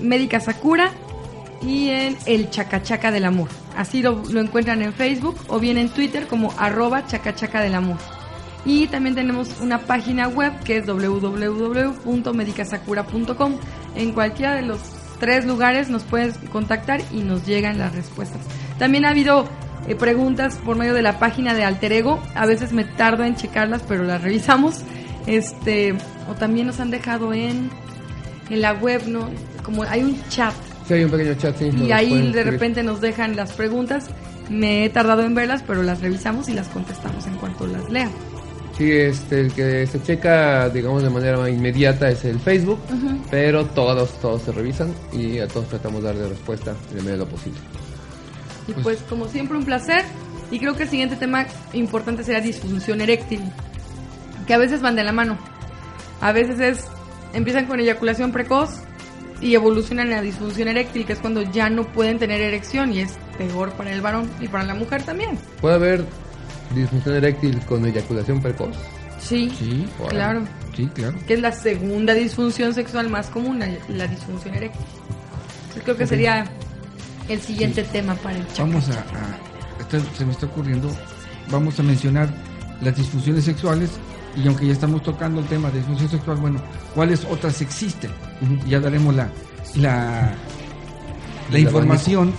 Médica 0.00 0.40
Sakura 0.40 0.90
y 1.60 1.90
en 1.90 2.16
El 2.26 2.48
Chacachaca 2.50 3.10
del 3.10 3.26
Amor. 3.26 3.48
Así 3.76 4.02
lo, 4.02 4.22
lo 4.30 4.40
encuentran 4.40 4.82
en 4.82 4.92
Facebook 4.92 5.36
o 5.48 5.58
bien 5.58 5.78
en 5.78 5.88
Twitter 5.88 6.26
como 6.26 6.52
arroba 6.58 7.06
chacachaca 7.06 7.60
del 7.60 7.74
amor. 7.74 7.96
Y 8.64 8.86
también 8.86 9.14
tenemos 9.14 9.60
una 9.60 9.80
página 9.80 10.28
web 10.28 10.52
que 10.64 10.78
es 10.78 10.86
www.medicasakura.com. 10.86 13.58
En 13.94 14.12
cualquiera 14.12 14.54
de 14.54 14.62
los 14.62 14.80
tres 15.18 15.44
lugares 15.44 15.90
nos 15.90 16.04
puedes 16.04 16.38
contactar 16.50 17.02
y 17.12 17.20
nos 17.20 17.44
llegan 17.46 17.76
las 17.78 17.94
respuestas. 17.94 18.40
También 18.78 19.04
ha 19.04 19.10
habido 19.10 19.46
eh, 19.88 19.94
preguntas 19.94 20.58
por 20.64 20.76
medio 20.76 20.94
de 20.94 21.02
la 21.02 21.18
página 21.18 21.54
de 21.54 21.64
Alter 21.64 21.92
Ego. 21.92 22.22
A 22.34 22.46
veces 22.46 22.72
me 22.72 22.84
tardo 22.84 23.24
en 23.24 23.36
checarlas, 23.36 23.82
pero 23.86 24.04
las 24.04 24.22
revisamos. 24.22 24.82
Este, 25.26 25.94
o 26.30 26.34
también 26.34 26.66
nos 26.66 26.80
han 26.80 26.90
dejado 26.90 27.32
en, 27.32 27.70
en 28.50 28.60
la 28.60 28.72
web, 28.74 29.06
¿no? 29.06 29.30
Como 29.62 29.82
hay 29.84 30.02
un 30.02 30.18
chat 30.28 30.54
Sí, 30.86 30.94
hay 30.94 31.04
un 31.04 31.10
pequeño 31.10 31.34
chat, 31.34 31.56
sí. 31.58 31.70
y 31.74 31.92
ahí 31.92 32.30
de 32.30 32.44
repente 32.44 32.82
nos 32.82 33.00
dejan 33.00 33.36
las 33.36 33.52
preguntas. 33.52 34.06
Me 34.50 34.84
he 34.84 34.90
tardado 34.90 35.22
en 35.22 35.34
verlas, 35.34 35.64
pero 35.66 35.82
las 35.82 36.02
revisamos 36.02 36.48
y 36.50 36.52
las 36.52 36.68
contestamos 36.68 37.26
en 37.26 37.36
cuanto 37.36 37.66
las 37.66 37.88
lea. 37.90 38.10
Sí, 38.76 38.90
este, 38.90 39.40
el 39.40 39.52
que 39.52 39.86
se 39.86 40.02
checa, 40.02 40.68
digamos, 40.68 41.02
de 41.02 41.08
manera 41.08 41.48
inmediata 41.48 42.10
es 42.10 42.24
el 42.24 42.38
Facebook, 42.38 42.80
pero 43.30 43.64
todos, 43.66 44.20
todos 44.20 44.42
se 44.42 44.52
revisan 44.52 44.92
y 45.12 45.38
a 45.38 45.48
todos 45.48 45.68
tratamos 45.68 46.02
de 46.02 46.08
darle 46.08 46.28
respuesta 46.28 46.74
en 46.90 46.96
la 46.96 47.02
medida 47.02 47.12
de 47.12 47.18
lo 47.18 47.28
posible. 47.28 47.58
Y 48.68 48.72
pues 48.74 48.98
como 49.08 49.28
siempre 49.28 49.58
un 49.58 49.64
placer 49.64 50.04
Y 50.50 50.58
creo 50.58 50.74
que 50.74 50.84
el 50.84 50.88
siguiente 50.88 51.16
tema 51.16 51.46
importante 51.72 52.22
será 52.24 52.40
disfunción 52.40 53.00
eréctil, 53.00 53.40
que 54.46 54.54
a 54.54 54.58
veces 54.58 54.80
van 54.82 54.94
de 54.96 55.02
la 55.04 55.12
mano. 55.12 55.36
A 56.20 56.32
veces 56.32 56.60
es 56.60 56.84
empiezan 57.32 57.66
con 57.66 57.80
eyaculación 57.80 58.30
precoz 58.30 58.70
y 59.40 59.54
evolucionan 59.54 60.12
a 60.12 60.22
disfunción 60.22 60.68
eréctil, 60.68 61.04
que 61.04 61.14
es 61.14 61.18
cuando 61.18 61.42
ya 61.42 61.68
no 61.68 61.84
pueden 61.92 62.18
tener 62.18 62.40
erección 62.40 62.92
y 62.92 63.00
es 63.00 63.14
peor 63.36 63.72
para 63.72 63.92
el 63.92 64.00
varón 64.00 64.30
y 64.40 64.46
para 64.48 64.64
la 64.64 64.74
mujer 64.74 65.02
también. 65.02 65.36
¿Puede 65.60 65.74
haber 65.74 66.04
disfunción 66.74 67.16
eréctil 67.16 67.58
con 67.66 67.84
eyaculación 67.84 68.40
precoz? 68.40 68.76
Sí, 69.18 69.50
Sí, 69.58 69.86
claro. 70.10 70.44
sí, 70.76 70.86
claro. 70.94 71.16
Que 71.26 71.34
es 71.34 71.40
la 71.40 71.50
segunda 71.52 72.14
disfunción 72.14 72.74
sexual 72.74 73.08
más 73.10 73.28
común, 73.30 73.58
la, 73.58 73.68
la 73.88 74.06
disfunción 74.06 74.54
eréctil. 74.54 74.80
Entonces, 75.62 75.82
creo 75.82 75.96
que 75.96 76.06
sería 76.06 76.44
el 77.28 77.40
siguiente 77.40 77.82
tema 77.84 78.14
para 78.16 78.36
el 78.38 78.46
chat. 78.48 78.58
Vamos 78.60 78.84
a, 78.88 79.04
se 80.16 80.24
me 80.24 80.32
está 80.32 80.46
ocurriendo, 80.46 80.90
vamos 81.50 81.78
a 81.78 81.82
mencionar 81.82 82.28
las 82.80 82.96
disfunciones 82.96 83.44
sexuales 83.44 83.90
y 84.36 84.46
aunque 84.46 84.66
ya 84.66 84.72
estamos 84.72 85.02
tocando 85.02 85.40
el 85.40 85.46
tema 85.46 85.70
de 85.70 85.78
disfunción 85.78 86.10
sexual, 86.10 86.36
bueno, 86.38 86.60
¿cuáles 86.94 87.24
otras 87.24 87.60
existen? 87.60 88.10
Ya 88.66 88.80
daremos 88.80 89.14
la, 89.14 89.28
la, 89.76 90.34
la 91.52 91.58
información 91.58 92.32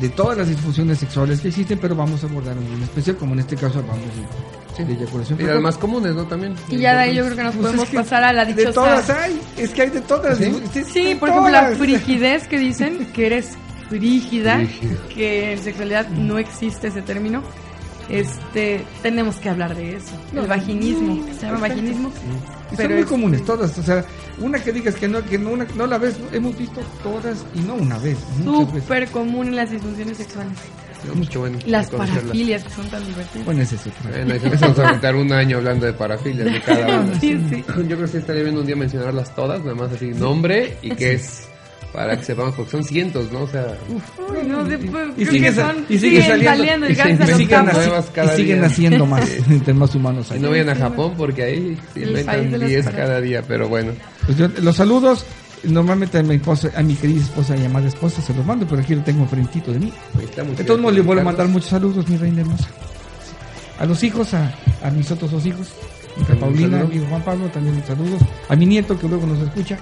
de 0.00 0.08
todas 0.08 0.38
las 0.38 0.48
disfunciones 0.48 0.98
sexuales 0.98 1.40
que 1.40 1.48
existen, 1.48 1.78
pero 1.78 1.94
vamos 1.94 2.22
a 2.22 2.26
abordar 2.26 2.56
en 2.56 2.82
especial, 2.82 3.16
como 3.16 3.34
en 3.34 3.40
este 3.40 3.56
caso 3.56 3.80
hablamos 3.80 4.04
de, 4.78 4.84
de 4.84 4.92
eyaculación 4.94 5.38
Y 5.40 5.44
las 5.44 5.60
más 5.60 5.76
comunes, 5.76 6.14
¿no? 6.14 6.24
También. 6.24 6.54
Y 6.68 6.78
ya 6.78 6.94
de 6.94 7.00
ahí 7.00 7.14
yo 7.14 7.24
creo 7.24 7.36
que 7.36 7.42
nos 7.42 7.54
Pues 7.54 7.66
podemos 7.66 7.84
es 7.84 7.90
que 7.90 7.96
pasar 7.98 8.24
a 8.24 8.32
la 8.32 8.44
De 8.44 8.54
dichosa... 8.54 8.72
todas 8.72 9.10
hay, 9.10 9.40
es 9.58 9.70
que 9.70 9.82
hay 9.82 9.90
de 9.90 10.00
todas. 10.00 10.38
¿Sí? 10.38 10.62
Sí, 10.72 10.84
Sí, 10.84 11.04
de 11.08 11.16
por 11.16 11.28
ejemplo, 11.28 11.50
la 11.50 11.72
frigidez 11.72 12.48
que 12.48 12.58
dicen 12.58 13.06
que 13.12 13.26
eres 13.26 13.50
frígida, 13.98 14.56
Frígida. 14.56 14.96
que 15.14 15.52
en 15.52 15.58
sexualidad 15.62 16.08
no 16.10 16.38
existe 16.38 16.88
ese 16.88 17.02
término. 17.02 17.42
Este, 18.08 18.84
tenemos 19.02 19.36
que 19.36 19.48
hablar 19.48 19.74
de 19.76 19.96
eso. 19.96 20.10
No, 20.32 20.42
el 20.42 20.46
vaginismo, 20.48 21.14
sí, 21.14 21.34
se 21.38 21.46
llama 21.46 21.60
vaginismo. 21.60 22.10
Y 22.72 22.76
Pero 22.76 22.88
son 22.88 22.92
muy 22.94 23.02
es- 23.04 23.08
comunes 23.08 23.44
todas, 23.44 23.78
o 23.78 23.82
sea, 23.82 24.04
una 24.38 24.58
que 24.58 24.72
digas 24.72 24.94
que 24.96 25.08
no, 25.08 25.24
que 25.24 25.38
no, 25.38 25.50
una- 25.50 25.66
no 25.76 25.86
la 25.86 25.98
ves, 25.98 26.16
hemos 26.32 26.56
visto 26.58 26.80
todas 27.02 27.44
y 27.54 27.60
no 27.60 27.74
una 27.74 27.98
vez. 27.98 28.18
Súper 28.44 29.08
común 29.08 29.48
en 29.48 29.56
las 29.56 29.70
disfunciones 29.70 30.16
sexuales. 30.18 30.52
Qué 31.30 31.36
bueno 31.38 31.58
Las 31.66 31.90
parafilias 31.90 32.62
que 32.62 32.70
son 32.70 32.88
tan 32.88 33.04
divertidas. 33.04 33.44
Bueno, 33.44 33.62
ese 33.62 33.74
es 33.74 33.86
otro. 33.88 34.10
Bueno, 34.24 34.34
vamos 34.60 34.78
a 34.78 34.88
aventar 34.88 35.16
un 35.16 35.32
año 35.32 35.56
hablando 35.56 35.86
de 35.86 35.92
parafilias 35.94 36.52
de 36.52 36.60
cada 36.60 37.00
una. 37.00 37.18
Sí, 37.20 37.40
sí. 37.50 37.64
Yo 37.66 37.82
creo 37.84 37.98
que 38.02 38.08
sí 38.08 38.16
estaría 38.18 38.42
bien 38.44 38.56
un 38.56 38.66
día 38.66 38.76
mencionarlas 38.76 39.34
todas, 39.34 39.60
nada 39.64 39.74
más 39.74 39.92
así, 39.92 40.06
nombre 40.10 40.76
y 40.80 40.90
qué 40.90 41.14
es, 41.14 41.48
para 41.92 42.16
que 42.18 42.24
sepamos, 42.24 42.54
porque 42.54 42.70
son 42.70 42.84
cientos, 42.84 43.30
¿no? 43.30 43.40
O 43.42 43.48
sea, 43.48 43.76
Uy, 43.88 44.48
no 44.48 44.64
pues, 44.64 44.80
Y 45.18 45.26
sigue 45.26 45.40
que 45.48 45.52
son- 45.52 45.84
y 45.88 45.98
sigue 45.98 46.22
siguen 46.22 46.22
saliendo. 46.22 46.50
saliendo 46.56 46.86
y 46.86 46.88
Y 46.88 46.92
a 46.92 46.96
siguen 47.04 47.16
cada 48.14 48.32
y 48.32 48.36
siguen 48.36 48.58
día. 48.60 48.66
haciendo 48.66 49.06
más, 49.06 49.28
entre 49.50 49.74
más 49.74 49.94
humanos 49.94 50.28
y 50.30 50.34
hay. 50.34 50.40
no 50.40 50.50
vayan 50.50 50.68
a 50.70 50.74
Japón 50.76 51.14
porque 51.18 51.42
ahí 51.42 51.78
se 51.92 52.00
inventan 52.00 52.50
las 52.52 52.60
10 52.60 52.84
parafilias. 52.84 52.94
cada 52.94 53.20
día, 53.20 53.42
pero 53.46 53.68
bueno. 53.68 53.92
Pues 54.26 54.38
yo, 54.38 54.48
los 54.62 54.74
saludos, 54.76 55.24
normalmente 55.64 56.18
a 56.18 56.22
mi 56.22 56.36
esposa, 56.36 56.70
a 56.74 56.82
mi 56.82 56.94
querida 56.94 57.20
esposa 57.20 57.56
y 57.56 57.64
amada 57.64 57.88
esposa 57.88 58.22
se 58.22 58.32
los 58.34 58.44
mando, 58.46 58.66
pero 58.66 58.80
aquí 58.80 58.94
lo 58.94 59.02
tengo 59.02 59.22
enfrentito 59.24 59.70
de 59.72 59.78
mí. 59.80 59.92
Ahí 60.18 60.26
De 60.56 60.64
todos 60.64 60.80
modos, 60.80 60.94
le 60.94 61.02
vuelvo 61.02 61.20
a 61.20 61.24
mandar 61.24 61.46
muchos 61.48 61.68
saludos, 61.70 62.08
mi 62.08 62.16
reina 62.16 62.40
hermosa. 62.40 62.68
A 63.78 63.84
los 63.84 64.02
hijos, 64.02 64.32
a, 64.34 64.52
a 64.82 64.90
mis 64.90 65.10
otros 65.10 65.30
dos 65.30 65.44
hijos, 65.44 65.68
un 66.16 66.38
Paulina, 66.38 66.78
saludo. 66.78 66.88
mi 66.88 66.96
hijo 66.96 67.06
Juan 67.10 67.22
Pablo, 67.22 67.46
también 67.48 67.82
saludos. 67.86 68.20
A 68.48 68.56
mi 68.56 68.64
nieto, 68.66 68.98
que 68.98 69.08
luego 69.08 69.26
nos 69.26 69.40
escucha. 69.40 69.78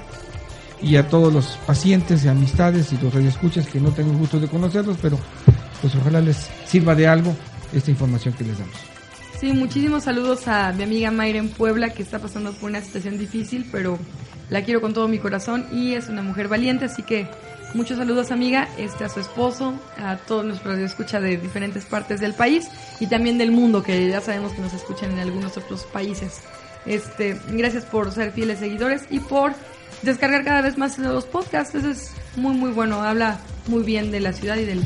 Y 0.83 0.97
a 0.97 1.09
todos 1.09 1.33
los 1.33 1.47
pacientes 1.67 2.25
y 2.25 2.29
amistades 2.29 2.93
y 2.93 2.99
los 2.99 3.13
radioescuchas 3.13 3.67
que 3.67 3.81
no 3.81 3.91
tengo 3.91 4.13
el 4.13 4.19
gusto 4.19 4.41
de 4.41 4.49
conocerlos, 4.49 4.97
pero 5.01 5.19
pues 5.81 5.95
ojalá 5.95 6.21
les 6.21 6.49
sirva 6.67 6.95
de 6.95 7.07
algo 7.07 7.35
esta 7.73 7.91
información 7.91 8.35
que 8.35 8.45
les 8.45 8.59
damos. 8.59 8.77
Sí, 9.41 9.53
muchísimos 9.53 10.05
saludos 10.05 10.49
a 10.49 10.73
mi 10.73 10.83
amiga 10.83 11.11
Mayra 11.11 11.39
en 11.39 11.49
Puebla 11.49 11.91
que 11.91 12.03
está 12.03 12.19
pasando 12.19 12.53
por 12.53 12.69
una 12.69 12.83
situación 12.83 13.19
difícil, 13.19 13.67
pero 13.73 13.99
la 14.51 14.63
quiero 14.63 14.81
con 14.81 14.93
todo 14.93 15.09
mi 15.09 15.19
corazón 15.19 15.67
y 15.73 15.95
es 15.95 16.09
una 16.09 16.23
mujer 16.23 16.49
valiente, 16.49 16.85
así 16.85 17.03
que 17.03 17.27
muchos 17.73 17.97
saludos 17.97 18.31
amiga, 18.33 18.69
este 18.77 19.05
a 19.05 19.09
su 19.09 19.21
esposo, 19.21 19.75
a 19.97 20.17
todos 20.17 20.45
nuestros 20.45 20.79
escucha 20.79 21.21
de 21.21 21.39
diferentes 21.39 21.87
partes 21.87 22.21
del 22.21 22.35
país 22.35 22.69
y 22.99 23.07
también 23.07 23.39
del 23.39 23.51
mundo, 23.51 23.83
que 23.83 24.09
ya 24.09 24.21
sabemos 24.21 24.53
que 24.53 24.61
nos 24.61 24.75
escuchan 24.75 25.13
en 25.13 25.21
algunos 25.21 25.57
otros 25.57 25.85
países. 25.85 26.41
Este, 26.85 27.39
gracias 27.49 27.85
por 27.85 28.13
ser 28.13 28.33
fieles 28.33 28.59
seguidores 28.59 29.05
y 29.11 29.21
por 29.21 29.55
descargar 30.03 30.45
cada 30.45 30.63
vez 30.63 30.79
más 30.79 30.99
los 30.99 31.25
podcasts, 31.25 31.75
es 31.75 32.13
muy 32.37 32.55
muy 32.55 32.71
bueno, 32.71 33.03
habla 33.03 33.41
muy 33.67 33.83
bien 33.83 34.11
de 34.11 34.21
la 34.21 34.33
ciudad 34.33 34.57
y 34.57 34.65
del, 34.65 34.83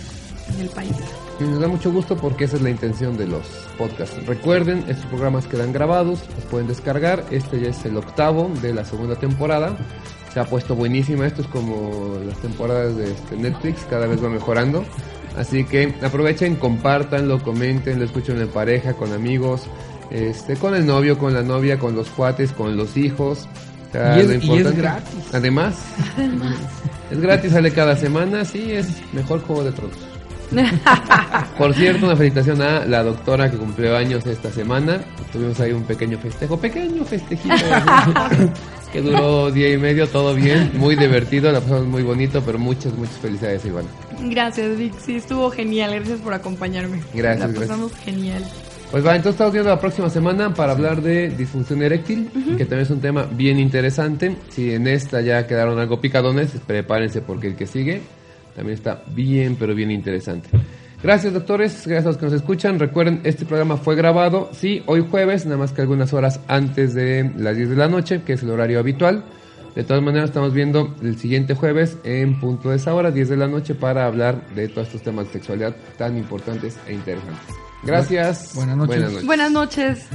del 0.59 0.69
país. 0.71 0.97
Y 1.41 1.45
nos 1.45 1.61
da 1.61 1.67
mucho 1.67 1.91
gusto 1.91 2.17
porque 2.17 2.45
esa 2.45 2.57
es 2.57 2.62
la 2.62 2.71
intención 2.71 3.17
de 3.17 3.27
los 3.27 3.45
podcasts. 3.77 4.25
Recuerden, 4.27 4.85
estos 4.89 5.07
programas 5.07 5.47
quedan 5.47 5.73
grabados, 5.73 6.21
los 6.37 6.45
pueden 6.45 6.69
descargar. 6.69 7.25
Este 7.31 7.61
ya 7.61 7.71
es 7.71 7.85
el 7.85 7.97
octavo 7.97 8.51
de 8.62 8.73
la 8.73 8.85
segunda 8.85 9.17
temporada. 9.17 9.77
Se 10.33 10.39
ha 10.39 10.45
puesto 10.45 10.77
buenísima. 10.77 11.27
Esto 11.27 11.43
es 11.43 11.49
como 11.49 12.19
las 12.25 12.39
temporadas 12.39 12.97
de 12.97 13.11
este, 13.11 13.37
Netflix, 13.37 13.85
cada 13.91 14.07
vez 14.07 14.23
va 14.23 14.29
mejorando. 14.29 14.85
Así 15.37 15.65
que 15.65 15.93
aprovechen, 16.03 16.55
compártanlo, 16.55 17.43
comenten, 17.43 17.99
lo 17.99 18.05
escuchen 18.05 18.41
en 18.41 18.49
pareja, 18.49 18.95
con 18.95 19.12
amigos, 19.12 19.62
este, 20.11 20.55
con 20.55 20.77
el 20.77 20.87
novio, 20.87 21.19
con 21.19 21.35
la 21.35 21.43
novia, 21.43 21.81
con 21.81 21.97
los 21.97 22.09
cuates, 22.11 22.53
con 22.53 22.77
los 22.77 22.97
hijos. 22.97 23.49
Y 23.95 24.20
es- 24.20 24.26
lo 24.26 24.32
y 24.32 24.36
es 24.36 24.45
importante- 24.45 24.80
gratis. 24.80 25.14
Además, 25.32 25.74
es 27.11 27.20
gratis, 27.20 27.53
sale 27.53 27.70
cada 27.72 27.97
semana. 27.97 28.45
Sí, 28.45 28.72
es 28.72 28.88
mejor 29.12 29.40
juego 29.42 29.64
de 29.64 29.72
tronos. 29.72 29.97
Por 31.59 31.74
cierto, 31.74 32.07
una 32.07 32.16
felicitación 32.16 32.61
a 32.62 32.84
la 32.84 33.03
doctora 33.03 33.51
que 33.51 33.57
cumplió 33.57 33.97
años 33.97 34.24
esta 34.26 34.51
semana. 34.51 35.01
Tuvimos 35.32 35.59
ahí 35.61 35.72
un 35.72 35.82
pequeño 35.84 36.18
festejo, 36.18 36.59
pequeño 36.59 37.05
festejito, 37.05 37.55
que 38.92 39.01
duró 39.01 39.51
día 39.51 39.72
y 39.72 39.78
medio, 39.78 40.07
todo 40.09 40.34
bien, 40.34 40.70
muy 40.74 40.95
divertido, 40.95 41.51
la 41.51 41.61
pasamos 41.61 41.86
muy 41.86 42.03
bonito, 42.03 42.40
pero 42.45 42.59
muchas, 42.59 42.92
muchas 42.95 43.16
felicidades, 43.16 43.64
Iván. 43.64 43.84
Gracias, 44.30 44.76
Vic. 44.78 44.95
Sí, 45.05 45.16
estuvo 45.16 45.51
genial. 45.51 45.92
Gracias 45.95 46.20
por 46.20 46.34
acompañarme. 46.34 47.01
Gracias, 47.14 47.53
La 47.53 47.61
pasamos 47.61 47.92
genial. 48.05 48.45
Pues 48.95 49.05
va, 49.05 49.16
entonces 49.16 49.34
estamos 49.34 49.53
viendo 49.53 49.70
la 49.70 49.80
próxima 49.80 50.09
semana 50.09 50.55
para 50.55 50.70
hablar 50.70 51.03
de 51.03 51.28
disfunción 51.30 51.82
eréctil, 51.82 52.30
que 52.57 52.64
también 52.64 52.82
es 52.82 52.90
un 52.90 53.01
tema 53.01 53.24
bien 53.28 53.59
interesante. 53.59 54.36
Si 54.51 54.72
en 54.72 54.86
esta 54.86 55.20
ya 55.20 55.49
quedaron 55.49 55.80
algo 55.80 56.01
picadones, 56.01 56.53
prepárense 56.64 57.20
porque 57.20 57.49
el 57.49 57.57
que 57.57 57.66
sigue 57.66 58.03
también 58.55 58.78
está 58.78 59.03
bien, 59.09 59.57
pero 59.59 59.74
bien 59.74 59.90
interesante. 59.90 60.49
Gracias, 61.03 61.32
doctores. 61.32 61.84
Gracias 61.84 62.05
a 62.05 62.09
los 62.11 62.18
que 62.18 62.26
nos 62.26 62.34
escuchan. 62.34 62.78
Recuerden, 62.78 63.20
este 63.24 63.45
programa 63.45 63.78
fue 63.78 63.97
grabado, 63.97 64.51
sí, 64.53 64.84
hoy 64.86 65.05
jueves, 65.11 65.45
nada 65.45 65.57
más 65.57 65.72
que 65.72 65.80
algunas 65.80 66.12
horas 66.12 66.38
antes 66.47 66.95
de 66.95 67.32
las 67.36 67.57
10 67.57 67.70
de 67.70 67.76
la 67.76 67.88
noche, 67.88 68.22
que 68.24 68.34
es 68.34 68.45
el 68.45 68.51
horario 68.51 68.78
habitual. 68.78 69.24
De 69.74 69.82
todas 69.82 70.05
maneras, 70.05 70.28
estamos 70.30 70.55
viendo 70.55 70.95
el 71.03 71.18
siguiente 71.18 71.57
jueves 71.57 71.99
en 72.05 72.38
punto 72.38 72.70
de 72.70 72.76
esa 72.76 72.95
hora, 72.95 73.11
10 73.11 73.28
de 73.28 73.36
la 73.38 73.49
noche, 73.49 73.74
para 73.74 74.07
hablar 74.07 74.47
de 74.55 74.68
todos 74.68 74.86
estos 74.86 75.03
temas 75.03 75.26
de 75.26 75.32
sexualidad 75.32 75.74
tan 75.99 76.16
importantes 76.16 76.78
e 76.86 76.92
interesantes. 76.92 77.64
Gracias. 77.85 78.55
Buenas 78.55 78.76
noches. 78.76 79.24
Buenas 79.24 79.51
noches. 79.51 80.07